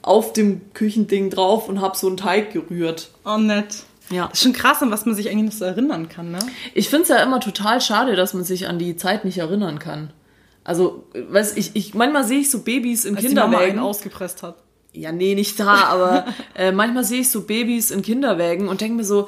auf 0.02 0.32
dem 0.32 0.74
Küchending 0.74 1.30
drauf 1.30 1.68
und 1.68 1.82
habe 1.82 1.98
so 1.98 2.08
einen 2.08 2.18
Teig 2.18 2.54
gerührt. 2.54 3.10
Oh, 3.26 3.38
nett. 3.38 3.84
Ja. 4.10 4.28
Das 4.28 4.38
ist 4.40 4.44
schon 4.44 4.54
krass, 4.54 4.82
an 4.82 4.92
was 4.92 5.06
man 5.06 5.16
sich 5.16 5.30
eigentlich 5.30 5.52
noch 5.52 5.60
so 5.60 5.66
erinnern 5.66 6.10
kann, 6.10 6.32
ne? 6.32 6.40
Ich 6.74 6.90
finde 6.90 7.04
es 7.04 7.10
ja 7.10 7.18
immer 7.18 7.40
total 7.40 7.82
schade, 7.82 8.16
dass 8.16 8.34
man 8.34 8.44
sich 8.44 8.68
an 8.68 8.80
die 8.80 8.96
Zeit 8.96 9.26
nicht 9.26 9.38
erinnern 9.38 9.80
kann. 9.80 10.12
Also, 10.64 11.06
weiß 11.14 11.58
ich, 11.58 11.76
ich 11.76 11.94
manchmal 11.94 12.24
sehe 12.26 12.40
ich 12.40 12.52
so 12.52 12.60
Babys 12.62 13.06
in 13.06 13.16
Als 13.16 13.26
die 13.26 13.34
Mama 13.34 13.58
Kinderwägen. 13.58 13.80
ausgepresst 13.80 14.44
hat. 14.44 14.58
Ja, 14.94 15.12
nee, 15.12 15.36
nicht 15.36 15.60
da, 15.60 15.84
aber 15.86 16.26
äh, 16.56 16.72
manchmal 16.72 17.04
sehe 17.04 17.22
ich 17.22 17.30
so 17.30 17.42
Babys 17.42 17.92
in 17.92 18.02
Kinderwägen 18.02 18.68
und 18.68 18.82
denke 18.82 18.98
mir 18.98 19.04
so, 19.04 19.28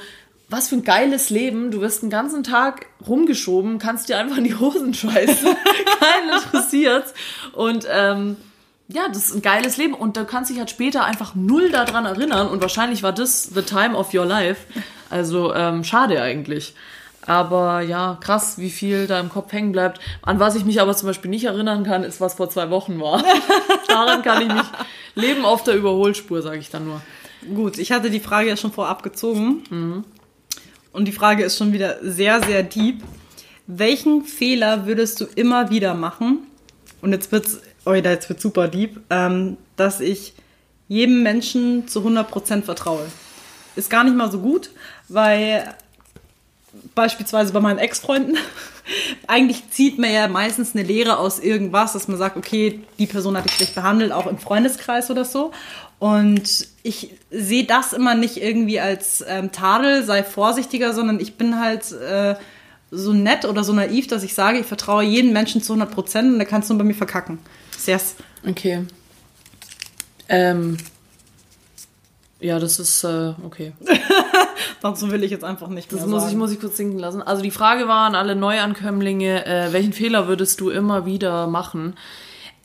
was 0.50 0.68
für 0.70 0.76
ein 0.76 0.84
geiles 0.84 1.30
Leben. 1.30 1.72
Du 1.72 1.80
wirst 1.80 2.02
den 2.02 2.10
ganzen 2.10 2.44
Tag 2.44 2.88
rumgeschoben, 3.08 3.78
kannst 3.78 4.10
dir 4.10 4.18
einfach 4.18 4.38
in 4.38 4.46
die 4.46 4.56
Hosen 4.56 4.94
scheißen. 4.94 5.46
Keinen 6.00 6.42
interessiert's. 6.44 7.14
Und 7.54 7.86
ähm, 7.90 8.36
ja, 8.92 9.08
das 9.08 9.26
ist 9.26 9.36
ein 9.36 9.42
geiles 9.44 9.78
Leben 9.78 9.94
und 9.94 10.18
du 10.18 10.26
kannst 10.26 10.50
dich 10.50 10.58
halt 10.58 10.72
später 10.72 11.06
einfach 11.06 11.36
null 11.36 11.70
daran 11.70 12.06
erinnern 12.06 12.48
und 12.48 12.60
wahrscheinlich 12.62 13.04
war 13.04 13.14
das 13.14 13.44
the 13.44 13.62
time 13.62 13.96
of 13.96 14.14
your 14.14 14.26
life. 14.26 14.62
Also 15.12 15.54
ähm, 15.54 15.84
schade 15.84 16.22
eigentlich. 16.22 16.74
Aber 17.26 17.82
ja, 17.82 18.18
krass, 18.20 18.58
wie 18.58 18.72
viel 18.72 19.06
da 19.06 19.20
im 19.20 19.30
Kopf 19.30 19.52
hängen 19.52 19.72
bleibt. 19.72 20.00
An 20.24 20.40
was 20.40 20.56
ich 20.56 20.66
mich 20.66 20.82
aber 20.82 20.96
zum 20.96 21.08
Beispiel 21.08 21.30
nicht 21.30 21.44
erinnern 21.44 21.84
kann, 21.84 22.04
ist, 22.04 22.20
was 22.20 22.34
vor 22.36 22.50
zwei 22.50 22.72
Wochen 22.72 23.00
war. 23.00 23.24
Daran 23.88 24.24
kann 24.24 24.42
ich 24.42 24.52
mich 24.52 24.66
leben 25.14 25.46
auf 25.46 25.64
der 25.64 25.76
Überholspur, 25.76 26.42
sage 26.42 26.58
ich 26.58 26.72
dann 26.72 26.86
nur. 26.86 27.02
Gut, 27.54 27.78
ich 27.78 27.92
hatte 27.92 28.10
die 28.10 28.20
Frage 28.20 28.50
ja 28.50 28.58
schon 28.58 28.72
vorab 28.72 29.04
gezogen. 29.04 30.04
Und 30.92 31.06
die 31.06 31.12
Frage 31.12 31.44
ist 31.44 31.58
schon 31.58 31.74
wieder 31.74 31.98
sehr, 32.02 32.42
sehr 32.42 32.64
deep. 32.64 33.04
Welchen 33.68 34.24
Fehler 34.24 34.88
würdest 34.88 35.22
du 35.22 35.26
immer 35.26 35.70
wieder 35.70 35.94
machen? 35.94 36.40
Und 37.02 37.12
jetzt 37.12 37.32
wird's, 37.32 37.62
oh, 37.86 37.94
jetzt 37.94 38.30
wird's 38.30 38.44
super 38.44 38.68
deep, 38.68 39.02
ähm, 39.10 39.58
dass 39.76 40.00
ich 40.00 40.34
jedem 40.88 41.24
Menschen 41.24 41.88
zu 41.88 42.02
100% 42.02 42.64
vertraue. 42.64 43.06
Ist 43.76 43.90
gar 43.90 44.04
nicht 44.04 44.16
mal 44.16 44.32
so 44.32 44.40
gut, 44.40 44.72
weil 45.08 45.76
beispielsweise 46.96 47.54
bei 47.54 47.60
meinen 47.60 47.80
Ex-Freunden, 47.80 48.38
eigentlich 49.28 49.70
zieht 49.72 50.00
man 50.00 50.12
ja 50.12 50.28
meistens 50.28 50.76
eine 50.76 50.84
Lehre 50.84 51.18
aus 51.18 51.40
irgendwas, 51.40 51.94
dass 51.94 52.08
man 52.08 52.18
sagt, 52.18 52.38
okay, 52.38 52.82
die 52.98 53.08
Person 53.08 53.38
hat 53.38 53.46
dich 53.46 53.54
schlecht 53.54 53.76
behandelt, 53.76 54.12
auch 54.12 54.28
im 54.28 54.38
Freundeskreis 54.38 55.10
oder 55.10 55.26
so. 55.26 55.52
Und 56.00 56.68
ich 56.82 57.16
sehe 57.30 57.66
das 57.66 57.94
immer 57.94 58.16
nicht 58.16 58.38
irgendwie 58.38 58.80
als 58.80 59.24
ähm, 59.28 59.52
Tadel, 59.52 60.04
sei 60.06 60.24
vorsichtiger, 60.24 60.94
sondern 60.94 61.20
ich 61.20 61.36
bin 61.36 61.60
halt 61.60 61.92
äh, 61.92 62.36
so 62.90 63.14
nett 63.14 63.46
oder 63.46 63.64
so 63.64 63.74
naiv, 63.74 64.08
dass 64.08 64.24
ich 64.24 64.34
sage, 64.34 64.60
ich 64.60 64.66
vertraue 64.66 65.04
jedem 65.04 65.34
Menschen 65.34 65.62
zu 65.62 65.74
100 65.74 65.94
Prozent 65.94 66.32
und 66.32 66.40
der 66.40 66.48
kann 66.48 66.62
es 66.62 66.70
nur 66.70 66.78
bei 66.78 66.86
mir 66.86 66.96
verkacken. 66.96 67.40
Yes. 67.86 68.16
Okay. 68.48 68.86
Ähm. 70.28 70.78
Ja, 72.42 72.58
das 72.60 72.80
ist 72.80 73.04
äh, 73.04 73.34
okay. 73.46 73.74
Dazu 74.82 75.12
will 75.12 75.24
ich 75.24 75.32
jetzt 75.32 75.44
einfach 75.44 75.68
nicht 75.68 75.92
mehr 75.92 76.02
Das 76.02 76.10
muss 76.10 76.24
ich, 76.24 76.30
sagen. 76.30 76.40
muss 76.40 76.52
ich 76.52 76.60
kurz 76.62 76.78
sinken 76.78 76.98
lassen. 76.98 77.22
Also 77.22 77.42
die 77.42 77.52
Frage 77.52 77.88
war 77.90 78.08
an 78.08 78.16
alle 78.16 78.36
Neuankömmlinge, 78.36 79.46
äh, 79.46 79.74
welchen 79.74 79.92
Fehler 79.92 80.30
würdest 80.30 80.62
du 80.62 80.70
immer 80.70 81.06
wieder 81.06 81.48
machen? 81.48 81.96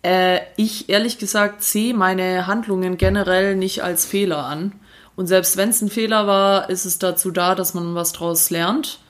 Äh, 0.04 0.40
ich 0.56 0.88
ehrlich 0.88 1.18
gesagt 1.18 1.64
sehe 1.64 1.92
meine 1.92 2.46
Handlungen 2.46 2.98
generell 2.98 3.56
nicht 3.56 3.82
als 3.82 4.06
Fehler 4.06 4.46
an. 4.46 4.72
Und 5.16 5.26
selbst 5.26 5.56
wenn 5.56 5.70
es 5.70 5.82
ein 5.82 5.90
Fehler 5.90 6.26
war, 6.26 6.70
ist 6.70 6.84
es 6.84 6.98
dazu 6.98 7.32
da, 7.32 7.54
dass 7.56 7.74
man 7.74 7.96
was 7.96 8.12
draus 8.12 8.50
lernt. 8.50 9.00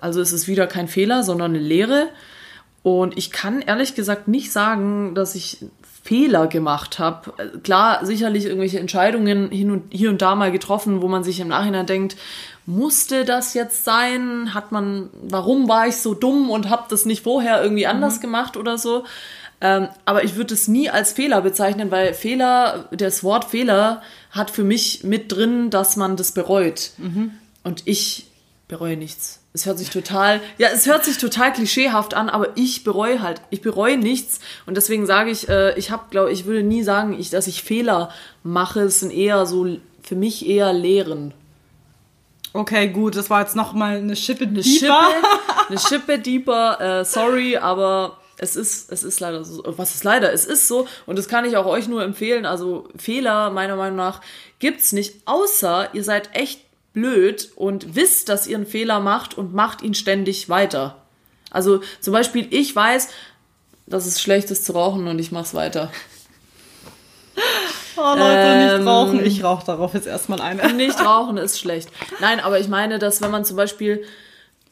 Also 0.00 0.20
es 0.20 0.32
ist 0.32 0.48
wieder 0.48 0.66
kein 0.66 0.88
Fehler, 0.88 1.22
sondern 1.22 1.52
eine 1.54 1.64
Lehre. 1.64 2.08
Und 2.82 3.18
ich 3.18 3.30
kann 3.30 3.60
ehrlich 3.60 3.94
gesagt 3.94 4.28
nicht 4.28 4.52
sagen, 4.52 5.14
dass 5.14 5.34
ich 5.34 5.58
Fehler 6.02 6.46
gemacht 6.46 6.98
habe. 6.98 7.32
Klar, 7.62 8.04
sicherlich 8.06 8.46
irgendwelche 8.46 8.80
Entscheidungen 8.80 9.50
hin 9.50 9.70
und, 9.70 9.92
hier 9.92 10.08
und 10.08 10.22
da 10.22 10.34
mal 10.34 10.50
getroffen, 10.50 11.02
wo 11.02 11.08
man 11.08 11.22
sich 11.22 11.40
im 11.40 11.48
Nachhinein 11.48 11.86
denkt, 11.86 12.16
musste 12.64 13.24
das 13.24 13.52
jetzt 13.52 13.84
sein? 13.84 14.54
Hat 14.54 14.72
man, 14.72 15.10
warum 15.22 15.68
war 15.68 15.86
ich 15.86 15.96
so 15.96 16.14
dumm 16.14 16.48
und 16.48 16.70
habe 16.70 16.84
das 16.88 17.04
nicht 17.04 17.22
vorher 17.24 17.62
irgendwie 17.62 17.86
anders 17.86 18.20
gemacht 18.20 18.56
oder 18.56 18.78
so? 18.78 19.04
Ähm, 19.60 19.88
aber 20.06 20.24
ich 20.24 20.36
würde 20.36 20.54
es 20.54 20.68
nie 20.68 20.88
als 20.88 21.12
Fehler 21.12 21.42
bezeichnen, 21.42 21.90
weil 21.90 22.14
Fehler, 22.14 22.88
das 22.92 23.22
Wort 23.22 23.44
Fehler 23.44 24.00
hat 24.30 24.50
für 24.50 24.64
mich 24.64 25.04
mit 25.04 25.30
drin, 25.32 25.68
dass 25.68 25.96
man 25.96 26.16
das 26.16 26.32
bereut. 26.32 26.92
Und 27.62 27.82
ich 27.84 28.29
bereue 28.70 28.96
nichts. 28.96 29.40
Es 29.52 29.66
hört 29.66 29.78
sich 29.78 29.90
total, 29.90 30.40
ja, 30.56 30.68
es 30.72 30.86
hört 30.86 31.04
sich 31.04 31.18
total 31.18 31.52
klischeehaft 31.52 32.14
an, 32.14 32.30
aber 32.30 32.56
ich 32.56 32.84
bereue 32.84 33.20
halt, 33.20 33.42
ich 33.50 33.60
bereue 33.60 33.98
nichts 33.98 34.38
und 34.64 34.76
deswegen 34.76 35.06
sage 35.06 35.30
ich, 35.30 35.48
äh, 35.48 35.76
ich 35.76 35.90
habe, 35.90 36.04
glaube 36.10 36.30
ich, 36.30 36.46
würde 36.46 36.62
nie 36.62 36.84
sagen, 36.84 37.18
ich, 37.18 37.30
dass 37.30 37.48
ich 37.48 37.62
Fehler 37.62 38.10
mache. 38.44 38.82
Es 38.82 39.00
sind 39.00 39.12
eher 39.12 39.44
so 39.44 39.76
für 40.02 40.14
mich 40.14 40.48
eher 40.48 40.72
Lehren. 40.72 41.34
Okay, 42.52 42.88
gut, 42.88 43.16
das 43.16 43.28
war 43.28 43.42
jetzt 43.42 43.56
noch 43.56 43.72
mal 43.72 43.96
eine 43.96 44.16
Schippe 44.16 44.44
Eine 44.44 44.62
deeper. 44.62 45.00
Schippe, 45.02 45.26
eine 45.68 45.78
Schippe 45.78 46.18
deeper, 46.20 47.00
äh, 47.00 47.04
sorry, 47.04 47.56
aber 47.56 48.18
es 48.38 48.54
ist, 48.54 48.90
es 48.92 49.02
ist 49.02 49.18
leider 49.18 49.44
so. 49.44 49.62
Was 49.66 49.94
ist 49.96 50.04
leider? 50.04 50.32
Es 50.32 50.44
ist 50.46 50.68
so 50.68 50.86
und 51.06 51.18
das 51.18 51.28
kann 51.28 51.44
ich 51.44 51.56
auch 51.56 51.66
euch 51.66 51.88
nur 51.88 52.04
empfehlen. 52.04 52.46
Also 52.46 52.88
Fehler 52.96 53.50
meiner 53.50 53.76
Meinung 53.76 53.96
nach 53.96 54.20
gibt's 54.60 54.92
nicht, 54.92 55.26
außer 55.26 55.90
ihr 55.92 56.04
seid 56.04 56.30
echt 56.34 56.69
blöd 56.92 57.50
und 57.56 57.94
wisst, 57.94 58.28
dass 58.28 58.46
ihr 58.46 58.56
einen 58.56 58.66
Fehler 58.66 59.00
macht 59.00 59.36
und 59.36 59.54
macht 59.54 59.82
ihn 59.82 59.94
ständig 59.94 60.48
weiter. 60.48 60.96
Also 61.50 61.80
zum 62.00 62.12
Beispiel, 62.12 62.46
ich 62.50 62.74
weiß, 62.74 63.08
dass 63.86 64.06
es 64.06 64.20
schlecht 64.20 64.50
ist 64.50 64.64
zu 64.64 64.72
rauchen 64.72 65.06
und 65.08 65.18
ich 65.18 65.32
mach's 65.32 65.54
weiter. 65.54 65.90
Oh, 67.96 68.14
Leute, 68.16 68.56
nicht 68.64 68.80
Ähm, 68.80 68.88
rauchen. 68.88 69.24
Ich 69.26 69.44
rauche 69.44 69.66
darauf 69.66 69.92
jetzt 69.94 70.06
erstmal 70.06 70.40
eine. 70.40 70.72
Nicht 70.74 71.04
rauchen 71.04 71.36
ist 71.36 71.58
schlecht. 71.60 71.90
Nein, 72.20 72.40
aber 72.40 72.58
ich 72.58 72.68
meine, 72.68 72.98
dass 72.98 73.20
wenn 73.20 73.30
man 73.30 73.44
zum 73.44 73.56
Beispiel, 73.56 74.04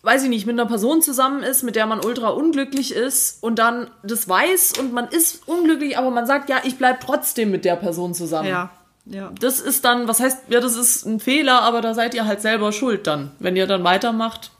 weiß 0.02 0.22
ich 0.22 0.28
nicht, 0.30 0.46
mit 0.46 0.58
einer 0.58 0.66
Person 0.68 1.02
zusammen 1.02 1.42
ist, 1.42 1.62
mit 1.62 1.76
der 1.76 1.84
man 1.86 2.02
ultra 2.02 2.28
unglücklich 2.28 2.94
ist 2.94 3.42
und 3.42 3.58
dann 3.58 3.90
das 4.02 4.28
weiß 4.28 4.74
und 4.78 4.94
man 4.94 5.08
ist 5.08 5.46
unglücklich, 5.46 5.98
aber 5.98 6.10
man 6.10 6.26
sagt, 6.26 6.48
ja, 6.48 6.58
ich 6.64 6.78
bleib 6.78 7.00
trotzdem 7.00 7.50
mit 7.50 7.64
der 7.66 7.76
Person 7.76 8.14
zusammen. 8.14 8.48
Ja, 8.48 8.70
ja. 9.10 9.32
Das 9.40 9.60
ist 9.60 9.84
dann, 9.84 10.08
was 10.08 10.20
heißt, 10.20 10.44
ja, 10.48 10.60
das 10.60 10.76
ist 10.76 11.06
ein 11.06 11.20
Fehler, 11.20 11.62
aber 11.62 11.80
da 11.80 11.94
seid 11.94 12.14
ihr 12.14 12.26
halt 12.26 12.40
selber 12.40 12.72
schuld 12.72 13.06
dann. 13.06 13.32
Wenn 13.38 13.56
ihr 13.56 13.66
dann 13.66 13.84
weitermacht, 13.84 14.50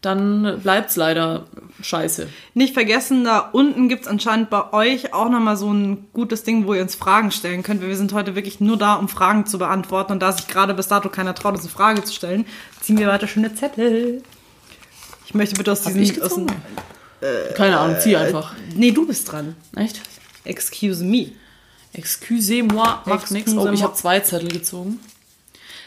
dann 0.00 0.60
bleibt's 0.62 0.96
leider 0.96 1.46
scheiße. 1.80 2.28
Nicht 2.52 2.74
vergessen, 2.74 3.24
da 3.24 3.38
unten 3.38 3.88
gibt's 3.88 4.06
anscheinend 4.06 4.50
bei 4.50 4.72
euch 4.72 5.14
auch 5.14 5.28
nochmal 5.28 5.56
so 5.56 5.72
ein 5.72 6.08
gutes 6.12 6.42
Ding, 6.44 6.66
wo 6.66 6.74
ihr 6.74 6.82
uns 6.82 6.94
Fragen 6.94 7.30
stellen 7.30 7.62
könnt. 7.62 7.80
weil 7.80 7.88
Wir 7.88 7.96
sind 7.96 8.12
heute 8.12 8.34
wirklich 8.34 8.60
nur 8.60 8.76
da, 8.76 8.94
um 8.94 9.08
Fragen 9.08 9.46
zu 9.46 9.58
beantworten. 9.58 10.12
Und 10.12 10.20
da 10.20 10.32
sich 10.32 10.46
gerade 10.46 10.74
bis 10.74 10.88
dato 10.88 11.08
keiner 11.08 11.34
traut, 11.34 11.54
uns 11.54 11.62
eine 11.62 11.70
Frage 11.70 12.04
zu 12.04 12.12
stellen, 12.12 12.46
ziehen 12.80 12.98
wir 12.98 13.08
weiter 13.08 13.26
schöne 13.26 13.54
Zettel. 13.54 14.22
Ich 15.26 15.34
möchte 15.34 15.56
bitte 15.56 15.72
aus 15.72 15.86
Hab 15.86 15.94
diesem... 15.94 16.22
aus 16.22 16.34
dem, 16.34 16.46
gezogen? 16.46 16.62
Keine 17.56 17.78
Ahnung, 17.78 17.96
zieh 17.98 18.16
einfach. 18.16 18.52
nee, 18.74 18.90
du 18.90 19.06
bist 19.06 19.32
dran. 19.32 19.56
Echt? 19.74 20.02
Excuse 20.44 21.02
me. 21.02 21.32
Excusez-moi, 21.94 22.98
macht 23.06 23.30
nichts. 23.30 23.52
Oh, 23.54 23.70
ich 23.70 23.82
habe 23.82 23.94
zwei 23.94 24.20
Zettel 24.20 24.50
gezogen. 24.50 25.00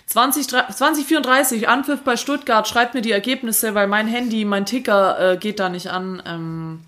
20, 0.08 0.48
2034, 0.48 1.68
Anpfiff 1.68 2.02
bei 2.02 2.16
Stuttgart, 2.16 2.68
schreibt 2.68 2.94
mir 2.94 3.02
die 3.02 3.12
Ergebnisse, 3.12 3.76
weil 3.76 3.88
mein 3.88 4.08
Handy, 4.08 4.46
mein 4.46 4.66
Ticker 4.66 5.34
äh, 5.34 5.38
geht 5.38 5.60
da 5.60 5.68
nicht 5.68 5.88
an 5.88 6.24
ähm, 6.26 6.80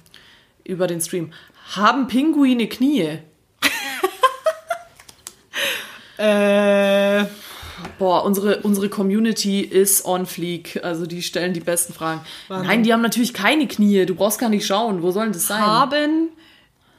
über 0.63 0.87
den 0.87 1.01
Stream. 1.01 1.33
Haben 1.75 2.07
Pinguine 2.07 2.67
Knie? 2.67 3.19
Äh, 6.17 7.25
Boah, 7.97 8.23
unsere, 8.25 8.57
unsere 8.61 8.89
Community 8.89 9.61
ist 9.61 10.05
on 10.05 10.25
fleek. 10.25 10.81
Also 10.83 11.05
die 11.05 11.21
stellen 11.21 11.53
die 11.53 11.59
besten 11.59 11.93
Fragen. 11.93 12.21
Wahnsinn. 12.47 12.67
Nein, 12.67 12.83
die 12.83 12.93
haben 12.93 13.01
natürlich 13.01 13.33
keine 13.33 13.67
Knie. 13.67 14.05
Du 14.05 14.15
brauchst 14.15 14.39
gar 14.39 14.49
nicht 14.49 14.65
schauen. 14.65 15.01
Wo 15.01 15.11
sollen 15.11 15.31
das 15.31 15.47
sein? 15.47 15.61
haben 15.61 16.29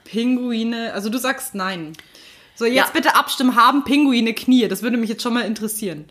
Pinguine... 0.05 0.93
Also 0.93 1.09
du 1.09 1.19
sagst 1.19 1.55
nein. 1.55 1.93
So, 2.61 2.67
jetzt 2.67 2.77
Ja. 2.77 2.91
bitte 2.93 3.15
abstimmen. 3.15 3.57
Haben 3.57 3.85
Pinguine 3.85 4.35
Knie? 4.35 4.69
Das 4.69 4.83
würde 4.83 4.99
mich 4.99 5.09
jetzt 5.09 5.23
schon 5.23 5.33
mal 5.33 5.47
interessieren. 5.47 6.05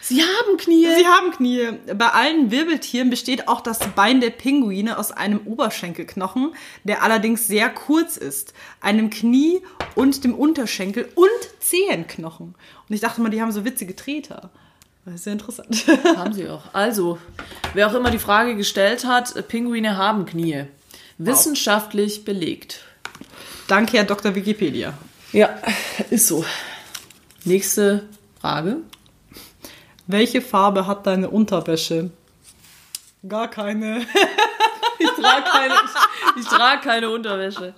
Sie 0.00 0.22
haben 0.22 0.56
Knie. 0.56 0.86
Sie 0.96 1.06
haben 1.06 1.32
Knie. 1.32 1.68
Bei 1.94 2.08
allen 2.08 2.50
Wirbeltieren 2.50 3.10
besteht 3.10 3.48
auch 3.48 3.60
das 3.60 3.80
Bein 3.94 4.22
der 4.22 4.30
Pinguine 4.30 4.96
aus 4.96 5.12
einem 5.12 5.40
Oberschenkelknochen, 5.44 6.54
der 6.84 7.02
allerdings 7.02 7.46
sehr 7.46 7.68
kurz 7.68 8.16
ist, 8.16 8.54
einem 8.80 9.10
Knie 9.10 9.60
und 9.96 10.24
dem 10.24 10.34
Unterschenkel 10.34 11.10
und 11.14 11.28
Zehenknochen. 11.60 12.54
Und 12.88 12.94
ich 12.94 13.02
dachte 13.02 13.20
mal, 13.20 13.28
die 13.28 13.42
haben 13.42 13.52
so 13.52 13.66
witzige 13.66 13.94
Treter. 13.94 14.48
Das 15.04 15.16
ist 15.16 15.24
sehr 15.24 15.34
interessant. 15.34 15.84
Haben 16.16 16.32
sie 16.32 16.48
auch. 16.48 16.72
Also, 16.72 17.18
wer 17.74 17.88
auch 17.88 17.94
immer 17.94 18.10
die 18.10 18.18
Frage 18.18 18.56
gestellt 18.56 19.04
hat, 19.04 19.46
Pinguine 19.48 19.98
haben 19.98 20.24
Knie. 20.24 20.64
Wissenschaftlich 21.18 22.24
belegt. 22.24 22.86
Danke, 23.68 23.96
Herr 23.98 24.04
Dr. 24.04 24.34
Wikipedia. 24.34 24.94
Ja, 25.32 25.58
ist 26.10 26.28
so. 26.28 26.44
Nächste 27.44 28.08
Frage. 28.40 28.78
Welche 30.06 30.42
Farbe 30.42 30.86
hat 30.86 31.06
deine 31.06 31.30
Unterwäsche? 31.30 32.10
Gar 33.26 33.48
keine. 33.48 34.06
Ich 34.98 35.10
trage 35.20 35.44
keine, 35.50 35.74
ich, 35.74 36.42
ich 36.42 36.46
trage 36.46 36.80
keine 36.82 37.10
Unterwäsche. 37.10 37.74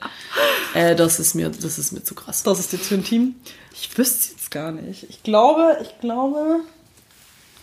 Äh, 0.74 0.94
das 0.94 1.18
ist 1.18 1.34
mir, 1.34 1.48
das 1.48 1.78
ist 1.78 1.92
mir 1.92 2.02
zu 2.02 2.14
krass. 2.14 2.42
Das 2.42 2.58
ist 2.58 2.72
jetzt 2.72 2.86
für 2.86 2.96
ein 2.96 3.04
Team. 3.04 3.36
Ich 3.72 3.96
wüsste 3.96 4.32
jetzt 4.32 4.50
gar 4.50 4.72
nicht. 4.72 5.04
Ich 5.08 5.22
glaube, 5.22 5.78
ich 5.80 5.98
glaube 6.00 6.60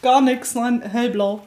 gar 0.02 0.22
nichts. 0.22 0.56
Nein, 0.56 0.82
hellblau. 0.82 1.46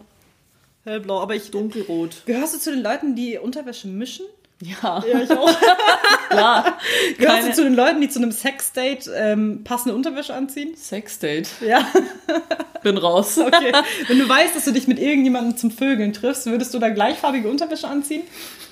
Hellblau, 0.84 1.22
aber 1.22 1.34
ich 1.34 1.50
Dunkelrot. 1.50 2.22
Gehörst 2.26 2.54
du 2.54 2.58
zu 2.58 2.70
den 2.70 2.82
Leuten, 2.82 3.16
die 3.16 3.38
Unterwäsche 3.38 3.88
mischen? 3.88 4.26
Ja, 4.64 5.04
Ja, 5.06 5.20
ich 5.22 5.30
auch. 5.30 5.50
klar. 6.30 6.78
Gehörst 7.18 7.36
Keine 7.36 7.48
du 7.50 7.54
zu 7.54 7.64
den 7.64 7.74
Leuten, 7.74 8.00
die 8.00 8.08
zu 8.08 8.18
einem 8.18 8.32
Sexdate 8.32 9.10
ähm, 9.14 9.62
passende 9.64 9.94
Unterwäsche 9.94 10.34
anziehen? 10.34 10.74
Sexdate. 10.76 11.48
Ja. 11.60 11.86
Bin 12.82 12.96
raus. 12.98 13.38
Okay. 13.38 13.72
Wenn 14.08 14.18
du 14.18 14.28
weißt, 14.28 14.56
dass 14.56 14.64
du 14.64 14.72
dich 14.72 14.86
mit 14.86 14.98
irgendjemandem 14.98 15.56
zum 15.56 15.70
Vögeln 15.70 16.12
triffst, 16.12 16.46
würdest 16.46 16.72
du 16.74 16.78
da 16.78 16.88
gleichfarbige 16.90 17.48
Unterwäsche 17.48 17.88
anziehen? 17.88 18.22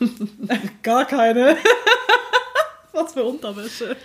Gar 0.82 1.04
keine. 1.04 1.56
Was 3.04 3.14
für 3.14 3.24
Unterwäsche. 3.24 3.96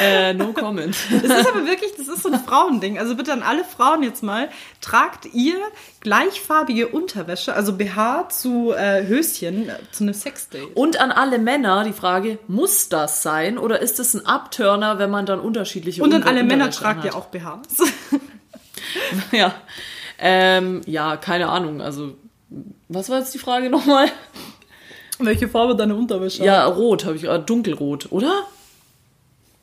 Äh, 0.00 0.34
no 0.34 0.52
comment. 0.52 0.96
Das 1.10 1.40
ist 1.40 1.48
aber 1.48 1.66
wirklich, 1.66 1.92
das 1.96 2.08
ist 2.08 2.22
so 2.22 2.30
ein 2.30 2.40
Frauending. 2.40 2.98
Also 2.98 3.16
bitte 3.16 3.32
an 3.32 3.42
alle 3.42 3.64
Frauen 3.64 4.02
jetzt 4.02 4.22
mal, 4.22 4.48
tragt 4.80 5.26
ihr 5.34 5.58
gleichfarbige 6.00 6.88
Unterwäsche, 6.88 7.54
also 7.54 7.74
BH 7.74 8.30
zu 8.30 8.72
äh, 8.72 9.06
Höschen, 9.06 9.68
äh, 9.68 9.76
zu 9.90 10.04
einem 10.04 10.14
Sexdate. 10.14 10.68
Und 10.74 11.00
an 11.00 11.12
alle 11.12 11.38
Männer 11.38 11.84
die 11.84 11.92
Frage, 11.92 12.38
muss 12.48 12.88
das 12.88 13.22
sein 13.22 13.58
oder 13.58 13.80
ist 13.80 14.00
es 14.00 14.14
ein 14.14 14.26
Upturner, 14.26 14.98
wenn 14.98 15.10
man 15.10 15.26
dann 15.26 15.40
unterschiedliche 15.40 16.02
Und 16.02 16.14
an 16.14 16.22
alle 16.22 16.44
Männer 16.44 16.70
tragt 16.70 17.04
ihr 17.04 17.14
auch 17.14 17.26
BHs. 17.26 17.82
Ja. 19.30 19.54
Ähm, 20.18 20.80
ja, 20.86 21.16
keine 21.16 21.48
Ahnung. 21.48 21.80
Also, 21.80 22.14
was 22.88 23.08
war 23.08 23.18
jetzt 23.20 23.32
die 23.34 23.38
Frage 23.38 23.70
nochmal? 23.70 24.10
Welche 25.24 25.48
Farbe 25.48 25.76
deine 25.76 25.94
Unterwäsche 25.94 26.44
Ja, 26.44 26.66
rot 26.66 27.04
habe 27.04 27.16
ich, 27.16 27.24
äh, 27.24 27.38
dunkelrot, 27.38 28.10
oder? 28.10 28.46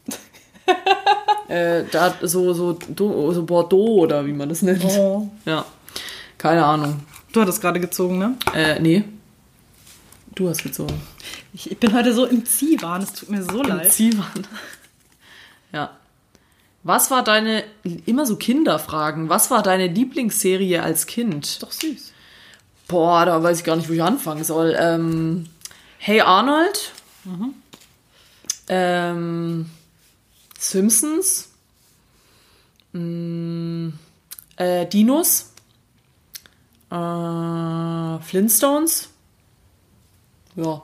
äh, 1.47 1.83
da 1.91 2.15
so, 2.21 2.53
so, 2.53 2.77
so 2.97 3.43
Bordeaux 3.43 4.01
oder 4.01 4.25
wie 4.25 4.33
man 4.33 4.49
das 4.49 4.61
nennt. 4.61 4.83
Oh. 4.85 5.29
Ja. 5.45 5.65
Keine 6.37 6.65
Ahnung. 6.65 7.01
Du 7.31 7.41
hattest 7.41 7.61
gerade 7.61 7.79
gezogen, 7.79 8.17
ne? 8.19 8.37
Äh, 8.53 8.79
nee. 8.79 9.03
Du 10.35 10.47
hast 10.49 10.63
gezogen. 10.63 11.01
Ich, 11.53 11.71
ich 11.71 11.77
bin 11.77 11.93
heute 11.93 12.13
so 12.13 12.25
im 12.25 12.45
Ziehwahn, 12.45 13.01
es 13.01 13.13
tut 13.13 13.29
mir 13.29 13.43
so 13.43 13.61
leid. 13.63 13.91
Ziehmann. 13.91 14.47
Ja. 15.73 15.97
Was 16.83 17.11
war 17.11 17.25
deine, 17.25 17.65
immer 18.05 18.25
so 18.25 18.37
Kinderfragen, 18.37 19.27
was 19.27 19.51
war 19.51 19.61
deine 19.61 19.87
Lieblingsserie 19.87 20.81
als 20.81 21.05
Kind? 21.05 21.61
Doch 21.61 21.73
süß. 21.73 22.13
Boah, 22.87 23.25
da 23.25 23.41
weiß 23.41 23.59
ich 23.59 23.63
gar 23.63 23.75
nicht, 23.75 23.89
wo 23.89 23.93
ich 23.93 24.01
anfangen 24.01 24.43
soll. 24.43 24.75
Ähm, 24.79 25.47
hey 25.97 26.21
Arnold. 26.21 26.93
Ähm, 28.69 29.69
Simpsons. 30.57 31.49
Mm, 32.93 33.89
äh, 34.55 34.85
Dinos. 34.85 35.51
Äh, 36.89 38.19
Flintstones. 38.19 39.09
Ja, 40.55 40.81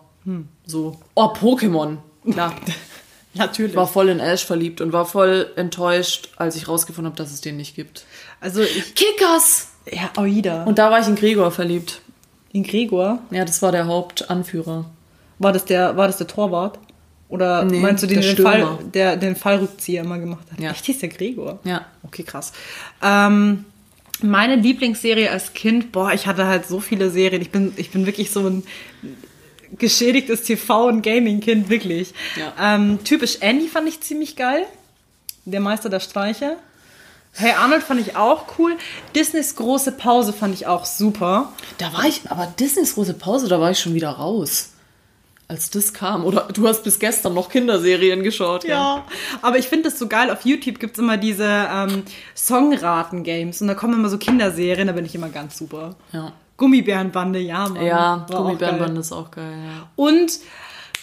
so. 0.65 0.99
Oh, 1.15 1.33
Pokémon. 1.33 1.97
Klar. 2.29 2.55
Natürlich. 3.35 3.75
war 3.75 3.87
voll 3.87 4.09
in 4.09 4.19
Ash 4.19 4.45
verliebt 4.45 4.79
und 4.79 4.93
war 4.93 5.05
voll 5.05 5.51
enttäuscht, 5.55 6.29
als 6.37 6.55
ich 6.55 6.67
rausgefunden 6.67 7.11
habe, 7.11 7.17
dass 7.17 7.33
es 7.33 7.41
den 7.41 7.57
nicht 7.57 7.75
gibt. 7.75 8.05
Also 8.39 8.61
ich. 8.61 8.93
Kickers! 8.93 9.69
Ja, 9.91 10.11
Aida. 10.15 10.63
Und 10.63 10.77
da 10.77 10.89
war 10.91 10.99
ich 10.99 11.07
in 11.07 11.15
Gregor 11.15 11.51
verliebt. 11.51 12.01
in 12.51 12.63
Gregor, 12.63 13.19
Ja, 13.31 13.43
das 13.45 13.61
war 13.61 13.71
der 13.71 13.87
Hauptanführer. 13.87 14.85
war 15.39 15.51
das 15.51 15.65
der, 15.65 15.97
war 15.97 16.07
das 16.07 16.17
der 16.17 16.27
Torwart? 16.27 16.79
Oder 17.29 17.65
Nee, 17.65 17.79
meinst 17.79 18.03
du 18.03 18.07
den, 18.07 18.21
den, 18.21 18.37
Fall, 18.37 18.77
der 18.93 19.17
den 19.17 19.35
Fallrückzieher 19.35 20.03
immer 20.03 20.19
gemacht 20.19 20.45
hat? 20.51 20.59
Ja. 20.59 20.69
Echt 20.71 20.85
hieß 20.85 20.99
der 20.99 21.09
Gregor? 21.09 21.59
Ja. 21.63 21.85
Okay, 22.03 22.21
krass. 22.23 22.53
Ähm, 23.01 23.65
meine 24.21 24.55
Lieblingsserie 24.55 25.31
als 25.31 25.53
Kind, 25.53 25.91
boah, 25.91 26.13
ich 26.13 26.27
hatte 26.27 26.45
halt 26.45 26.67
so 26.67 26.79
viele 26.79 27.09
Serien. 27.09 27.41
Ich 27.41 27.49
bin, 27.49 27.73
ich 27.75 27.89
bin 27.89 28.05
wirklich 28.05 28.29
so 28.29 28.47
ein 28.47 28.63
geschädigtes 29.79 30.43
TV- 30.47 30.87
und 30.87 31.01
Gaming-Kind, 31.01 31.69
wirklich. 31.69 32.13
Ja. 32.37 32.75
Ähm, 32.75 32.99
typisch 33.03 33.37
Andy 33.41 33.67
fand 33.67 33.87
ich 33.89 34.01
ziemlich 34.01 34.35
geil. 34.35 34.65
Der 35.45 35.59
Meister 35.59 35.89
der 35.89 35.99
Streiche. 35.99 36.57
Hey 37.35 37.51
Arnold 37.53 37.81
fand 37.83 37.99
ich 37.99 38.15
auch 38.15 38.45
cool. 38.59 38.77
Disneys 39.15 39.55
große 39.55 39.93
Pause 39.93 40.33
fand 40.33 40.53
ich 40.53 40.67
auch 40.67 40.85
super. 40.85 41.51
Da 41.79 41.91
war 41.93 42.05
ich, 42.05 42.21
aber 42.29 42.45
Disneys 42.59 42.93
große 42.93 43.15
Pause, 43.15 43.47
da 43.47 43.59
war 43.59 43.71
ich 43.71 43.79
schon 43.79 43.95
wieder 43.95 44.09
raus. 44.09 44.69
Als 45.47 45.69
das 45.69 45.93
kam. 45.93 46.25
Oder 46.25 46.47
du 46.53 46.67
hast 46.67 46.83
bis 46.83 46.99
gestern 46.99 47.33
noch 47.33 47.49
Kinderserien 47.49 48.23
geschaut. 48.23 48.63
Ja, 48.63 49.03
aber 49.41 49.57
ich 49.57 49.67
finde 49.67 49.89
das 49.89 49.99
so 49.99 50.07
geil. 50.07 50.29
Auf 50.31 50.45
YouTube 50.45 50.79
gibt 50.79 50.93
es 50.93 50.99
immer 50.99 51.17
diese 51.17 51.45
ähm, 51.45 52.03
Songraten-Games 52.33 53.61
und 53.61 53.67
da 53.67 53.73
kommen 53.75 53.95
immer 53.95 54.09
so 54.09 54.17
Kinderserien, 54.17 54.87
da 54.87 54.93
bin 54.93 55.05
ich 55.05 55.15
immer 55.15 55.29
ganz 55.29 55.57
super. 55.57 55.95
Ja, 56.11 56.31
Gummibärenbande, 56.57 57.39
ja, 57.39 57.67
Mann. 57.67 57.83
ja 57.85 58.25
War 58.29 58.39
auch 58.39 58.43
Gummibärenband 58.45 58.91
geil. 58.93 59.01
ist 59.01 59.11
auch 59.11 59.31
geil. 59.31 59.51
Ja. 59.51 59.87
Und 59.95 60.39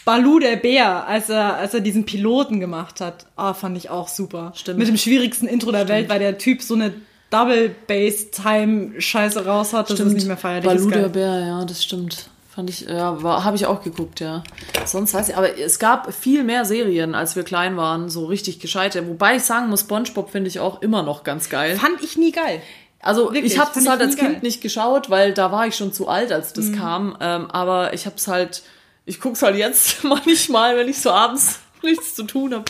Balu 0.04 0.38
der 0.38 0.56
Bär, 0.56 1.06
als 1.06 1.28
er, 1.28 1.56
als 1.56 1.74
er 1.74 1.80
diesen 1.80 2.04
Piloten 2.04 2.60
gemacht 2.60 3.00
hat, 3.00 3.26
ah, 3.36 3.54
fand 3.54 3.76
ich 3.76 3.90
auch 3.90 4.08
super. 4.08 4.52
Stimmt. 4.54 4.78
Mit 4.78 4.88
dem 4.88 4.96
schwierigsten 4.96 5.46
Intro 5.46 5.72
der 5.72 5.88
Welt, 5.88 6.08
weil 6.08 6.18
der 6.18 6.38
Typ 6.38 6.62
so 6.62 6.74
eine 6.74 6.92
Double-Bass-Time-Scheiße 7.30 9.44
raus 9.44 9.72
hat, 9.72 9.90
das 9.90 10.00
ist 10.00 10.12
nicht 10.12 10.26
mehr 10.26 10.36
feierlich. 10.36 10.68
Balu 10.68 10.90
der 10.90 11.08
Bär, 11.08 11.46
ja, 11.46 11.64
das 11.64 11.84
stimmt. 11.84 12.28
Fand 12.48 12.68
ich, 12.68 12.80
ja, 12.80 13.16
habe 13.22 13.56
ich 13.56 13.66
auch 13.66 13.82
geguckt, 13.82 14.18
ja. 14.18 14.42
Sonst 14.84 15.14
weiß 15.14 15.28
ich, 15.28 15.36
aber 15.36 15.56
es 15.56 15.78
gab 15.78 16.12
viel 16.12 16.42
mehr 16.42 16.64
Serien, 16.64 17.14
als 17.14 17.36
wir 17.36 17.44
klein 17.44 17.76
waren, 17.76 18.08
so 18.08 18.26
richtig 18.26 18.58
gescheite. 18.58 19.06
Wobei 19.06 19.36
ich 19.36 19.44
sagen 19.44 19.68
muss, 19.68 19.82
Spongebob 19.82 20.30
finde 20.30 20.48
ich 20.48 20.58
auch 20.58 20.82
immer 20.82 21.04
noch 21.04 21.22
ganz 21.22 21.48
geil. 21.48 21.76
Fand 21.76 22.02
ich 22.02 22.16
nie 22.16 22.32
geil. 22.32 22.60
Also 23.00 23.32
Wirklich, 23.32 23.52
ich 23.52 23.60
habe 23.60 23.70
das 23.72 23.88
halt 23.88 24.00
als 24.00 24.16
Kind 24.16 24.28
geil. 24.28 24.36
Mhm. 24.38 24.42
nicht 24.42 24.60
geschaut, 24.60 25.10
weil 25.10 25.32
da 25.32 25.52
war 25.52 25.68
ich 25.68 25.76
schon 25.76 25.92
zu 25.92 26.08
alt, 26.08 26.32
als 26.32 26.52
das 26.52 26.72
kam. 26.72 27.16
Ähm, 27.20 27.48
aber 27.50 27.94
ich 27.94 28.06
habe 28.06 28.16
es 28.16 28.26
halt, 28.26 28.64
ich 29.10 29.20
guck's 29.20 29.42
halt 29.42 29.56
jetzt 29.56 30.04
manchmal, 30.04 30.76
wenn 30.76 30.88
ich 30.88 31.00
so 31.00 31.10
abends 31.10 31.58
nichts 31.82 32.14
zu 32.14 32.24
tun 32.24 32.52
habe. 32.54 32.64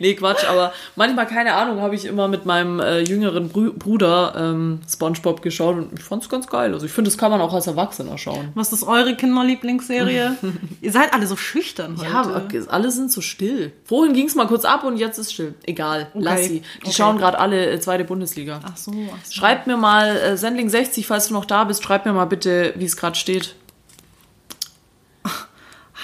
Nee, 0.00 0.14
Quatsch, 0.14 0.44
aber 0.44 0.72
manchmal, 0.96 1.26
keine 1.26 1.54
Ahnung, 1.54 1.80
habe 1.80 1.94
ich 1.94 2.04
immer 2.04 2.26
mit 2.26 2.44
meinem 2.46 2.80
äh, 2.80 2.98
jüngeren 2.98 3.48
Brü 3.48 3.72
Bruder 3.72 4.34
ähm, 4.36 4.80
Spongebob 4.92 5.40
geschaut 5.40 5.76
und 5.76 5.92
ich 5.96 6.04
fand 6.04 6.24
es 6.24 6.28
ganz 6.28 6.48
geil. 6.48 6.74
Also 6.74 6.84
ich 6.84 6.90
finde, 6.92 7.08
das 7.08 7.16
kann 7.16 7.30
man 7.30 7.40
auch 7.40 7.54
als 7.54 7.68
Erwachsener 7.68 8.18
schauen. 8.18 8.48
Was 8.54 8.72
ist 8.72 8.82
eure 8.82 9.14
Kinderlieblingsserie? 9.14 10.36
Ihr 10.80 10.92
seid 10.92 11.14
alle 11.14 11.26
so 11.28 11.36
schüchtern 11.36 11.96
heute. 11.96 12.10
Ja, 12.10 12.66
alle 12.68 12.90
sind 12.90 13.12
so 13.12 13.20
still. 13.20 13.72
Vorhin 13.84 14.14
ging 14.14 14.26
es 14.26 14.34
mal 14.34 14.48
kurz 14.48 14.64
ab 14.64 14.82
und 14.84 14.96
jetzt 14.96 15.18
ist 15.18 15.32
still. 15.32 15.54
Egal, 15.64 16.08
lass 16.14 16.44
sie. 16.46 16.60
Die 16.82 16.86
Okay. 16.86 16.92
schauen 16.92 17.18
gerade 17.18 17.38
alle 17.38 17.70
äh, 17.70 17.78
zweite 17.80 18.04
Bundesliga. 18.04 18.60
Ach 18.64 18.76
so, 18.76 18.90
ach 19.14 19.24
so. 19.24 19.32
Schreib 19.32 19.66
mir 19.68 19.76
mal, 19.76 20.16
äh, 20.16 20.36
Sendling 20.36 20.68
60, 20.68 21.06
falls 21.06 21.28
du 21.28 21.34
noch 21.34 21.44
da 21.44 21.62
bist, 21.64 21.84
schreib 21.84 22.04
mir 22.04 22.12
mal 22.12 22.24
bitte, 22.26 22.74
wie 22.76 22.84
es 22.84 22.96
gerade 22.96 23.16
steht. 23.16 23.54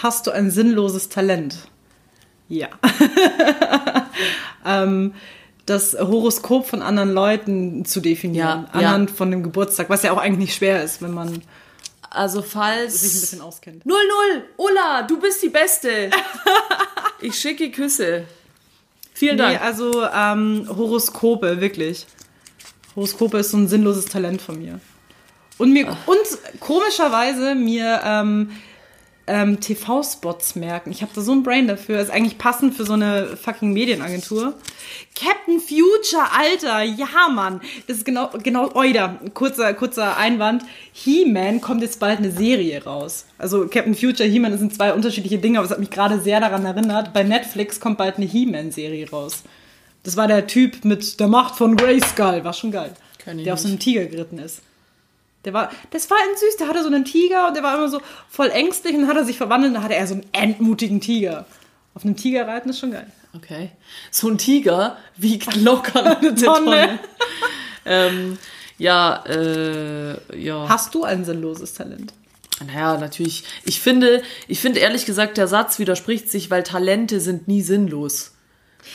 Hast 0.02 0.26
du 0.26 0.30
ein 0.32 0.50
sinnloses 0.50 1.08
Talent? 1.08 1.56
Ja. 2.48 2.68
ähm, 4.66 5.14
das 5.66 5.94
Horoskop 5.98 6.66
von 6.66 6.82
anderen 6.82 7.12
Leuten 7.12 7.84
zu 7.84 8.00
definieren, 8.00 8.66
Ja, 8.74 8.80
ja. 8.80 8.88
anhand 8.88 9.10
von 9.10 9.30
dem 9.30 9.42
Geburtstag, 9.42 9.88
was 9.90 10.02
ja 10.02 10.12
auch 10.12 10.18
eigentlich 10.18 10.48
nicht 10.48 10.54
schwer 10.56 10.82
ist, 10.82 11.02
wenn 11.02 11.12
man 11.14 11.42
Also 12.10 12.42
falls... 12.42 13.00
sich 13.00 13.14
ein 13.14 13.20
bisschen 13.20 13.40
auskennt. 13.42 13.84
0-0, 13.86 13.92
Ulla, 14.56 15.02
du 15.02 15.20
bist 15.20 15.42
die 15.42 15.48
Beste. 15.50 16.10
ich 17.20 17.36
schicke 17.38 17.70
Küsse. 17.70 18.24
Vielen 19.14 19.36
Nee, 19.36 19.42
Dank. 19.42 19.62
also 19.62 20.04
ähm, 20.12 20.66
Horoskope, 20.68 21.60
wirklich. 21.60 22.06
Horoskope 22.96 23.38
ist 23.38 23.52
so 23.52 23.56
ein 23.56 23.68
sinnloses 23.68 24.06
Talent 24.06 24.42
von 24.42 24.58
mir. 24.58 24.80
Und 25.58 25.72
mir 25.72 25.86
und 26.06 26.60
komischerweise 26.60 27.54
mir 27.54 28.00
ähm, 28.04 28.50
ähm, 29.32 29.60
TV-Spots 29.60 30.56
merken. 30.56 30.90
Ich 30.90 31.00
habe 31.00 31.10
da 31.14 31.22
so 31.22 31.32
ein 31.32 31.42
Brain 31.42 31.66
dafür. 31.66 31.98
Ist 31.98 32.10
eigentlich 32.10 32.36
passend 32.36 32.74
für 32.74 32.84
so 32.84 32.92
eine 32.92 33.36
fucking 33.38 33.72
Medienagentur. 33.72 34.54
Captain 35.16 35.58
Future, 35.58 36.26
Alter, 36.38 36.82
ja, 36.82 37.28
Mann. 37.30 37.62
Das 37.86 37.96
ist 37.96 38.04
genau, 38.04 38.28
genau, 38.42 38.70
oida, 38.74 39.18
kurzer, 39.32 39.72
kurzer 39.72 40.18
Einwand. 40.18 40.64
He-Man 40.92 41.62
kommt 41.62 41.80
jetzt 41.80 41.98
bald 41.98 42.18
eine 42.18 42.30
Serie 42.30 42.84
raus. 42.84 43.24
Also 43.38 43.66
Captain 43.68 43.94
Future, 43.94 44.28
He-Man, 44.28 44.50
das 44.50 44.60
sind 44.60 44.74
zwei 44.74 44.92
unterschiedliche 44.92 45.38
Dinge, 45.38 45.58
aber 45.58 45.64
es 45.64 45.72
hat 45.72 45.80
mich 45.80 45.90
gerade 45.90 46.20
sehr 46.20 46.40
daran 46.40 46.66
erinnert. 46.66 47.14
Bei 47.14 47.22
Netflix 47.22 47.80
kommt 47.80 47.96
bald 47.96 48.18
eine 48.18 48.26
He-Man-Serie 48.26 49.08
raus. 49.08 49.44
Das 50.02 50.16
war 50.18 50.28
der 50.28 50.46
Typ 50.46 50.84
mit 50.84 51.20
der 51.20 51.28
Macht 51.28 51.56
von 51.56 51.76
Grayskull, 51.76 52.44
war 52.44 52.52
schon 52.52 52.72
geil. 52.72 52.92
Der 53.26 53.54
auf 53.54 53.60
so 53.60 53.68
nicht. 53.68 53.74
einem 53.74 53.78
Tiger 53.78 54.04
geritten 54.06 54.38
ist. 54.38 54.60
Der 55.44 55.52
war, 55.52 55.70
das 55.90 56.08
war 56.10 56.18
ein 56.18 56.36
süß, 56.36 56.56
der 56.56 56.68
hatte 56.68 56.82
so 56.82 56.88
einen 56.88 57.04
Tiger 57.04 57.48
und 57.48 57.54
der 57.54 57.62
war 57.62 57.74
immer 57.74 57.88
so 57.88 58.00
voll 58.28 58.50
ängstlich 58.50 58.94
und 58.94 59.02
dann 59.02 59.10
hat 59.10 59.16
er 59.16 59.24
sich 59.24 59.36
verwandelt 59.36 59.70
und 59.70 59.74
dann 59.74 59.84
hatte 59.84 59.96
er 59.96 60.06
so 60.06 60.14
einen 60.14 60.26
entmutigen 60.32 61.00
Tiger. 61.00 61.46
Auf 61.94 62.04
einem 62.04 62.16
Tiger 62.16 62.46
reiten 62.46 62.70
ist 62.70 62.78
schon 62.78 62.92
geil. 62.92 63.10
Okay. 63.34 63.70
So 64.10 64.28
ein 64.28 64.38
Tiger 64.38 64.96
wiegt 65.16 65.56
locker 65.56 66.16
eine 66.18 66.34
Tonne. 66.34 66.98
Ähm, 67.84 68.38
ja, 68.78 69.24
äh, 69.26 70.38
ja. 70.38 70.68
Hast 70.68 70.94
du 70.94 71.04
ein 71.04 71.24
sinnloses 71.24 71.74
Talent? 71.74 72.12
Naja, 72.66 72.96
natürlich. 72.98 73.44
Ich 73.64 73.80
finde, 73.80 74.22
ich 74.48 74.60
finde 74.60 74.80
ehrlich 74.80 75.04
gesagt, 75.06 75.36
der 75.36 75.48
Satz 75.48 75.78
widerspricht 75.78 76.30
sich, 76.30 76.50
weil 76.50 76.62
Talente 76.62 77.20
sind 77.20 77.48
nie 77.48 77.62
sinnlos. 77.62 78.31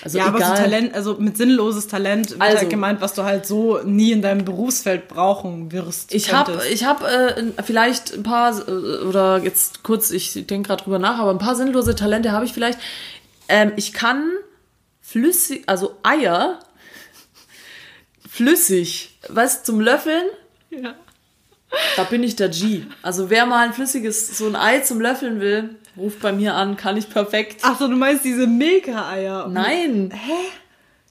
Also 0.03 0.17
Ja, 0.17 0.25
aber 0.25 0.37
egal. 0.39 0.57
so 0.57 0.63
Talent, 0.63 0.93
also 0.93 1.15
mit 1.19 1.37
sinnloses 1.37 1.87
Talent 1.87 2.31
wird 2.31 2.41
Also- 2.41 2.57
halt 2.59 2.69
gemeint, 2.69 3.01
was 3.01 3.13
du 3.13 3.23
halt 3.23 3.45
so 3.45 3.79
nie 3.83 4.11
in 4.11 4.21
deinem 4.21 4.43
Berufsfeld 4.45 5.07
brauchen 5.07 5.71
wirst. 5.71 6.13
Ich 6.13 6.33
habe 6.33 6.61
ich 6.71 6.85
hab, 6.85 7.03
äh, 7.03 7.51
vielleicht 7.63 8.13
ein 8.13 8.23
paar, 8.23 8.57
äh, 8.67 8.71
oder 8.71 9.37
jetzt 9.43 9.83
kurz, 9.83 10.11
ich 10.11 10.33
denke 10.47 10.67
gerade 10.67 10.83
drüber 10.83 10.99
nach, 10.99 11.19
aber 11.19 11.31
ein 11.31 11.37
paar 11.39 11.55
sinnlose 11.55 11.95
Talente 11.95 12.31
habe 12.31 12.45
ich 12.45 12.53
vielleicht. 12.53 12.79
Ähm, 13.47 13.71
ich 13.77 13.93
kann 13.93 14.29
flüssig, 15.01 15.63
also 15.67 15.95
Eier 16.03 16.59
flüssig, 18.29 19.17
was 19.29 19.63
zum 19.63 19.79
Löffeln, 19.79 20.23
Ja. 20.69 20.95
da 21.95 22.03
bin 22.03 22.23
ich 22.23 22.35
der 22.35 22.49
G. 22.49 22.83
Also 23.01 23.29
wer 23.29 23.45
mal 23.45 23.65
ein 23.65 23.73
flüssiges, 23.73 24.37
so 24.37 24.47
ein 24.47 24.55
Ei 24.55 24.79
zum 24.81 24.99
Löffeln 25.01 25.39
will, 25.39 25.75
ruft 25.97 26.21
bei 26.21 26.31
mir 26.31 26.55
an, 26.55 26.77
kann 26.77 26.97
ich 26.97 27.09
perfekt. 27.09 27.61
Ach 27.63 27.77
so, 27.77 27.87
du 27.87 27.95
meinst 27.95 28.23
diese 28.23 28.47
Milka-Eier? 28.47 29.47
Nein. 29.47 30.11
Hä? 30.13 30.33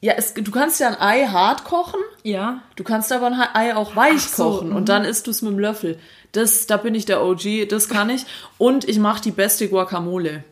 Ja, 0.00 0.12
es, 0.16 0.34
du 0.34 0.50
kannst 0.50 0.78
ja 0.78 0.88
ein 0.88 1.00
Ei 1.00 1.26
hart 1.26 1.64
kochen. 1.64 2.00
Ja. 2.22 2.62
Du 2.76 2.84
kannst 2.84 3.10
aber 3.12 3.26
ein 3.26 3.34
Ei 3.54 3.74
auch 3.74 3.96
weich 3.96 4.22
so, 4.22 4.44
kochen 4.44 4.70
mhm. 4.70 4.76
und 4.76 4.88
dann 4.88 5.04
isst 5.04 5.26
du 5.26 5.30
es 5.30 5.42
mit 5.42 5.52
dem 5.52 5.58
Löffel. 5.58 5.98
Das, 6.32 6.66
da 6.66 6.76
bin 6.76 6.94
ich 6.94 7.06
der 7.06 7.24
OG, 7.24 7.68
das 7.68 7.88
kann 7.88 8.10
ich. 8.10 8.26
Und 8.58 8.86
ich 8.88 8.98
mache 8.98 9.22
die 9.22 9.30
beste 9.30 9.68
Guacamole. 9.68 10.44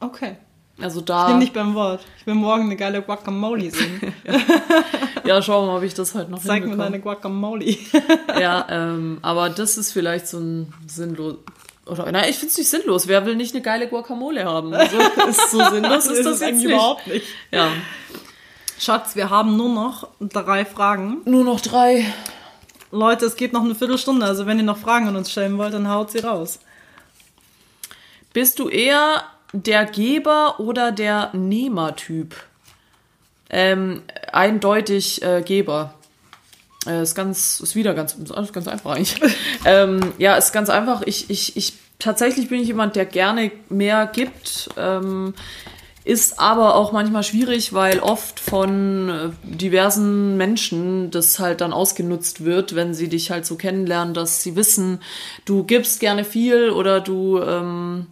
Okay. 0.00 0.36
Also 0.80 1.00
Ich 1.00 1.06
da, 1.06 1.28
nehme 1.28 1.40
dich 1.40 1.52
beim 1.52 1.74
Wort. 1.74 2.04
Ich 2.18 2.26
will 2.26 2.34
morgen 2.34 2.64
eine 2.64 2.76
geile 2.76 3.00
Guacamole 3.00 3.70
sehen. 3.70 4.12
ja, 5.24 5.40
schauen 5.40 5.66
wir 5.66 5.72
mal, 5.72 5.78
ob 5.78 5.84
ich 5.84 5.94
das 5.94 6.14
heute 6.14 6.30
noch 6.30 6.42
Zeig 6.42 6.66
mir 6.66 6.76
deine 6.76 7.00
Guacamole. 7.00 7.76
Ja, 8.38 8.66
ähm, 8.68 9.18
aber 9.22 9.48
das 9.48 9.78
ist 9.78 9.92
vielleicht 9.92 10.28
so 10.28 10.38
ein 10.38 10.74
sinnlos. 10.86 11.36
Oder, 11.86 12.10
nein, 12.10 12.28
ich 12.28 12.36
finde 12.36 12.50
es 12.50 12.58
nicht 12.58 12.68
sinnlos. 12.68 13.06
Wer 13.06 13.24
will 13.26 13.36
nicht 13.36 13.54
eine 13.54 13.62
geile 13.62 13.88
Guacamole 13.88 14.44
haben? 14.44 14.74
Also, 14.74 14.98
ist 15.28 15.50
so 15.52 15.64
sinnlos 15.70 16.06
ist 16.06 16.26
das 16.26 16.40
jetzt 16.40 16.56
nicht. 16.56 16.64
überhaupt 16.64 17.06
nicht. 17.06 17.26
Ja. 17.52 17.70
Schatz, 18.78 19.16
wir 19.16 19.30
haben 19.30 19.56
nur 19.56 19.68
noch 19.68 20.08
drei 20.20 20.64
Fragen. 20.64 21.22
Nur 21.24 21.44
noch 21.44 21.60
drei. 21.60 22.04
Leute, 22.90 23.26
es 23.26 23.36
geht 23.36 23.52
noch 23.52 23.64
eine 23.64 23.74
Viertelstunde, 23.74 24.26
also 24.26 24.46
wenn 24.46 24.58
ihr 24.58 24.64
noch 24.64 24.78
Fragen 24.78 25.08
an 25.08 25.16
uns 25.16 25.30
stellen 25.30 25.58
wollt, 25.58 25.74
dann 25.74 25.88
haut 25.88 26.10
sie 26.10 26.18
raus. 26.18 26.60
Bist 28.32 28.58
du 28.58 28.68
eher 28.68 29.24
der 29.52 29.86
Geber 29.86 30.60
oder 30.60 30.92
der 30.92 31.30
Nehmertyp? 31.32 32.34
Ähm, 33.48 34.02
eindeutig 34.32 35.22
äh, 35.22 35.42
Geber. 35.42 35.94
Äh, 36.86 37.02
ist 37.02 37.14
ganz, 37.14 37.60
ist 37.60 37.74
wieder 37.74 37.94
ganz, 37.94 38.14
ist 38.14 38.32
alles 38.32 38.52
ganz 38.52 38.68
einfach 38.68 38.92
eigentlich. 38.92 39.20
ähm, 39.64 40.12
ja, 40.18 40.36
ist 40.36 40.52
ganz 40.52 40.70
einfach. 40.70 41.02
Ich, 41.06 41.30
ich, 41.30 41.56
ich, 41.56 41.74
tatsächlich 41.98 42.48
bin 42.48 42.60
ich 42.60 42.68
jemand, 42.68 42.96
der 42.96 43.06
gerne 43.06 43.50
mehr 43.68 44.06
gibt. 44.06 44.70
Ähm, 44.76 45.34
ist 46.06 46.38
aber 46.38 46.76
auch 46.76 46.92
manchmal 46.92 47.24
schwierig, 47.24 47.72
weil 47.72 47.98
oft 47.98 48.38
von 48.38 49.08
äh, 49.08 49.30
diversen 49.42 50.36
Menschen 50.36 51.10
das 51.10 51.40
halt 51.40 51.60
dann 51.60 51.72
ausgenutzt 51.72 52.44
wird, 52.44 52.76
wenn 52.76 52.94
sie 52.94 53.08
dich 53.08 53.32
halt 53.32 53.44
so 53.44 53.56
kennenlernen, 53.56 54.14
dass 54.14 54.40
sie 54.40 54.54
wissen, 54.54 55.00
du 55.46 55.64
gibst 55.64 55.98
gerne 55.98 56.22
viel 56.22 56.70
oder 56.70 57.00
du 57.00 57.40
ähm, 57.40 58.06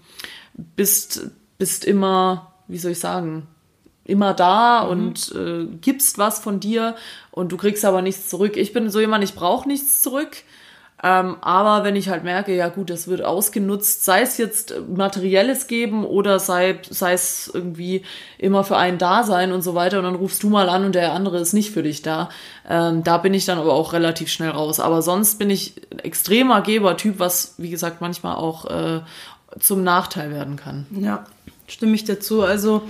bist, 0.56 1.30
bist 1.56 1.84
immer, 1.84 2.52
wie 2.66 2.78
soll 2.78 2.92
ich 2.92 2.98
sagen, 2.98 3.46
immer 4.04 4.34
da 4.34 4.80
und 4.80 5.32
äh, 5.34 5.66
gibst 5.80 6.18
was 6.18 6.38
von 6.38 6.60
dir 6.60 6.94
und 7.30 7.52
du 7.52 7.56
kriegst 7.56 7.84
aber 7.84 8.02
nichts 8.02 8.28
zurück. 8.28 8.56
Ich 8.56 8.72
bin 8.72 8.90
so 8.90 9.00
jemand, 9.00 9.24
ich 9.24 9.34
brauche 9.34 9.66
nichts 9.68 10.02
zurück. 10.02 10.36
Ähm, 11.02 11.36
aber 11.42 11.84
wenn 11.84 11.96
ich 11.96 12.08
halt 12.08 12.24
merke, 12.24 12.56
ja 12.56 12.68
gut, 12.68 12.88
das 12.88 13.08
wird 13.08 13.22
ausgenutzt, 13.22 14.06
sei 14.06 14.22
es 14.22 14.38
jetzt 14.38 14.74
materielles 14.88 15.66
geben 15.66 16.06
oder 16.06 16.38
sei, 16.38 16.78
sei 16.88 17.12
es 17.12 17.50
irgendwie 17.52 18.04
immer 18.38 18.64
für 18.64 18.78
einen 18.78 18.96
da 18.96 19.22
sein 19.22 19.52
und 19.52 19.60
so 19.60 19.74
weiter 19.74 19.98
und 19.98 20.04
dann 20.04 20.14
rufst 20.14 20.42
du 20.42 20.48
mal 20.48 20.70
an 20.70 20.86
und 20.86 20.94
der 20.94 21.12
andere 21.12 21.38
ist 21.40 21.52
nicht 21.52 21.72
für 21.72 21.82
dich 21.82 22.00
da. 22.00 22.30
Ähm, 22.66 23.04
da 23.04 23.18
bin 23.18 23.34
ich 23.34 23.44
dann 23.44 23.58
aber 23.58 23.74
auch 23.74 23.92
relativ 23.92 24.30
schnell 24.30 24.48
raus. 24.50 24.80
Aber 24.80 25.02
sonst 25.02 25.38
bin 25.38 25.50
ich 25.50 25.74
ein 25.92 25.98
extremer 25.98 26.62
Gebertyp, 26.62 27.18
was 27.18 27.54
wie 27.58 27.68
gesagt 27.68 28.00
manchmal 28.00 28.36
auch 28.36 28.64
äh, 28.64 29.00
zum 29.60 29.84
Nachteil 29.84 30.30
werden 30.30 30.56
kann. 30.56 30.86
Ja, 30.90 31.24
stimme 31.66 31.96
ich 31.96 32.04
dazu. 32.04 32.42
Also 32.42 32.82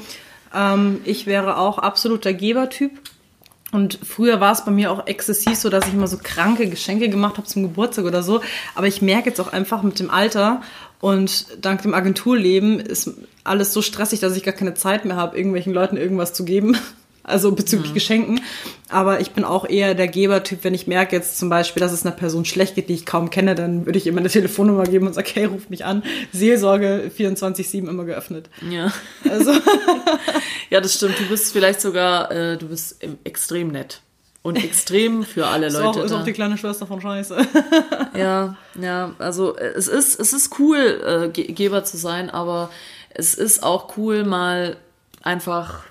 ähm, 0.54 1.00
ich 1.04 1.26
wäre 1.26 1.58
auch 1.58 1.78
absoluter 1.78 2.32
Gebertyp. 2.32 2.92
Und 3.72 3.98
früher 4.04 4.40
war 4.40 4.52
es 4.52 4.64
bei 4.64 4.70
mir 4.70 4.92
auch 4.92 5.08
exzessiv 5.08 5.56
so, 5.56 5.68
dass 5.68 5.88
ich 5.88 5.94
immer 5.94 6.06
so 6.06 6.18
kranke 6.22 6.68
Geschenke 6.68 7.08
gemacht 7.08 7.38
habe 7.38 7.46
zum 7.48 7.64
Geburtstag 7.64 8.04
oder 8.04 8.22
so. 8.22 8.40
Aber 8.76 8.86
ich 8.86 9.02
merke 9.02 9.30
jetzt 9.30 9.40
auch 9.40 9.52
einfach 9.52 9.82
mit 9.82 9.98
dem 9.98 10.10
Alter 10.10 10.62
und 11.00 11.46
dank 11.60 11.82
dem 11.82 11.92
Agenturleben 11.92 12.78
ist 12.78 13.10
alles 13.42 13.72
so 13.72 13.82
stressig, 13.82 14.20
dass 14.20 14.36
ich 14.36 14.44
gar 14.44 14.54
keine 14.54 14.74
Zeit 14.74 15.04
mehr 15.04 15.16
habe, 15.16 15.36
irgendwelchen 15.36 15.74
Leuten 15.74 15.96
irgendwas 15.96 16.32
zu 16.32 16.44
geben. 16.44 16.76
Also 17.24 17.52
bezüglich 17.52 17.94
Geschenken. 17.94 18.40
Aber 18.90 19.20
ich 19.20 19.30
bin 19.32 19.44
auch 19.44 19.66
eher 19.66 19.94
der 19.94 20.08
Gebertyp, 20.08 20.58
wenn 20.62 20.74
ich 20.74 20.86
merke 20.86 21.16
jetzt 21.16 21.38
zum 21.38 21.48
Beispiel, 21.48 21.80
dass 21.80 21.90
es 21.92 22.04
einer 22.04 22.14
Person 22.14 22.44
schlecht 22.44 22.74
geht, 22.74 22.88
die 22.90 22.94
ich 22.94 23.06
kaum 23.06 23.30
kenne, 23.30 23.54
dann 23.54 23.86
würde 23.86 23.98
ich 23.98 24.06
immer 24.06 24.20
eine 24.20 24.28
Telefonnummer 24.28 24.84
geben 24.84 25.06
und 25.06 25.14
sage, 25.14 25.30
hey, 25.32 25.46
ruf 25.46 25.70
mich 25.70 25.84
an. 25.86 26.02
Seelsorge 26.32 27.10
24-7 27.18 27.88
immer 27.88 28.04
geöffnet. 28.04 28.50
Ja. 28.70 28.92
Also 29.28 29.52
Ja, 30.70 30.80
das 30.80 30.94
stimmt. 30.94 31.18
Du 31.18 31.26
bist 31.28 31.52
vielleicht 31.52 31.80
sogar, 31.80 32.30
äh, 32.30 32.56
du 32.58 32.68
bist 32.68 32.98
extrem 33.24 33.68
nett. 33.68 34.00
Und 34.42 34.62
extrem 34.62 35.22
für 35.24 35.46
alle 35.46 35.66
ist, 35.68 35.72
Leute. 35.74 35.86
auch, 35.88 36.04
ist 36.04 36.12
auch 36.12 36.24
die 36.24 36.32
kleine 36.34 36.58
Schwester 36.58 36.86
von 36.86 37.00
Scheiße. 37.00 37.36
Ja, 38.16 38.56
ja, 38.80 39.12
also 39.18 39.56
es 39.56 39.88
ist, 39.88 40.20
es 40.20 40.32
ist 40.32 40.60
cool, 40.60 40.76
äh, 41.04 41.28
Ge- 41.30 41.50
Geber 41.52 41.82
zu 41.82 41.96
sein, 41.96 42.30
aber 42.30 42.70
es 43.10 43.34
ist 43.34 43.64
auch 43.64 43.96
cool, 43.96 44.22
mal 44.22 44.76
einfach. 45.22 45.82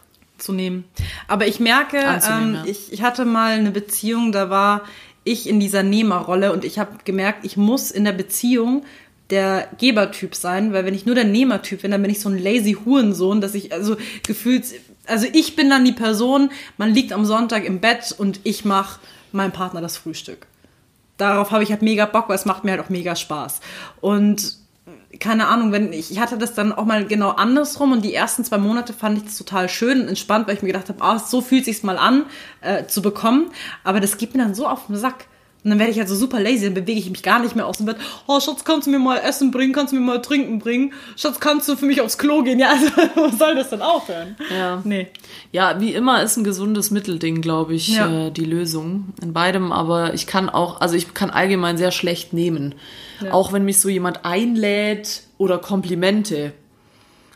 Zu 0.44 0.54
nehmen. 0.54 0.86
Aber 1.28 1.48
ich 1.48 1.60
merke, 1.60 1.98
ähm, 1.98 2.56
ja. 2.56 2.64
ich, 2.66 2.94
ich 2.94 3.02
hatte 3.02 3.26
mal 3.26 3.54
eine 3.54 3.72
Beziehung, 3.72 4.32
da 4.32 4.50
war 4.50 4.84
ich 5.24 5.48
in 5.48 5.60
dieser 5.60 5.84
Nehmerrolle 5.84 6.52
und 6.52 6.66
ich 6.66 6.80
habe 6.80 6.98
gemerkt, 7.06 7.46
ich 7.46 7.58
muss 7.58 7.92
in 7.92 8.04
der 8.04 8.12
Beziehung 8.12 8.84
der 9.30 9.70
Gebertyp 9.80 10.36
sein, 10.36 10.74
weil 10.74 10.86
wenn 10.86 10.94
ich 10.94 11.06
nur 11.06 11.16
der 11.16 11.24
Nehmertyp 11.24 11.82
bin, 11.82 11.92
dann 11.92 12.02
bin 12.02 12.12
ich 12.12 12.20
so 12.20 12.30
ein 12.30 12.38
lazy 12.38 12.78
Hurensohn, 12.86 13.42
dass 13.42 13.56
ich 13.56 13.74
also 13.74 13.96
gefühlt, 14.28 14.66
also 15.08 15.26
ich 15.32 15.56
bin 15.56 15.70
dann 15.70 15.86
die 15.86 15.94
Person, 15.94 16.52
man 16.78 16.94
liegt 16.94 17.14
am 17.14 17.26
Sonntag 17.26 17.66
im 17.66 17.80
Bett 17.80 18.14
und 18.18 18.42
ich 18.44 18.66
mache 18.66 19.00
meinem 19.32 19.52
Partner 19.52 19.82
das 19.82 19.98
Frühstück. 19.98 20.46
Darauf 21.18 21.52
habe 21.52 21.64
ich 21.64 21.72
halt 21.72 21.82
mega 21.82 22.06
Bock, 22.06 22.28
weil 22.28 22.36
es 22.36 22.46
macht 22.46 22.64
mir 22.64 22.72
halt 22.72 22.82
auch 22.82 22.90
mega 22.90 23.16
Spaß. 23.16 23.62
Und 24.02 24.58
keine 25.20 25.48
Ahnung, 25.48 25.72
wenn 25.72 25.94
ich, 25.94 26.12
ich 26.12 26.20
hatte 26.20 26.38
das 26.38 26.54
dann 26.54 26.72
auch 26.74 26.86
mal 26.86 27.06
genau 27.06 27.30
andersrum 27.30 27.92
und 27.92 28.04
die 28.04 28.14
ersten 28.14 28.44
zwei 28.44 28.58
Monate 28.58 28.94
fand 28.94 29.18
ich 29.18 29.26
das 29.26 29.38
total 29.38 29.70
schön 29.70 30.02
und 30.02 30.08
entspannt, 30.08 30.48
weil 30.48 30.56
ich 30.56 30.62
mir 30.62 30.72
gedacht 30.72 30.90
habe, 30.90 31.02
ah, 31.04 31.20
so 31.20 31.42
fühlt 31.42 31.66
sich's 31.66 31.84
mal 31.84 31.98
an 31.98 32.26
äh, 32.62 32.86
zu 32.88 33.02
bekommen, 33.02 33.52
aber 33.84 34.00
das 34.00 34.18
geht 34.18 34.34
mir 34.36 34.44
dann 34.44 34.56
so 34.56 34.68
auf 34.68 34.88
den 34.88 34.96
Sack. 34.96 35.28
Und 35.64 35.70
dann 35.70 35.80
werde 35.80 35.94
ich 35.94 35.98
halt 35.98 36.10
so 36.10 36.16
super 36.16 36.42
lazy, 36.42 36.66
dann 36.66 36.74
bewege 36.74 37.00
ich 37.00 37.10
mich 37.10 37.24
gar 37.24 37.40
nicht 37.40 37.56
mehr 37.56 37.66
aus 37.66 37.78
dem 37.78 37.86
Bett. 37.86 37.96
Oh, 38.28 38.38
Schatz, 38.42 38.66
kannst 38.66 38.86
du 38.86 38.92
mir 38.92 39.00
mal 39.00 39.16
Essen 39.20 39.50
bringen? 39.50 39.72
Kannst 39.72 39.94
du 39.94 39.96
mir 39.96 40.02
mal 40.06 40.22
Trinken 40.22 40.60
bringen? 40.60 40.92
Schatz, 41.16 41.40
kannst 41.40 41.70
du 41.70 41.78
für 41.78 41.86
mich 41.86 42.02
aufs 42.02 42.18
Klo 42.18 42.44
gehen? 42.44 42.60
Ja, 42.60 42.72
also, 42.72 42.88
wo 43.16 43.30
soll 43.30 43.56
das 43.56 43.70
denn 43.70 43.82
aufhören? 43.82 44.36
Ja. 44.54 44.82
Nee. 44.84 45.08
Ja, 45.54 45.80
wie 45.80 45.94
immer 45.94 46.22
ist 46.22 46.36
ein 46.36 46.44
gesundes 46.44 46.92
Mittelding, 46.92 47.40
glaube 47.42 47.76
ich, 47.76 47.96
Ja. 47.96 48.28
äh, 48.28 48.32
die 48.32 48.44
Lösung. 48.44 49.14
In 49.22 49.32
beidem, 49.32 49.72
aber 49.72 50.14
ich 50.14 50.28
kann 50.28 50.50
auch, 50.50 50.82
also 50.82 50.96
ich 50.96 51.14
kann 51.14 51.30
allgemein 51.30 51.78
sehr 51.78 51.92
schlecht 51.92 52.34
nehmen. 52.34 52.76
Auch 53.32 53.54
wenn 53.54 53.66
mich 53.66 53.80
so 53.80 53.90
jemand 53.90 54.26
einlädt 54.26 55.24
oder 55.38 55.58
Komplimente. 55.58 56.54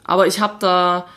Aber 0.03 0.27
ich 0.27 0.39
habe 0.39 0.55
da 0.59 1.07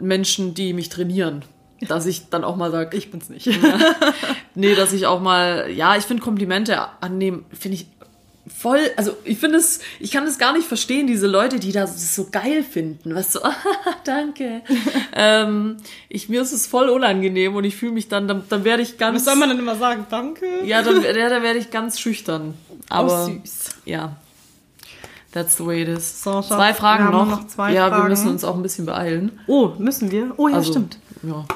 Menschen, 0.00 0.54
die 0.54 0.72
mich 0.72 0.88
trainieren. 0.88 1.44
Dass 1.80 2.06
ich 2.06 2.28
dann 2.28 2.44
auch 2.44 2.56
mal 2.56 2.70
sage, 2.70 2.96
Ich 2.96 3.10
bin's 3.10 3.28
nicht. 3.28 3.50
nee, 4.54 4.74
dass 4.74 4.92
ich 4.92 5.06
auch 5.06 5.20
mal, 5.20 5.68
ja, 5.70 5.96
ich 5.96 6.04
finde 6.04 6.22
Komplimente 6.22 6.80
annehmen, 7.00 7.44
finde 7.52 7.76
ich 7.76 7.86
voll, 8.46 8.80
also 8.96 9.12
ich 9.24 9.38
finde 9.38 9.58
es, 9.58 9.80
ich 10.00 10.10
kann 10.10 10.24
es 10.26 10.38
gar 10.38 10.52
nicht 10.52 10.66
verstehen, 10.66 11.06
diese 11.06 11.26
Leute, 11.26 11.60
die 11.60 11.72
das 11.72 12.14
so 12.14 12.28
geil 12.30 12.62
finden, 12.62 13.14
was 13.14 13.32
so, 13.32 13.40
danke. 14.04 14.62
ähm, 15.14 15.76
ich, 16.08 16.28
mir 16.28 16.42
ist 16.42 16.52
es 16.52 16.66
voll 16.66 16.88
unangenehm 16.88 17.54
und 17.54 17.64
ich 17.64 17.76
fühle 17.76 17.92
mich 17.92 18.08
dann, 18.08 18.26
dann, 18.26 18.44
dann 18.48 18.64
werde 18.64 18.82
ich 18.82 18.98
ganz, 18.98 19.16
Was 19.16 19.24
soll 19.26 19.36
man 19.36 19.48
denn 19.48 19.58
immer 19.58 19.76
sagen? 19.76 20.06
Danke? 20.10 20.46
ja, 20.64 20.82
dann, 20.82 21.02
ja, 21.02 21.28
dann 21.28 21.42
werde 21.42 21.58
ich 21.58 21.70
ganz 21.70 22.00
schüchtern. 22.00 22.54
Aber, 22.88 23.26
oh, 23.26 23.26
süß. 23.26 23.68
ja. 23.84 24.16
That's 25.32 25.56
the 25.56 25.64
way 25.64 25.82
it 25.82 25.88
is. 25.88 26.22
So, 26.22 26.42
zwei 26.42 26.74
Fragen 26.74 27.04
wir 27.04 27.10
noch. 27.10 27.26
noch 27.26 27.46
zwei 27.46 27.72
ja, 27.72 27.86
wir 27.86 27.96
Fragen. 27.96 28.08
müssen 28.10 28.28
uns 28.28 28.44
auch 28.44 28.54
ein 28.54 28.62
bisschen 28.62 28.84
beeilen. 28.84 29.40
Oh, 29.46 29.70
müssen 29.78 30.10
wir? 30.10 30.34
Oh 30.36 30.48
ja, 30.48 30.56
Also, 30.56 30.72
stimmt. 30.72 30.98
Ja. 31.22 31.46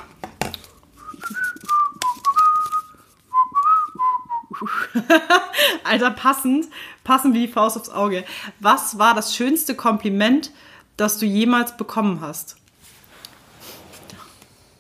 Alter, 5.85 6.11
passend, 6.11 6.67
passend 7.05 7.35
wie 7.35 7.47
die 7.47 7.53
Faust 7.53 7.77
aufs 7.77 7.91
Auge. 7.91 8.25
Was 8.61 8.99
war 8.99 9.15
das 9.15 9.35
schönste 9.35 9.75
Kompliment, 9.75 10.51
das 10.97 11.19
du 11.19 11.27
jemals 11.27 11.77
bekommen 11.77 12.21
hast? 12.21 12.57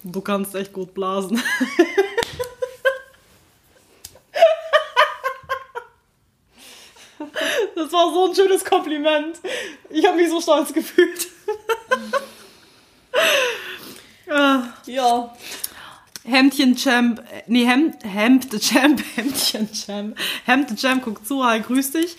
Du 0.03 0.21
kannst 0.21 0.55
echt 0.55 0.73
gut 0.73 0.95
blasen. 0.95 1.43
Das 7.75 7.93
war 7.93 8.13
so 8.13 8.29
ein 8.29 8.35
schönes 8.35 8.65
Kompliment. 8.65 9.39
Ich 9.91 10.05
habe 10.07 10.17
mich 10.17 10.31
so 10.31 10.41
stolz 10.41 10.73
gefühlt. 10.73 11.29
Ah. 14.29 14.75
Ja. 14.87 15.33
Hemdchen 16.27 16.77
Champ, 16.77 17.21
äh, 17.21 17.43
nee, 17.47 17.65
Hemd, 17.65 17.97
Hemd 18.03 18.51
the 18.51 18.59
Champ, 18.59 19.03
Hemdchen 19.17 19.73
Champ, 19.73 20.17
Hemd 20.45 20.69
the 20.71 20.75
Champ, 20.77 21.03
guck 21.05 21.25
zu, 21.27 21.45
hi, 21.45 21.61
grüß 21.61 21.93
dich. 21.93 22.17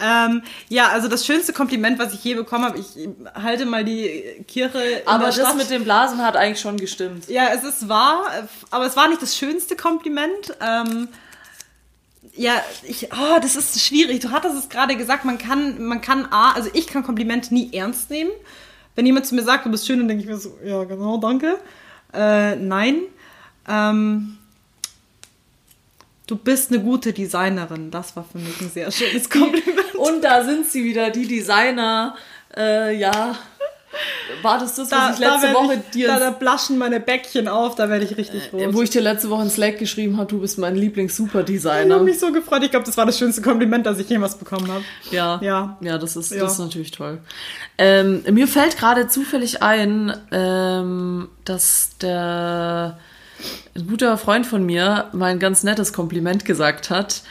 Ähm, 0.00 0.42
ja, 0.68 0.88
also 0.88 1.08
das 1.08 1.24
schönste 1.24 1.52
Kompliment, 1.52 1.98
was 1.98 2.12
ich 2.14 2.22
je 2.22 2.34
bekommen 2.34 2.64
habe, 2.64 2.78
ich 2.78 3.08
halte 3.34 3.66
mal 3.66 3.84
die 3.84 4.44
Kirche 4.46 4.78
in 4.78 5.08
Aber 5.08 5.18
der 5.18 5.26
das 5.28 5.36
Stadt. 5.36 5.56
mit 5.56 5.70
dem 5.70 5.84
Blasen 5.84 6.18
hat 6.18 6.36
eigentlich 6.36 6.60
schon 6.60 6.76
gestimmt. 6.76 7.28
Ja, 7.28 7.48
es 7.54 7.64
ist 7.64 7.88
wahr, 7.88 8.24
aber 8.70 8.86
es 8.86 8.96
war 8.96 9.08
nicht 9.08 9.22
das 9.22 9.36
schönste 9.36 9.74
Kompliment. 9.74 10.54
Ähm, 10.60 11.08
ja, 12.34 12.52
ich, 12.82 13.08
oh, 13.12 13.38
das 13.40 13.56
ist 13.56 13.80
schwierig. 13.80 14.20
Du 14.20 14.30
hattest 14.30 14.54
es 14.56 14.68
gerade 14.68 14.96
gesagt, 14.96 15.24
man 15.24 15.38
kann, 15.38 15.82
man 15.82 16.02
kann 16.02 16.26
A, 16.30 16.52
also 16.52 16.68
ich 16.74 16.86
kann 16.86 17.02
Komplimente 17.02 17.54
nie 17.54 17.72
ernst 17.72 18.10
nehmen. 18.10 18.30
Wenn 18.94 19.06
jemand 19.06 19.26
zu 19.26 19.34
mir 19.34 19.42
sagt, 19.42 19.64
du 19.66 19.70
bist 19.70 19.86
schön, 19.86 19.98
dann 19.98 20.08
denke 20.08 20.22
ich 20.24 20.28
mir 20.28 20.36
so, 20.36 20.58
ja, 20.64 20.84
genau, 20.84 21.18
danke. 21.18 21.58
Äh, 22.12 22.56
nein. 22.56 23.02
Ähm, 23.68 24.38
du 26.26 26.36
bist 26.36 26.70
eine 26.72 26.80
gute 26.82 27.12
Designerin. 27.12 27.90
Das 27.90 28.16
war 28.16 28.24
für 28.24 28.38
mich 28.38 28.60
ein 28.60 28.70
sehr 28.70 28.90
schönes 28.90 29.28
Kompliment. 29.30 29.94
Und 29.96 30.22
da 30.22 30.44
sind 30.44 30.66
sie 30.66 30.84
wieder, 30.84 31.10
die 31.10 31.26
Designer. 31.26 32.16
Äh, 32.56 32.96
ja. 32.98 33.36
War 34.42 34.58
das 34.58 34.74
das, 34.74 34.90
was 34.90 35.14
ich 35.14 35.20
letzte 35.20 35.54
Woche 35.54 35.74
ich, 35.74 35.90
dir 35.92 36.08
da, 36.08 36.18
da 36.18 36.30
blaschen 36.30 36.76
meine 36.76 37.00
Bäckchen 37.00 37.48
auf, 37.48 37.76
da 37.76 37.88
werde 37.88 38.04
ich 38.04 38.14
richtig 38.18 38.52
rot. 38.52 38.74
wo 38.74 38.82
ich 38.82 38.90
dir 38.90 39.00
letzte 39.00 39.30
Woche 39.30 39.44
in 39.44 39.48
Slack 39.50 39.78
geschrieben 39.78 40.18
habe, 40.18 40.26
du 40.28 40.40
bist 40.40 40.58
mein 40.58 40.74
Ich 40.74 40.82
Lieblings-Superdesigner. 40.82 41.94
habe 41.94 42.04
mich 42.04 42.18
so 42.18 42.30
gefreut. 42.30 42.62
Ich 42.64 42.70
glaube, 42.70 42.84
das 42.84 42.96
war 42.98 43.06
das 43.06 43.18
schönste 43.18 43.40
Kompliment, 43.40 43.86
das 43.86 43.98
ich 43.98 44.08
jemals 44.10 44.34
bekommen 44.36 44.70
habe. 44.70 44.84
Ja. 45.10 45.38
Ja. 45.42 45.78
Ja, 45.80 45.96
das 45.96 46.14
ist, 46.16 46.30
Ja. 46.32 46.40
das 46.42 46.54
ist 46.54 46.58
natürlich 46.58 46.90
toll. 46.90 47.20
Ähm, 47.78 48.22
mir 48.32 48.46
fällt 48.48 48.76
gerade 48.76 49.08
zufällig 49.08 49.62
ein, 49.62 50.12
ähm, 50.30 51.28
dass 51.46 51.96
der 51.98 52.98
ein 53.74 53.86
guter 53.86 54.16
Freund 54.18 54.46
von 54.46 54.64
mir 54.64 55.08
mal 55.12 55.32
ein 55.32 55.38
ganz 55.38 55.62
nettes 55.62 55.92
Kompliment 55.92 56.44
gesagt 56.44 56.90
hat. 56.90 57.22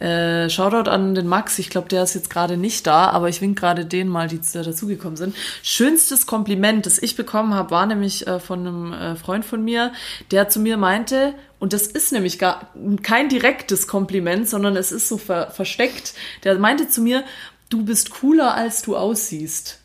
Äh, 0.00 0.50
Shoutout 0.50 0.90
an 0.90 1.14
den 1.14 1.28
Max, 1.28 1.58
ich 1.58 1.70
glaube, 1.70 1.88
der 1.88 2.02
ist 2.02 2.14
jetzt 2.14 2.28
gerade 2.28 2.56
nicht 2.56 2.86
da, 2.86 3.08
aber 3.10 3.28
ich 3.28 3.40
wink 3.40 3.58
gerade 3.58 3.86
denen 3.86 4.10
mal, 4.10 4.26
die 4.26 4.40
da 4.52 4.62
dazugekommen 4.62 5.16
sind. 5.16 5.36
Schönstes 5.62 6.26
Kompliment, 6.26 6.84
das 6.84 6.98
ich 6.98 7.16
bekommen 7.16 7.54
habe, 7.54 7.70
war 7.70 7.86
nämlich 7.86 8.26
äh, 8.26 8.40
von 8.40 8.60
einem 8.60 8.92
äh, 8.92 9.16
Freund 9.16 9.44
von 9.44 9.64
mir, 9.64 9.92
der 10.30 10.48
zu 10.48 10.58
mir 10.58 10.76
meinte, 10.76 11.34
und 11.60 11.72
das 11.72 11.86
ist 11.86 12.12
nämlich 12.12 12.38
gar 12.38 12.72
kein 13.02 13.28
direktes 13.28 13.86
Kompliment, 13.86 14.48
sondern 14.48 14.76
es 14.76 14.92
ist 14.92 15.08
so 15.08 15.16
ver 15.16 15.50
versteckt. 15.50 16.12
Der 16.42 16.58
meinte 16.58 16.88
zu 16.88 17.00
mir, 17.00 17.24
du 17.70 17.84
bist 17.84 18.10
cooler, 18.10 18.54
als 18.54 18.82
du 18.82 18.96
aussiehst. 18.96 19.80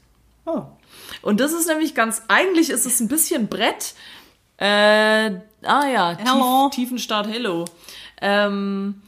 Oh. 0.45 0.63
Und 1.21 1.39
das 1.39 1.53
ist 1.53 1.67
nämlich 1.67 1.95
ganz, 1.95 2.23
eigentlich 2.27 2.69
ist 2.71 2.85
es 2.85 2.99
ein 2.99 3.07
bisschen 3.07 3.47
Brett. 3.47 3.93
Äh, 4.57 5.39
ah 5.63 5.87
ja, 5.87 6.17
Hello. 6.17 6.69
Tief, 6.69 6.85
Tiefenstart, 6.85 7.27
hello. 7.27 7.65
Ähm, 8.21 9.01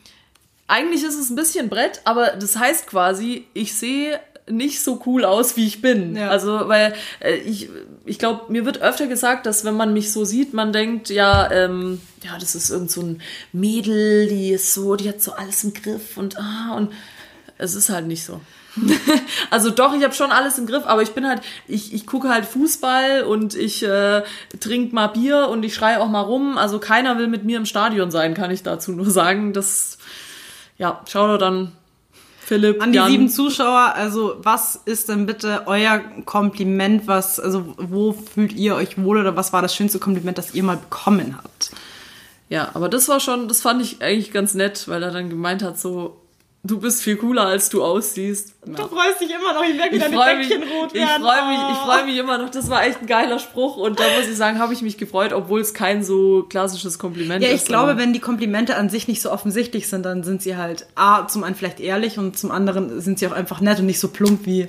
eigentlich 0.67 1.03
ist 1.03 1.19
es 1.19 1.29
ein 1.29 1.35
bisschen 1.35 1.69
Brett, 1.69 2.01
aber 2.05 2.29
das 2.29 2.57
heißt 2.57 2.87
quasi, 2.87 3.45
ich 3.53 3.73
sehe 3.75 4.19
nicht 4.49 4.81
so 4.81 5.01
cool 5.05 5.25
aus, 5.25 5.57
wie 5.57 5.65
ich 5.65 5.81
bin. 5.81 6.15
Ja. 6.15 6.29
Also, 6.29 6.67
weil 6.67 6.93
äh, 7.19 7.35
ich, 7.35 7.69
ich 8.05 8.19
glaube, 8.19 8.51
mir 8.51 8.65
wird 8.65 8.81
öfter 8.81 9.07
gesagt, 9.07 9.45
dass 9.45 9.65
wenn 9.65 9.75
man 9.75 9.93
mich 9.93 10.11
so 10.11 10.25
sieht, 10.25 10.53
man 10.53 10.73
denkt, 10.73 11.09
ja, 11.09 11.49
ähm, 11.51 12.01
ja, 12.23 12.37
das 12.39 12.55
ist 12.55 12.69
irgend 12.69 12.91
so 12.91 13.01
ein 13.01 13.21
Mädel, 13.51 14.27
die 14.27 14.51
ist 14.51 14.73
so, 14.73 14.95
die 14.95 15.09
hat 15.09 15.21
so 15.21 15.33
alles 15.33 15.63
im 15.63 15.73
Griff 15.73 16.17
und 16.17 16.37
ah, 16.37 16.75
und 16.75 16.91
es 17.57 17.75
ist 17.75 17.89
halt 17.89 18.07
nicht 18.07 18.23
so. 18.23 18.41
also 19.49 19.69
doch, 19.69 19.93
ich 19.93 20.03
habe 20.03 20.13
schon 20.13 20.31
alles 20.31 20.57
im 20.57 20.65
Griff, 20.65 20.85
aber 20.85 21.01
ich 21.01 21.11
bin 21.11 21.27
halt, 21.27 21.41
ich, 21.67 21.93
ich 21.93 22.05
gucke 22.07 22.29
halt 22.29 22.45
Fußball 22.45 23.23
und 23.23 23.55
ich 23.55 23.83
äh, 23.83 24.23
trinke 24.59 24.95
mal 24.95 25.07
Bier 25.07 25.49
und 25.49 25.63
ich 25.63 25.75
schreie 25.75 25.99
auch 25.99 26.09
mal 26.09 26.21
rum. 26.21 26.57
Also 26.57 26.79
keiner 26.79 27.17
will 27.17 27.27
mit 27.27 27.43
mir 27.43 27.57
im 27.57 27.65
Stadion 27.65 28.11
sein, 28.11 28.33
kann 28.33 28.51
ich 28.51 28.63
dazu 28.63 28.91
nur 28.91 29.09
sagen. 29.09 29.53
Das, 29.53 29.97
ja, 30.77 31.01
schau 31.07 31.27
doch 31.27 31.37
dann 31.37 31.73
Philipp, 32.39 32.81
An 32.81 32.91
die 32.91 32.97
Jan. 32.97 33.09
sieben 33.09 33.29
Zuschauer, 33.29 33.93
also 33.95 34.35
was 34.39 34.75
ist 34.85 35.09
denn 35.09 35.25
bitte 35.25 35.63
euer 35.67 35.99
Kompliment, 36.25 37.07
was, 37.07 37.39
also 37.39 37.75
wo 37.77 38.11
fühlt 38.13 38.51
ihr 38.53 38.75
euch 38.75 39.01
wohl 39.01 39.19
oder 39.19 39.37
was 39.37 39.53
war 39.53 39.61
das 39.61 39.75
schönste 39.75 39.99
Kompliment, 39.99 40.37
das 40.37 40.53
ihr 40.53 40.63
mal 40.63 40.77
bekommen 40.77 41.37
habt? 41.37 41.71
Ja, 42.49 42.71
aber 42.73 42.89
das 42.89 43.07
war 43.07 43.21
schon, 43.21 43.47
das 43.47 43.61
fand 43.61 43.81
ich 43.81 44.01
eigentlich 44.01 44.33
ganz 44.33 44.53
nett, 44.53 44.89
weil 44.89 45.01
er 45.01 45.11
dann 45.11 45.29
gemeint 45.29 45.63
hat, 45.63 45.79
so, 45.79 46.20
du 46.63 46.79
bist 46.79 47.01
viel 47.01 47.15
cooler, 47.17 47.47
als 47.47 47.69
du 47.69 47.83
aussiehst. 47.83 48.53
Ja. 48.67 48.73
Du 48.75 48.87
freust 48.87 49.19
dich 49.19 49.29
immer 49.29 49.53
noch, 49.53 49.63
ich 49.63 49.75
merke, 49.75 49.95
Ich 49.95 50.01
deine 50.01 50.15
Bäckchen 50.17 50.63
rot 50.63 50.89
ich 50.93 51.01
werden. 51.01 51.23
freue 51.23 51.47
mich, 51.47 51.57
ich 51.57 51.77
Oh. 51.81 51.85
freue 51.85 52.05
mich 52.05 52.17
immer 52.17 52.37
noch. 52.37 52.49
Das 52.49 52.69
war 52.69 52.85
echt 52.85 53.01
ein 53.01 53.07
geiler 53.07 53.39
Spruch 53.39 53.77
und 53.77 53.99
da 53.99 54.03
muss 54.17 54.27
ich 54.29 54.37
sagen, 54.37 54.59
habe 54.59 54.73
ich 54.73 54.81
mich 54.81 54.97
gefreut, 54.97 55.33
obwohl 55.33 55.59
es 55.61 55.73
kein 55.73 56.03
so 56.03 56.43
klassisches 56.49 56.99
Kompliment 56.99 57.43
Ja, 57.43 57.49
ist. 57.49 57.61
ich 57.63 57.67
glaube, 57.67 57.97
wenn 57.97 58.13
die 58.13 58.19
Komplimente 58.19 58.75
an 58.77 58.89
sich 58.89 59.07
nicht 59.07 59.21
so 59.21 59.31
offensichtlich 59.31 59.87
sind, 59.87 60.03
dann 60.05 60.23
sind 60.23 60.41
sie 60.43 60.55
halt 60.57 60.85
A, 60.95 61.27
zum 61.27 61.43
einen 61.43 61.55
vielleicht 61.55 61.79
ehrlich 61.79 62.17
und 62.19 62.37
zum 62.37 62.51
anderen 62.51 63.01
sind 63.01 63.17
sie 63.19 63.27
auch 63.27 63.31
einfach 63.33 63.59
nett 63.61 63.79
und 63.79 63.85
nicht 63.87 63.99
so 63.99 64.07
plump 64.09 64.45
wie 64.45 64.67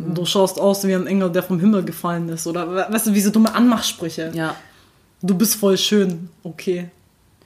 du 0.00 0.24
schaust 0.24 0.60
aus 0.60 0.86
wie 0.86 0.94
ein 0.94 1.08
Engel, 1.08 1.30
der 1.32 1.42
vom 1.42 1.58
Himmel 1.58 1.84
gefallen 1.84 2.28
ist. 2.28 2.46
Oder 2.46 2.88
weißt 2.92 3.08
du, 3.08 3.14
wie 3.14 3.20
so 3.20 3.30
dumme 3.30 3.52
Anmachsprüche. 3.54 4.30
ja, 4.32 4.54
Du 5.20 5.34
bist 5.36 5.56
voll 5.56 5.76
schön. 5.76 6.28
Okay. 6.44 6.88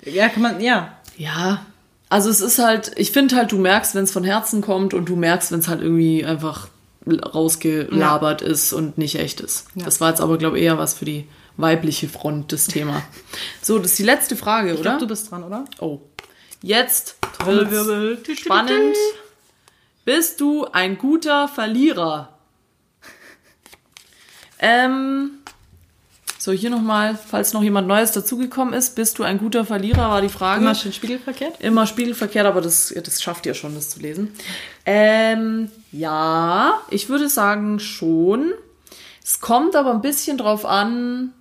Ja, 0.04 0.28
kann 0.28 0.42
man, 0.42 0.60
ja. 0.60 0.92
ja. 1.16 1.64
Also 2.12 2.28
es 2.28 2.42
ist 2.42 2.58
halt, 2.58 2.92
ich 2.96 3.10
finde 3.10 3.36
halt, 3.36 3.52
du 3.52 3.56
merkst, 3.58 3.94
wenn 3.94 4.04
es 4.04 4.12
von 4.12 4.22
Herzen 4.22 4.60
kommt 4.60 4.92
und 4.92 5.08
du 5.08 5.16
merkst, 5.16 5.50
wenn 5.50 5.60
es 5.60 5.68
halt 5.68 5.80
irgendwie 5.80 6.26
einfach 6.26 6.68
rausgelabert 7.06 8.42
ist 8.42 8.74
und 8.74 8.98
nicht 8.98 9.14
echt 9.18 9.40
ist. 9.40 9.68
Das 9.74 10.02
war 10.02 10.10
jetzt 10.10 10.20
aber, 10.20 10.36
glaube 10.36 10.58
ich, 10.58 10.64
eher 10.64 10.76
was 10.76 10.92
für 10.92 11.06
die 11.06 11.26
weibliche 11.56 12.10
Front, 12.10 12.52
das 12.52 12.66
Thema. 12.66 13.02
so, 13.62 13.78
das 13.78 13.92
ist 13.92 13.98
die 13.98 14.02
letzte 14.02 14.36
Frage, 14.36 14.68
Ich 14.68 14.74
oder? 14.74 14.82
glaube, 14.82 14.98
du 15.00 15.06
bist 15.06 15.30
dran, 15.30 15.42
oder? 15.42 15.64
Oh. 15.80 16.00
Jetzt 16.60 17.16
Trommelwirbel. 17.38 18.22
spannend. 18.36 18.94
Bist 20.04 20.38
du 20.42 20.66
ein 20.66 20.98
guter 20.98 21.48
Verlierer? 21.48 22.28
Ähm, 24.64 25.38
so, 26.42 26.50
hier 26.50 26.70
nochmal, 26.70 27.16
falls 27.16 27.52
noch 27.52 27.62
jemand 27.62 27.86
Neues 27.86 28.10
dazugekommen 28.10 28.74
ist, 28.74 28.96
bist 28.96 29.16
du 29.20 29.22
ein 29.22 29.38
guter 29.38 29.64
Verlierer, 29.64 30.10
war 30.10 30.20
die 30.20 30.28
Frage. 30.28 30.60
Immer 30.60 30.74
schön 30.74 30.92
spiegelverkehrt. 30.92 31.60
Immer 31.60 31.86
spiegelverkehrt, 31.86 32.46
aber 32.46 32.60
das, 32.60 32.92
das 32.92 33.22
schafft 33.22 33.46
ihr 33.46 33.54
schon, 33.54 33.76
das 33.76 33.90
zu 33.90 34.00
lesen. 34.00 34.32
Ähm, 34.84 35.70
ja, 35.92 36.80
ich 36.90 37.08
würde 37.08 37.28
sagen 37.28 37.78
schon. 37.78 38.54
Es 39.22 39.38
kommt 39.38 39.76
aber 39.76 39.92
ein 39.92 40.00
bisschen 40.00 40.36
drauf 40.36 40.66
an, 40.66 41.32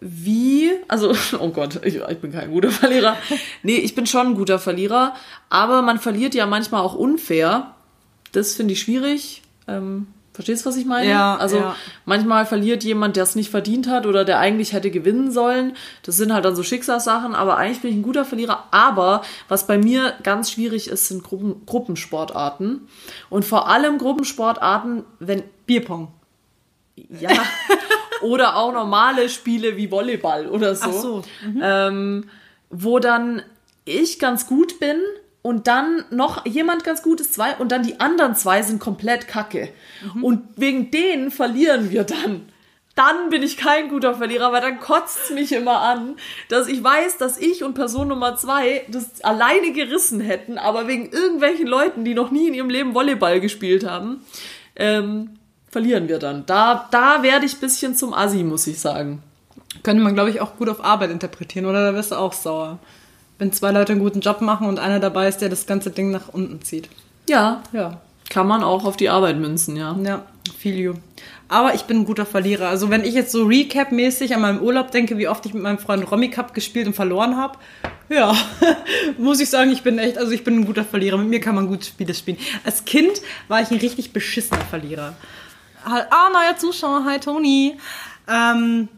wie, 0.00 0.70
also, 0.88 1.14
oh 1.38 1.50
Gott, 1.50 1.84
ich, 1.84 1.96
ich 1.96 2.18
bin 2.18 2.32
kein 2.32 2.50
guter 2.50 2.70
Verlierer. 2.70 3.18
Nee, 3.62 3.76
ich 3.76 3.94
bin 3.94 4.06
schon 4.06 4.28
ein 4.28 4.34
guter 4.36 4.58
Verlierer, 4.58 5.14
aber 5.50 5.82
man 5.82 5.98
verliert 5.98 6.34
ja 6.34 6.46
manchmal 6.46 6.80
auch 6.80 6.94
unfair. 6.94 7.74
Das 8.32 8.54
finde 8.54 8.72
ich 8.72 8.80
schwierig. 8.80 9.42
Ähm, 9.68 10.06
verstehst 10.34 10.64
du, 10.64 10.68
was 10.68 10.76
ich 10.76 10.84
meine? 10.84 11.08
Ja, 11.08 11.36
Also 11.36 11.58
ja. 11.58 11.76
manchmal 12.04 12.44
verliert 12.44 12.84
jemand, 12.84 13.16
der 13.16 13.22
es 13.22 13.36
nicht 13.36 13.50
verdient 13.50 13.88
hat 13.88 14.04
oder 14.04 14.24
der 14.24 14.40
eigentlich 14.40 14.72
hätte 14.72 14.90
gewinnen 14.90 15.30
sollen. 15.30 15.74
Das 16.02 16.16
sind 16.16 16.34
halt 16.34 16.44
dann 16.44 16.56
so 16.56 16.62
Schicksalssachen, 16.62 17.34
aber 17.34 17.56
eigentlich 17.56 17.80
bin 17.80 17.90
ich 17.90 17.96
ein 17.96 18.02
guter 18.02 18.24
Verlierer. 18.24 18.64
Aber 18.72 19.22
was 19.48 19.66
bei 19.66 19.78
mir 19.78 20.14
ganz 20.22 20.50
schwierig 20.50 20.88
ist, 20.88 21.08
sind 21.08 21.22
Gruppen, 21.22 21.64
Gruppensportarten. 21.64 22.88
Und 23.30 23.44
vor 23.44 23.68
allem 23.68 23.96
Gruppensportarten, 23.96 25.04
wenn 25.20 25.44
Bierpong. 25.66 26.08
ja. 26.96 27.30
oder 28.22 28.56
auch 28.56 28.72
normale 28.72 29.28
Spiele 29.28 29.76
wie 29.76 29.90
Volleyball 29.90 30.48
oder 30.48 30.74
so. 30.74 30.88
Ach 30.88 30.92
so. 30.92 31.22
Ähm, 31.60 32.28
wo 32.70 32.98
dann 32.98 33.42
ich 33.84 34.18
ganz 34.18 34.46
gut 34.46 34.80
bin 34.80 34.96
und 35.44 35.66
dann 35.66 36.06
noch 36.08 36.46
jemand 36.46 36.84
ganz 36.84 37.02
gut 37.02 37.20
ist, 37.20 37.34
zwei, 37.34 37.54
und 37.56 37.70
dann 37.70 37.82
die 37.82 38.00
anderen 38.00 38.34
zwei 38.34 38.62
sind 38.62 38.80
komplett 38.80 39.28
kacke. 39.28 39.68
Und 40.22 40.40
wegen 40.56 40.90
denen 40.90 41.30
verlieren 41.30 41.90
wir 41.90 42.04
dann. 42.04 42.48
Dann 42.94 43.28
bin 43.28 43.42
ich 43.42 43.58
kein 43.58 43.90
guter 43.90 44.14
Verlierer, 44.14 44.52
weil 44.52 44.62
dann 44.62 44.80
kotzt 44.80 45.18
es 45.24 45.30
mich 45.30 45.52
immer 45.52 45.80
an, 45.80 46.16
dass 46.48 46.66
ich 46.66 46.82
weiß, 46.82 47.18
dass 47.18 47.36
ich 47.36 47.62
und 47.62 47.74
Person 47.74 48.08
Nummer 48.08 48.36
zwei 48.36 48.86
das 48.88 49.20
alleine 49.22 49.72
gerissen 49.72 50.22
hätten, 50.22 50.56
aber 50.56 50.88
wegen 50.88 51.10
irgendwelchen 51.10 51.66
Leuten, 51.66 52.06
die 52.06 52.14
noch 52.14 52.30
nie 52.30 52.48
in 52.48 52.54
ihrem 52.54 52.70
Leben 52.70 52.94
Volleyball 52.94 53.38
gespielt 53.40 53.86
haben, 53.86 54.24
ähm, 54.76 55.36
verlieren 55.70 56.08
wir 56.08 56.18
dann. 56.18 56.46
Da, 56.46 56.88
da 56.90 57.22
werde 57.22 57.44
ich 57.44 57.58
ein 57.58 57.60
bisschen 57.60 57.94
zum 57.94 58.14
Assi, 58.14 58.44
muss 58.44 58.66
ich 58.66 58.80
sagen. 58.80 59.22
Könnte 59.82 60.02
man, 60.02 60.14
glaube 60.14 60.30
ich, 60.30 60.40
auch 60.40 60.56
gut 60.56 60.70
auf 60.70 60.82
Arbeit 60.82 61.10
interpretieren, 61.10 61.66
oder? 61.66 61.84
Da 61.84 61.94
wirst 61.94 62.12
du 62.12 62.16
auch 62.16 62.32
sauer. 62.32 62.78
Wenn 63.38 63.52
zwei 63.52 63.72
Leute 63.72 63.92
einen 63.92 64.00
guten 64.00 64.20
Job 64.20 64.40
machen 64.40 64.68
und 64.68 64.78
einer 64.78 65.00
dabei 65.00 65.28
ist, 65.28 65.38
der 65.38 65.48
das 65.48 65.66
ganze 65.66 65.90
Ding 65.90 66.10
nach 66.10 66.28
unten 66.28 66.62
zieht. 66.62 66.88
Ja, 67.28 67.62
Ja. 67.72 68.00
kann 68.30 68.46
man 68.46 68.62
auch 68.62 68.84
auf 68.84 68.96
die 68.96 69.08
Arbeit 69.10 69.38
münzen, 69.38 69.76
ja. 69.76 69.96
Ja, 70.02 70.22
feel 70.58 70.74
you. 70.78 70.94
Aber 71.48 71.74
ich 71.74 71.82
bin 71.82 72.00
ein 72.00 72.04
guter 72.06 72.24
Verlierer. 72.26 72.68
Also 72.68 72.88
wenn 72.90 73.04
ich 73.04 73.14
jetzt 73.14 73.30
so 73.32 73.44
Recap-mäßig 73.44 74.34
an 74.34 74.40
meinem 74.40 74.60
Urlaub 74.60 74.90
denke, 74.92 75.18
wie 75.18 75.28
oft 75.28 75.44
ich 75.46 75.52
mit 75.54 75.62
meinem 75.62 75.78
Freund 75.78 76.10
Romy 76.10 76.30
Cup 76.30 76.54
gespielt 76.54 76.86
und 76.86 76.94
verloren 76.94 77.36
habe, 77.36 77.58
ja, 78.08 78.34
muss 79.18 79.40
ich 79.40 79.50
sagen, 79.50 79.70
ich 79.70 79.82
bin 79.82 79.98
echt, 79.98 80.16
also 80.18 80.32
ich 80.32 80.42
bin 80.44 80.60
ein 80.60 80.64
guter 80.66 80.84
Verlierer. 80.84 81.18
Mit 81.18 81.28
mir 81.28 81.40
kann 81.40 81.54
man 81.54 81.66
gut 81.68 81.84
Spiele 81.84 82.14
spielen. 82.14 82.38
Als 82.64 82.84
Kind 82.84 83.20
war 83.48 83.60
ich 83.60 83.70
ein 83.70 83.78
richtig 83.78 84.12
beschissener 84.12 84.60
Verlierer. 84.62 85.14
Ah, 85.84 86.30
neuer 86.32 86.56
Zuschauer, 86.56 87.04
hi 87.04 87.18
Toni. 87.20 87.76
Ähm, 88.26 88.88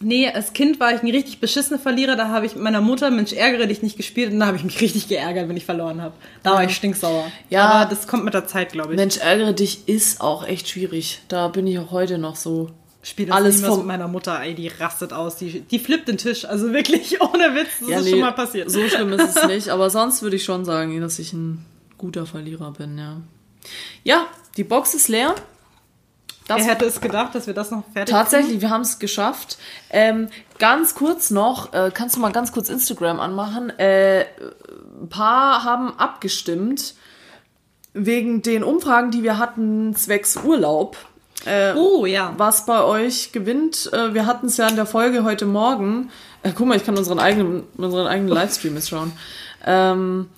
nee, 0.00 0.30
als 0.30 0.52
Kind 0.52 0.80
war 0.80 0.94
ich 0.94 1.02
ein 1.02 1.10
richtig 1.10 1.40
beschissener 1.40 1.78
Verlierer. 1.78 2.16
Da 2.16 2.28
habe 2.28 2.46
ich 2.46 2.54
mit 2.54 2.62
meiner 2.62 2.80
Mutter, 2.80 3.10
Mensch, 3.10 3.32
ärgere 3.32 3.66
dich 3.66 3.82
nicht 3.82 3.96
gespielt 3.96 4.32
und 4.32 4.40
da 4.40 4.46
habe 4.46 4.56
ich 4.56 4.64
mich 4.64 4.80
richtig 4.80 5.08
geärgert, 5.08 5.48
wenn 5.48 5.56
ich 5.56 5.64
verloren 5.64 6.02
habe. 6.02 6.14
Da 6.42 6.52
war 6.52 6.64
ich 6.64 6.74
stinksauer. 6.74 7.30
Ja. 7.50 7.64
Aber 7.64 7.90
das 7.90 8.06
kommt 8.06 8.24
mit 8.24 8.34
der 8.34 8.46
Zeit, 8.46 8.72
glaube 8.72 8.92
ich. 8.92 8.96
Mensch, 8.96 9.18
ärgere 9.18 9.52
dich 9.52 9.88
ist 9.88 10.20
auch 10.20 10.46
echt 10.46 10.68
schwierig. 10.68 11.20
Da 11.28 11.48
bin 11.48 11.66
ich 11.66 11.78
auch 11.78 11.90
heute 11.90 12.18
noch 12.18 12.36
so. 12.36 12.70
spiele 13.02 13.28
das 13.28 13.36
Alles 13.36 13.62
mit 13.62 13.86
meiner 13.86 14.08
Mutter, 14.08 14.40
ey, 14.40 14.54
die 14.54 14.68
rastet 14.68 15.12
aus, 15.12 15.36
die, 15.36 15.60
die 15.60 15.78
flippt 15.78 16.08
den 16.08 16.18
Tisch, 16.18 16.44
also 16.44 16.72
wirklich 16.72 17.20
ohne 17.20 17.54
Witz, 17.54 17.68
das 17.80 17.88
ist 17.88 18.04
nee, 18.04 18.10
schon 18.10 18.20
mal 18.20 18.32
passiert. 18.32 18.70
So 18.70 18.86
schlimm 18.88 19.12
ist 19.12 19.36
es 19.36 19.46
nicht, 19.46 19.68
aber 19.68 19.90
sonst 19.90 20.22
würde 20.22 20.36
ich 20.36 20.44
schon 20.44 20.64
sagen, 20.64 21.00
dass 21.00 21.18
ich 21.18 21.32
ein 21.32 21.64
guter 21.96 22.26
Verlierer 22.26 22.72
bin, 22.72 22.98
ja. 22.98 23.20
Ja, 24.04 24.26
die 24.56 24.64
Box 24.64 24.94
ist 24.94 25.08
leer. 25.08 25.34
Das 26.48 26.64
Wer 26.64 26.72
hätte 26.72 26.86
es 26.86 27.00
gedacht, 27.00 27.34
dass 27.34 27.46
wir 27.46 27.52
das 27.52 27.70
noch 27.70 27.84
fertig 27.92 28.12
Tatsächlich, 28.12 28.62
wir 28.62 28.70
haben 28.70 28.80
es 28.80 28.98
geschafft. 28.98 29.58
Ähm, 29.90 30.28
ganz 30.58 30.94
kurz 30.94 31.30
noch, 31.30 31.74
äh, 31.74 31.90
kannst 31.92 32.16
du 32.16 32.20
mal 32.20 32.32
ganz 32.32 32.52
kurz 32.52 32.70
Instagram 32.70 33.20
anmachen? 33.20 33.70
Äh, 33.78 34.24
ein 35.00 35.10
paar 35.10 35.62
haben 35.62 35.96
abgestimmt 35.98 36.94
wegen 37.92 38.40
den 38.40 38.64
Umfragen, 38.64 39.10
die 39.10 39.22
wir 39.22 39.38
hatten, 39.38 39.94
zwecks 39.94 40.38
Urlaub. 40.42 40.96
Äh, 41.44 41.72
kriegen? 41.72 41.78
Oh, 41.78 42.06
ja. 42.06 42.32
was 42.38 42.64
bei 42.64 42.82
euch 42.82 43.32
gewinnt. 43.32 43.90
Äh, 43.92 44.14
wir 44.14 44.24
hatten 44.24 44.46
es 44.46 44.56
ja 44.56 44.68
in 44.68 44.76
der 44.76 44.86
Folge 44.86 45.24
heute 45.24 45.44
Morgen. 45.44 46.10
Äh, 46.42 46.52
guck 46.54 46.66
mal, 46.66 46.78
ich 46.78 46.84
kann 46.84 46.96
unseren 46.96 47.18
eigenen, 47.18 47.64
unseren 47.76 48.06
eigenen 48.06 48.32
Livestream 48.32 48.74
jetzt 48.74 48.88
schauen. 48.88 49.12
Ähm, 49.66 50.30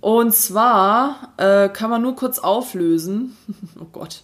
und 0.00 0.34
zwar 0.34 1.32
äh, 1.36 1.68
kann 1.68 1.88
man 1.88 2.02
nur 2.02 2.16
kurz 2.16 2.40
auflösen. 2.40 3.36
oh 3.80 3.86
Gott, 3.92 4.22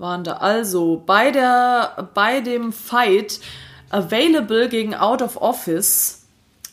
waren 0.00 0.24
da 0.24 0.34
also 0.34 1.02
bei 1.04 1.30
der 1.30 2.08
bei 2.14 2.40
dem 2.40 2.72
Fight 2.72 3.40
available 3.90 4.68
gegen 4.68 4.94
Out 4.94 5.22
of 5.22 5.36
Office. 5.36 6.26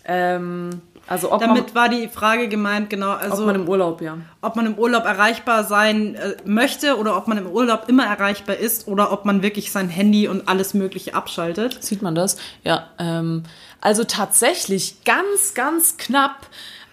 Ähm, 0.05 0.81
also 1.07 1.31
ob 1.31 1.39
Damit 1.39 1.73
war 1.73 1.87
die 1.87 2.09
Frage 2.09 2.49
gemeint, 2.49 2.89
genau, 2.89 3.07
man, 3.07 3.19
also 3.19 3.43
ob 3.43 3.45
man 3.47 3.55
im 3.55 3.69
Urlaub 3.69 4.01
ja. 4.01 4.17
ob 4.41 4.55
man 4.57 4.65
im 4.65 4.75
Urlaub 4.75 5.05
erreichbar 5.05 5.63
sein 5.63 6.15
äh, 6.15 6.35
möchte 6.43 6.97
oder 6.97 7.15
ob 7.15 7.27
man 7.27 7.37
im 7.37 7.47
Urlaub 7.47 7.85
immer 7.87 8.05
erreichbar 8.05 8.57
ist 8.57 8.87
oder 8.87 9.11
ob 9.11 9.23
man 9.23 9.41
wirklich 9.41 9.71
sein 9.71 9.87
Handy 9.87 10.27
und 10.27 10.49
alles 10.49 10.73
Mögliche 10.73 11.13
abschaltet. 11.13 11.81
Sieht 11.81 12.01
man 12.01 12.13
das? 12.13 12.37
Ja. 12.63 12.87
Ähm, 12.99 13.43
also 13.79 14.03
tatsächlich 14.03 15.03
ganz, 15.05 15.53
ganz 15.53 15.97
knapp. 15.97 16.47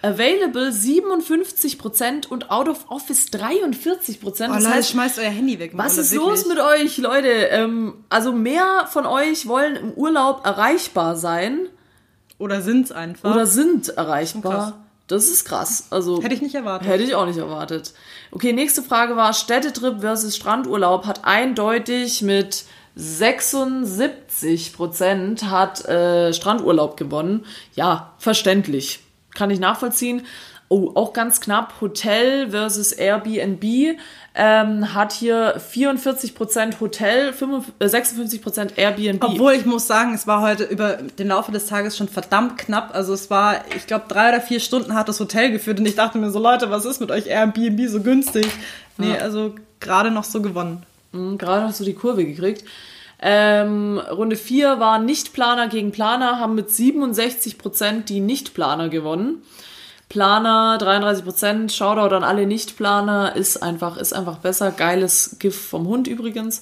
Available 0.05 0.69
57% 0.71 2.27
und 2.27 2.51
Out 2.51 2.69
of 2.69 2.85
Office 2.89 3.27
43%. 3.31 4.19
Oh, 4.23 4.53
Das 4.53 4.67
heißt, 4.67 4.89
schmeißt 4.91 5.19
euer 5.19 5.29
Handy 5.29 5.57
weg. 5.59 5.71
was 5.73 5.97
ist 5.97 6.11
wirklich. 6.11 6.29
los 6.29 6.45
mit 6.47 6.59
euch, 6.59 6.97
Leute? 6.97 7.27
Ähm, 7.27 7.95
also 8.09 8.31
mehr 8.31 8.87
von 8.91 9.05
euch 9.05 9.47
wollen 9.47 9.75
im 9.75 9.91
Urlaub 9.93 10.45
erreichbar 10.45 11.15
sein 11.15 11.67
Oder 12.37 12.61
sind's 12.61 12.91
einfach? 12.91 13.33
oder 13.33 13.45
sind 13.47 13.89
erreichbar. 13.89 14.81
Das 15.07 15.27
ist 15.29 15.45
krass. 15.45 15.87
Also 15.91 16.21
Hätte 16.23 16.33
ich 16.33 16.41
nicht 16.41 16.55
erwartet. 16.55 16.87
Hätte 16.87 17.03
ich 17.03 17.13
auch 17.15 17.27
nicht 17.27 17.37
erwartet. 17.37 17.93
Okay, 18.31 18.53
nächste 18.53 18.81
Frage 18.81 19.15
war 19.15 19.33
Städtetrip 19.33 20.01
versus 20.01 20.35
Strandurlaub 20.35 21.05
hat 21.05 21.25
eindeutig 21.25 22.21
mit 22.23 22.63
76 22.95 24.73
Prozent 24.73 25.43
hat 25.49 25.85
äh, 25.85 26.33
Strandurlaub 26.33 26.97
gewonnen. 26.97 27.45
Ja, 27.75 28.13
verständlich. 28.17 28.99
Kann 29.35 29.51
ich 29.51 29.59
nachvollziehen. 29.59 30.23
Oh, 30.67 30.91
auch 30.95 31.13
ganz 31.13 31.41
knapp. 31.41 31.75
Hotel 31.79 32.49
versus 32.49 32.91
Airbnb 32.91 33.99
ähm, 34.33 34.93
hat 34.95 35.13
hier 35.13 35.59
44 35.59 36.33
Prozent 36.33 36.79
Hotel, 36.81 37.31
55, 37.31 37.75
äh, 37.79 37.87
56 37.87 38.41
Prozent 38.41 38.77
Airbnb. 38.77 39.23
Obwohl 39.23 39.53
ich 39.53 39.65
muss 39.65 39.85
sagen, 39.85 40.15
es 40.15 40.25
war 40.25 40.41
heute 40.41 40.63
über 40.63 40.93
den 40.97 41.27
Laufe 41.27 41.51
des 41.51 41.67
Tages 41.67 41.95
schon 41.95 42.09
verdammt 42.09 42.57
knapp. 42.57 42.95
Also 42.95 43.13
es 43.13 43.29
war, 43.29 43.63
ich 43.77 43.85
glaube, 43.85 44.05
drei 44.07 44.29
oder 44.29 44.41
vier 44.41 44.59
Stunden 44.59 44.95
hat 44.95 45.07
das 45.07 45.19
Hotel 45.19 45.51
geführt 45.51 45.79
und 45.79 45.85
ich 45.85 45.95
dachte 45.95 46.17
mir 46.17 46.31
so, 46.31 46.39
Leute, 46.39 46.71
was 46.71 46.83
ist 46.85 46.99
mit 46.99 47.11
euch 47.11 47.27
Airbnb 47.27 47.87
so 47.87 48.01
günstig? 48.01 48.47
Nee, 48.97 49.17
also 49.17 49.53
gerade 49.79 50.09
noch 50.09 50.23
so 50.23 50.41
gewonnen. 50.41 50.83
Mhm, 51.11 51.37
Gerade 51.37 51.63
hast 51.63 51.79
du 51.79 51.83
die 51.83 51.93
Kurve 51.93 52.25
gekriegt. 52.25 52.65
Ähm, 53.19 53.99
Runde 53.99 54.35
4 54.35 54.79
war 54.79 54.99
Nicht-Planer 54.99 55.67
gegen 55.67 55.91
Planer, 55.91 56.39
haben 56.39 56.55
mit 56.55 56.69
67% 56.69 58.05
die 58.05 58.19
Nicht-Planer 58.19 58.89
gewonnen. 58.89 59.41
Planer 60.09 60.77
33%, 60.79 61.71
Shoutout 61.71 62.15
an 62.15 62.23
alle 62.23 62.45
Nicht-Planer, 62.45 63.35
ist 63.35 63.61
einfach, 63.63 63.97
ist 63.97 64.13
einfach 64.13 64.37
besser. 64.37 64.71
Geiles 64.71 65.37
GIF 65.39 65.69
vom 65.69 65.87
Hund 65.87 66.07
übrigens. 66.07 66.61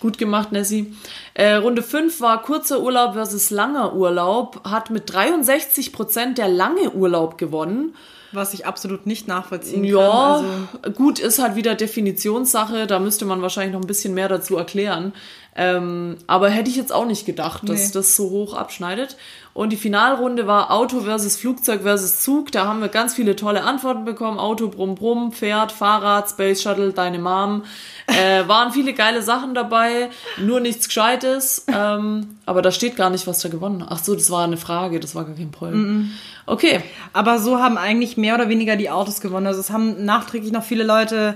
Gut 0.00 0.16
gemacht, 0.16 0.52
Nessie. 0.52 0.94
Äh, 1.34 1.54
Runde 1.54 1.82
5 1.82 2.20
war 2.20 2.40
kurzer 2.42 2.80
Urlaub 2.80 3.14
versus 3.14 3.50
langer 3.50 3.94
Urlaub, 3.94 4.64
hat 4.64 4.90
mit 4.90 5.10
63% 5.10 6.34
der 6.34 6.48
lange 6.48 6.92
Urlaub 6.92 7.36
gewonnen. 7.36 7.94
Was 8.30 8.52
ich 8.52 8.66
absolut 8.66 9.06
nicht 9.06 9.26
nachvollziehen 9.26 9.84
Ja, 9.84 10.40
kann. 10.40 10.68
Also, 10.82 10.92
gut, 10.92 11.18
ist 11.18 11.38
halt 11.38 11.56
wieder 11.56 11.74
Definitionssache. 11.74 12.86
Da 12.86 12.98
müsste 12.98 13.24
man 13.24 13.40
wahrscheinlich 13.40 13.72
noch 13.72 13.80
ein 13.80 13.86
bisschen 13.86 14.12
mehr 14.12 14.28
dazu 14.28 14.56
erklären. 14.56 15.14
Ähm, 15.60 16.18
aber 16.28 16.50
hätte 16.50 16.70
ich 16.70 16.76
jetzt 16.76 16.92
auch 16.92 17.04
nicht 17.04 17.26
gedacht, 17.26 17.68
dass 17.68 17.86
Nee. 17.88 17.90
das 17.94 18.14
so 18.14 18.30
hoch 18.30 18.54
abschneidet. 18.54 19.16
Und 19.54 19.70
die 19.70 19.76
Finalrunde 19.76 20.46
war 20.46 20.70
Auto 20.70 21.00
versus 21.00 21.36
Flugzeug 21.36 21.82
versus 21.82 22.20
Zug. 22.20 22.52
Da 22.52 22.64
haben 22.64 22.80
wir 22.80 22.86
ganz 22.86 23.14
viele 23.14 23.34
tolle 23.34 23.64
Antworten 23.64 24.04
bekommen. 24.04 24.38
Auto, 24.38 24.68
Brumm, 24.68 24.94
Brumm, 24.94 25.32
Pferd, 25.32 25.72
Fahrrad, 25.72 26.30
Space 26.30 26.62
Shuttle, 26.62 26.92
deine 26.92 27.18
Mom. 27.18 27.64
Äh, 28.06 28.46
waren 28.48 28.70
viele 28.72 28.92
geile 28.94 29.20
Sachen 29.20 29.54
dabei, 29.54 30.10
nur 30.40 30.60
nichts 30.60 30.86
Gescheites. 30.86 31.64
Ähm, 31.66 32.38
Aber 32.46 32.62
da 32.62 32.70
steht 32.70 32.94
gar 32.94 33.10
nicht, 33.10 33.26
was 33.26 33.40
da 33.40 33.48
gewonnen 33.48 33.82
hat. 33.82 33.88
Ach 33.90 33.98
so, 33.98 34.14
das 34.14 34.30
war 34.30 34.44
eine 34.44 34.58
Frage, 34.58 35.00
das 35.00 35.16
war 35.16 35.24
gar 35.24 35.34
kein 35.34 35.50
Poll. 35.50 36.04
Okay. 36.46 36.80
Aber 37.12 37.40
so 37.40 37.58
haben 37.58 37.78
eigentlich 37.78 38.16
mehr 38.16 38.36
oder 38.36 38.48
weniger 38.48 38.76
die 38.76 38.90
Autos 38.90 39.20
gewonnen. 39.20 39.48
Also 39.48 39.58
es 39.58 39.70
haben 39.70 40.04
nachträglich 40.04 40.52
noch 40.52 40.62
viele 40.62 40.84
Leute 40.84 41.34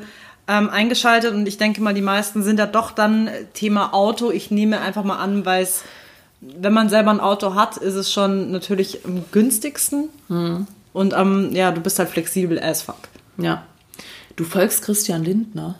ähm, 0.48 0.70
eingeschaltet 0.70 1.34
und 1.34 1.46
ich 1.46 1.58
denke 1.58 1.80
mal, 1.80 1.94
die 1.94 2.02
meisten 2.02 2.42
sind 2.42 2.58
da 2.58 2.66
doch 2.66 2.90
dann 2.90 3.30
Thema 3.54 3.94
Auto. 3.94 4.30
Ich 4.30 4.50
nehme 4.50 4.80
einfach 4.80 5.04
mal 5.04 5.18
an, 5.18 5.44
weil 5.46 5.62
es, 5.62 5.82
wenn 6.40 6.72
man 6.72 6.88
selber 6.88 7.10
ein 7.10 7.20
Auto 7.20 7.54
hat, 7.54 7.76
ist 7.76 7.94
es 7.94 8.12
schon 8.12 8.50
natürlich 8.50 9.04
am 9.04 9.24
günstigsten. 9.30 10.08
Und 10.92 11.14
am, 11.14 11.52
ja, 11.52 11.70
du 11.70 11.80
bist 11.80 11.98
halt 11.98 12.10
flexibel 12.10 12.62
as 12.62 12.82
fuck. 12.82 13.08
Ja. 13.38 13.64
Du 14.36 14.44
folgst 14.44 14.82
Christian 14.82 15.24
Lindner. 15.24 15.78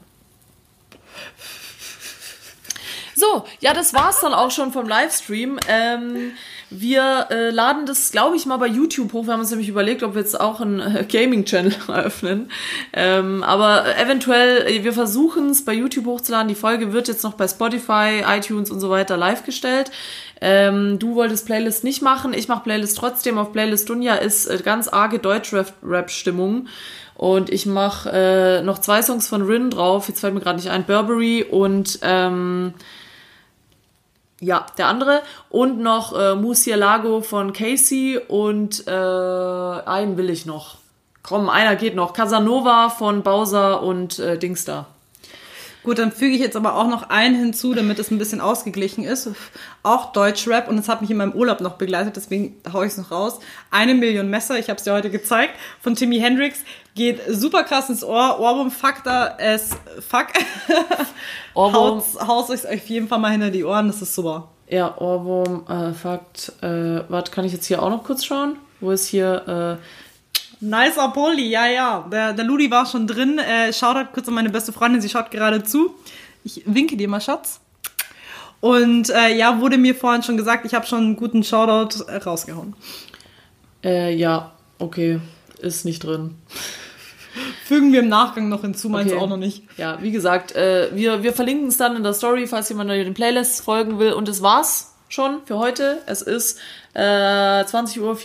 So, 3.15 3.45
ja, 3.61 3.73
das 3.73 3.95
war's 3.95 4.21
dann 4.21 4.35
auch 4.35 4.51
schon 4.51 4.73
vom 4.73 4.89
Livestream. 4.89 5.59
Ähm, 5.69 6.33
wir 6.79 7.27
äh, 7.31 7.51
laden 7.51 7.87
das, 7.87 8.13
glaube 8.13 8.37
ich, 8.37 8.47
mal 8.47 8.57
bei 8.57 8.67
YouTube 8.67 9.13
hoch. 9.13 9.27
Wir 9.27 9.33
haben 9.33 9.41
uns 9.41 9.51
nämlich 9.51 9.69
überlegt, 9.69 10.03
ob 10.03 10.15
wir 10.15 10.23
jetzt 10.23 10.41
auch 10.41 10.61
einen 10.61 10.81
äh, 10.81 11.05
Gaming-Channel 11.11 11.75
eröffnen. 11.89 12.51
Ähm, 12.93 13.43
aber 13.43 13.85
eventuell, 13.99 14.67
äh, 14.67 14.85
wir 14.85 14.93
versuchen 14.93 15.51
es 15.51 15.65
bei 15.65 15.73
YouTube 15.73 16.07
hochzuladen. 16.07 16.49
Die 16.49 16.55
Folge 16.55 16.93
wird 16.93 17.09
jetzt 17.09 17.25
noch 17.25 17.35
bei 17.35 17.49
Spotify, 17.49 18.23
iTunes 18.27 18.71
und 18.71 18.81
so 18.81 18.91
weiter 18.91 19.17
live 19.17 19.45
gestellt. 19.45 19.91
Ähm, 20.41 20.99
du 20.99 21.15
wolltest 21.15 21.47
Playlist 21.47 21.85
nicht 21.85 22.03
machen, 22.03 22.35
ich 22.35 22.49
mache 22.49 22.65
Playlist 22.65 22.99
trotzdem. 22.99 23.39
Auf 23.39 23.53
Playlist 23.53 23.89
Dunja 23.89 24.17
ist 24.17 24.47
äh, 24.47 24.59
ganz 24.63 24.89
arge 24.89 25.19
Deutsch-Rap-Stimmung. 25.19 26.69
Und 27.15 27.51
ich 27.51 27.67
mache 27.67 28.11
äh, 28.11 28.63
noch 28.63 28.79
zwei 28.79 29.03
Songs 29.03 29.29
von 29.29 29.43
Rin 29.43 29.71
drauf. 29.71 30.09
Jetzt 30.09 30.21
fällt 30.21 30.35
mir 30.35 30.41
gerade 30.41 30.57
nicht 30.57 30.71
ein. 30.71 30.85
Burberry 30.85 31.45
und 31.45 32.01
ähm, 32.03 32.75
ja, 34.43 34.67
der 34.77 34.89
andere. 34.89 35.23
Und 35.49 35.79
noch 35.79 36.19
äh, 36.19 36.35
Musialago 36.35 37.21
von 37.23 37.53
Casey 37.53 38.19
und 38.29 38.87
äh, 38.87 38.91
einen 38.91 40.17
will 40.17 40.31
ich 40.31 40.47
noch. 40.47 40.79
Komm, 41.23 41.49
einer 41.49 41.77
geht 41.77 41.95
noch. 41.95 42.13
Casanova 42.13 42.91
von 42.91 43.23
Bowser 43.23 43.83
und 43.83 44.19
äh, 44.19 44.37
Dings 44.37 44.65
da. 44.65 44.87
Gut, 45.85 45.99
dann 45.99 46.13
füge 46.13 46.35
ich 46.35 46.41
jetzt 46.41 46.57
aber 46.57 46.77
auch 46.77 46.87
noch 46.87 47.11
einen 47.11 47.35
hinzu, 47.35 47.75
damit 47.75 47.99
es 47.99 48.11
ein 48.11 48.19
bisschen 48.19 48.41
ausgeglichen 48.41 49.05
ist. 49.05 49.29
Auch 49.83 50.13
Deutschrap 50.13 50.69
und 50.69 50.77
das 50.77 50.89
hat 50.89 51.01
mich 51.01 51.11
in 51.11 51.17
meinem 51.17 51.33
Urlaub 51.33 51.61
noch 51.61 51.75
begleitet, 51.75 52.15
deswegen 52.15 52.57
haue 52.73 52.87
ich 52.87 52.93
es 52.93 52.99
noch 52.99 53.11
raus. 53.11 53.41
Eine 53.71 53.95
Million 53.95 54.31
Messer, 54.31 54.59
ich 54.59 54.69
habe 54.69 54.79
es 54.79 54.85
dir 54.85 54.93
heute 54.93 55.11
gezeigt, 55.11 55.55
von 55.81 55.95
Jimi 55.95 56.21
Hendrix. 56.21 56.61
Geht 56.95 57.21
super 57.29 57.65
krass 57.65 57.89
ins 57.89 58.05
Ohr. 58.05 58.39
Ohrwurm 58.39 58.71
fuck 58.71 59.03
da 59.05 59.37
es 59.39 59.71
fuck. 60.09 60.29
Ohrwurm. 61.55 62.03
Haut 62.27 62.51
euch 62.51 62.67
auf 62.69 62.87
jeden 62.87 63.09
Fall 63.09 63.19
mal 63.19 63.33
hinter 63.33 63.51
die 63.51 63.65
Ohren, 63.65 63.89
das 63.89 64.03
ist 64.03 64.15
super. 64.15 64.49
Ja, 64.69 64.97
Ohrwurm, 64.99 65.67
äh, 65.69 65.93
Fakt. 65.93 66.53
Äh, 66.63 67.03
warte, 67.09 67.33
kann 67.33 67.45
ich 67.45 67.53
jetzt 67.53 67.67
hier 67.67 67.83
auch 67.83 67.91
noch 67.91 68.05
kurz 68.05 68.25
schauen? 68.25 68.57
Wo 68.81 68.91
ist 68.91 69.07
hier, 69.07 69.79
äh, 69.81 69.83
Nicer 70.63 71.09
Pulli, 71.09 71.49
ja, 71.51 71.67
ja. 71.67 72.07
Der, 72.11 72.33
der 72.33 72.45
Ludi 72.45 72.71
war 72.71 72.87
schon 72.87 73.07
drin. 73.07 73.39
Äh, 73.39 73.73
Shoutout 73.73 74.13
kurz 74.15 74.29
an 74.29 74.35
meine 74.35 74.49
beste 74.51 74.73
Freundin, 74.73 75.01
sie 75.03 75.09
schaut 75.09 75.31
gerade 75.31 75.63
zu. 75.65 75.95
Ich 76.45 76.63
winke 76.67 76.97
dir 76.97 77.09
mal, 77.09 77.21
Schatz. 77.21 77.61
Und 78.61 79.11
äh, 79.11 79.35
ja, 79.37 79.61
wurde 79.61 79.77
mir 79.77 79.95
vorhin 79.95 80.23
schon 80.23 80.37
gesagt, 80.37 80.65
ich 80.65 80.73
habe 80.75 80.87
schon 80.87 80.99
einen 81.01 81.17
guten 81.17 81.43
Shoutout 81.43 82.05
äh, 82.05 82.17
rausgehauen. 82.19 82.75
äh, 83.85 84.15
ja, 84.15 84.53
okay, 84.79 85.21
ist 85.61 85.85
nicht 85.85 86.05
drin. 86.05 86.37
Fügen 87.65 87.93
wir 87.93 88.01
im 88.01 88.09
Nachgang 88.09 88.49
noch 88.49 88.61
hinzu, 88.61 88.89
meinst 88.89 89.11
Okay. 89.11 89.19
du 89.19 89.25
auch 89.25 89.29
noch 89.29 89.37
nicht. 89.39 89.65
Ja, 89.79 90.01
wie 90.03 90.13
gesagt, 90.13 90.53
äh, 90.55 90.91
wir, 90.95 91.23
wir 91.25 91.33
verlinken 91.33 91.69
es 91.69 91.77
dann 91.77 91.97
in 91.97 92.03
der 92.05 92.13
Story, 92.15 92.47
falls 92.47 92.69
jemand 92.69 92.91
den 92.91 93.15
Playlists 93.15 93.61
folgen 93.61 93.99
will. 93.99 94.13
Und 94.13 94.29
das 94.29 94.43
war's 94.43 94.93
schon 95.09 95.41
für 95.45 95.59
heute. 95.59 96.03
Es 96.07 96.23
ist 96.23 96.59
äh, 96.95 97.01
20.54 97.01 98.01
Uhr. 98.01 98.17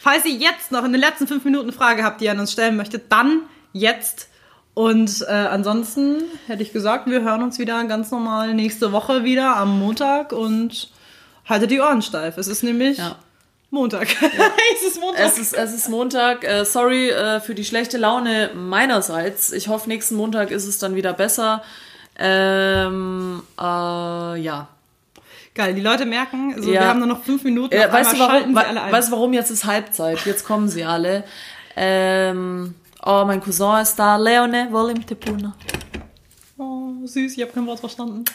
Falls 0.00 0.24
ihr 0.24 0.32
jetzt 0.32 0.70
noch 0.72 0.84
in 0.84 0.92
den 0.92 1.00
letzten 1.00 1.26
fünf 1.26 1.44
Minuten 1.44 1.68
eine 1.68 1.72
Frage 1.72 2.04
habt, 2.04 2.20
die 2.20 2.26
ihr 2.26 2.32
an 2.32 2.40
uns 2.40 2.52
stellen 2.52 2.76
möchtet, 2.76 3.10
dann 3.10 3.42
jetzt. 3.72 4.28
Und 4.74 5.24
äh, 5.28 5.32
ansonsten 5.32 6.22
hätte 6.46 6.62
ich 6.62 6.72
gesagt, 6.72 7.10
wir 7.10 7.22
hören 7.22 7.42
uns 7.42 7.58
wieder 7.58 7.82
ganz 7.84 8.10
normal 8.12 8.54
nächste 8.54 8.92
Woche 8.92 9.24
wieder 9.24 9.56
am 9.56 9.78
Montag 9.80 10.32
und 10.32 10.90
haltet 11.46 11.70
die 11.72 11.80
Ohren 11.80 12.00
steif. 12.02 12.36
Es 12.38 12.46
ist 12.46 12.62
nämlich 12.62 12.98
Ja. 12.98 13.16
Montag. 13.70 14.08
es 14.76 14.82
ist 14.86 15.00
Montag. 15.00 15.26
Es 15.26 15.38
ist, 15.38 15.52
es 15.54 15.74
ist 15.74 15.88
Montag. 15.88 16.44
Äh, 16.44 16.64
sorry 16.64 17.10
äh, 17.10 17.40
für 17.40 17.54
die 17.54 17.64
schlechte 17.64 17.98
Laune 17.98 18.50
meinerseits. 18.54 19.52
Ich 19.52 19.66
hoffe, 19.68 19.88
nächsten 19.88 20.14
Montag 20.14 20.50
ist 20.52 20.66
es 20.66 20.78
dann 20.78 20.94
wieder 20.94 21.12
besser. 21.12 21.62
Ähm, 22.18 23.42
äh, 23.58 23.62
ja. 24.40 24.68
Geil, 25.58 25.74
die 25.74 25.80
Leute 25.80 26.06
merken, 26.06 26.54
also 26.54 26.70
Ja. 26.70 26.82
wir 26.82 26.88
haben 26.88 27.00
nur 27.00 27.08
noch 27.08 27.24
fünf 27.24 27.42
Minuten. 27.42 27.76
Auf 27.76 27.92
weißt, 27.92 28.12
du 28.12 28.18
warum, 28.20 28.54
weißt 28.54 29.08
du 29.08 29.12
warum? 29.12 29.32
Jetzt 29.32 29.50
ist 29.50 29.64
Halbzeit. 29.64 30.24
Jetzt 30.24 30.44
kommen 30.44 30.68
sie 30.68 30.84
alle. 30.84 31.24
Ähm, 31.74 32.76
oh, 33.04 33.24
mein 33.26 33.40
Cousin 33.40 33.80
ist 33.82 33.98
da. 33.98 34.14
Leone, 34.18 34.68
volim 34.70 35.04
te 35.04 35.16
puna. 35.16 35.56
oh, 36.58 36.90
süß, 37.04 37.32
ich 37.36 37.42
habe 37.42 37.50
kein 37.50 37.66
Wort 37.66 37.80
verstanden. 37.80 38.24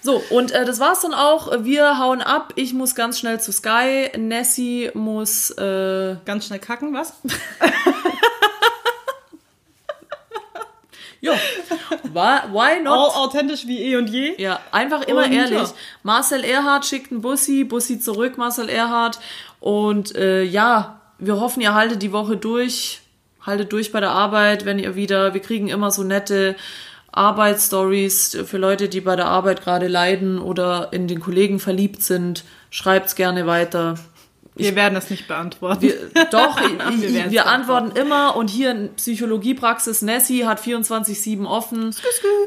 So, 0.00 0.22
und 0.30 0.52
äh, 0.52 0.64
das 0.66 0.80
war's 0.80 1.00
dann 1.00 1.12
auch. 1.14 1.64
Wir 1.64 1.98
hauen 1.98 2.20
ab. 2.22 2.52
Ich 2.56 2.72
muss 2.74 2.94
ganz 2.94 3.18
schnell 3.18 3.40
zu 3.40 3.52
Sky. 3.52 4.10
Nessie 4.18 4.90
muss. 4.94 5.50
Äh, 5.50 6.16
Ganz 6.26 6.46
schnell 6.46 6.58
kacken, 6.58 6.92
was? 6.94 7.14
ja. 11.20 11.32
Why, 12.14 12.82
not? 12.82 12.92
All 13.14 13.24
authentisch 13.24 13.66
wie 13.66 13.82
eh 13.82 13.96
und 13.96 14.08
je. 14.08 14.34
Ja, 14.40 14.60
einfach 14.70 15.02
immer 15.02 15.24
Und, 15.24 15.32
ehrlich. 15.32 15.58
ja. 15.58 15.68
Marcel 16.02 16.44
Erhardt 16.44 16.86
schickt 16.86 17.10
einen 17.12 17.20
Bussi, 17.20 17.64
Bussi 17.64 17.98
zurück, 18.00 18.38
Marcel 18.38 18.68
Erhardt. 18.68 19.18
Und 19.60 20.14
äh, 20.16 20.42
ja, 20.42 21.00
wir 21.18 21.40
hoffen, 21.40 21.60
ihr 21.60 21.74
haltet 21.74 22.02
die 22.02 22.12
Woche 22.12 22.36
durch. 22.36 23.00
Haltet 23.44 23.72
durch 23.72 23.92
bei 23.92 24.00
der 24.00 24.10
Arbeit, 24.10 24.64
wenn 24.64 24.78
ihr 24.78 24.94
wieder. 24.94 25.34
Wir 25.34 25.40
kriegen 25.42 25.68
immer 25.68 25.90
so 25.90 26.02
nette 26.02 26.56
Arbeitsstories 27.12 28.38
für 28.46 28.58
Leute, 28.58 28.88
die 28.88 29.00
bei 29.00 29.16
der 29.16 29.26
Arbeit 29.26 29.62
gerade 29.62 29.86
leiden 29.86 30.38
oder 30.38 30.88
in 30.92 31.08
den 31.08 31.20
Kollegen 31.20 31.60
verliebt 31.60 32.02
sind. 32.02 32.44
Schreibt's 32.70 33.14
gerne 33.14 33.46
weiter. 33.46 33.96
Wir 34.56 34.76
werden 34.76 34.94
das 34.94 35.10
nicht 35.10 35.26
beantworten. 35.26 35.82
Wir, 35.82 36.10
doch, 36.30 36.60
ich, 36.60 37.00
Wir 37.00 37.08
ich, 37.08 37.14
werden's 37.14 37.32
wir 37.32 37.46
antworten 37.46 37.96
immer 37.96 38.36
und 38.36 38.48
hier 38.48 38.70
in 38.70 38.94
Psychologiepraxis 38.94 40.02
Nessie 40.02 40.46
hat 40.46 40.60
24-7 40.60 41.44
offen. 41.44 41.94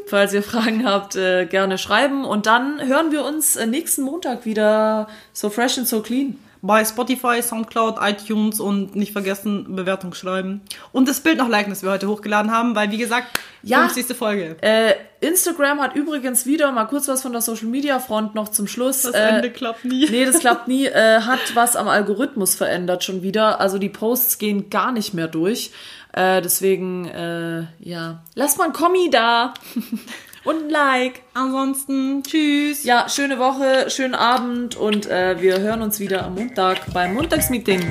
Falls 0.05 0.33
ihr 0.33 0.43
Fragen 0.43 0.85
habt, 0.85 1.15
äh, 1.17 1.45
gerne 1.45 1.77
schreiben. 1.77 2.23
Und 2.23 2.45
dann 2.45 2.85
hören 2.85 3.11
wir 3.11 3.25
uns 3.25 3.57
äh, 3.57 3.67
nächsten 3.67 4.03
Montag 4.03 4.45
wieder 4.45 5.07
so 5.33 5.49
fresh 5.49 5.77
and 5.77 5.87
so 5.87 6.01
clean. 6.01 6.39
Bei 6.61 6.83
Spotify, 6.83 7.41
Soundcloud, 7.41 7.97
iTunes 8.01 8.59
und 8.59 8.95
nicht 8.95 9.11
vergessen, 9.13 9.75
Bewertung 9.75 10.13
schreiben. 10.13 10.61
Und 10.91 11.07
das 11.07 11.19
Bild 11.19 11.37
noch 11.37 11.47
liken, 11.49 11.69
das 11.69 11.83
wir 11.83 11.91
heute 11.91 12.07
hochgeladen 12.07 12.51
haben, 12.51 12.75
weil 12.75 12.91
wie 12.91 12.97
gesagt, 12.97 13.27
Ja. 13.63 13.87
50. 13.87 14.17
Folge. 14.17 14.55
Äh, 14.61 14.93
Instagram 15.19 15.81
hat 15.81 15.95
übrigens 15.95 16.45
wieder 16.45 16.71
mal 16.71 16.85
kurz 16.85 17.07
was 17.07 17.21
von 17.21 17.31
der 17.31 17.41
Social 17.41 17.67
Media 17.67 17.99
Front 17.99 18.35
noch 18.35 18.49
zum 18.49 18.67
Schluss. 18.67 19.03
Das 19.03 19.13
äh, 19.13 19.19
Ende 19.19 19.51
klappt 19.51 19.85
nie. 19.85 20.07
Nee, 20.09 20.25
das 20.25 20.39
klappt 20.39 20.67
nie. 20.67 20.85
Äh, 20.85 21.21
hat 21.21 21.39
was 21.55 21.75
am 21.75 21.87
Algorithmus 21.87 22.55
verändert 22.55 23.03
schon 23.03 23.21
wieder. 23.23 23.59
Also 23.59 23.77
die 23.77 23.89
Posts 23.89 24.37
gehen 24.37 24.69
gar 24.69 24.91
nicht 24.91 25.13
mehr 25.13 25.27
durch. 25.27 25.71
Äh, 26.13 26.41
deswegen, 26.41 27.05
äh, 27.07 27.65
ja. 27.79 28.21
Lasst 28.35 28.57
mal 28.57 28.65
ein 28.65 28.73
Kommi 28.73 29.09
da. 29.11 29.53
Und 30.47 30.63
ein 30.63 30.69
Like. 30.69 31.23
Ansonsten, 31.33 32.23
tschüss. 32.23 32.85
Ja, 32.85 33.09
schöne 33.09 33.37
Woche, 33.37 33.89
schönen 33.89 34.15
Abend 34.15 34.77
und 34.77 35.05
äh, 35.05 35.41
wir 35.41 35.59
hören 35.59 35.81
uns 35.81 35.99
wieder 35.99 36.23
am 36.25 36.35
Montag 36.35 36.93
beim 36.93 37.15
Montagsmeeting. 37.15 37.81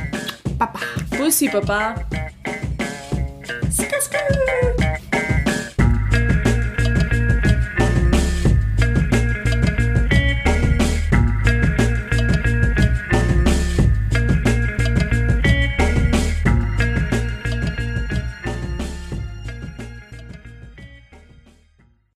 Papa. 0.59 0.81
Bussi, 1.19 1.51
Baba. 1.51 1.97
Skr, 3.71 4.01
skr. 4.01 4.86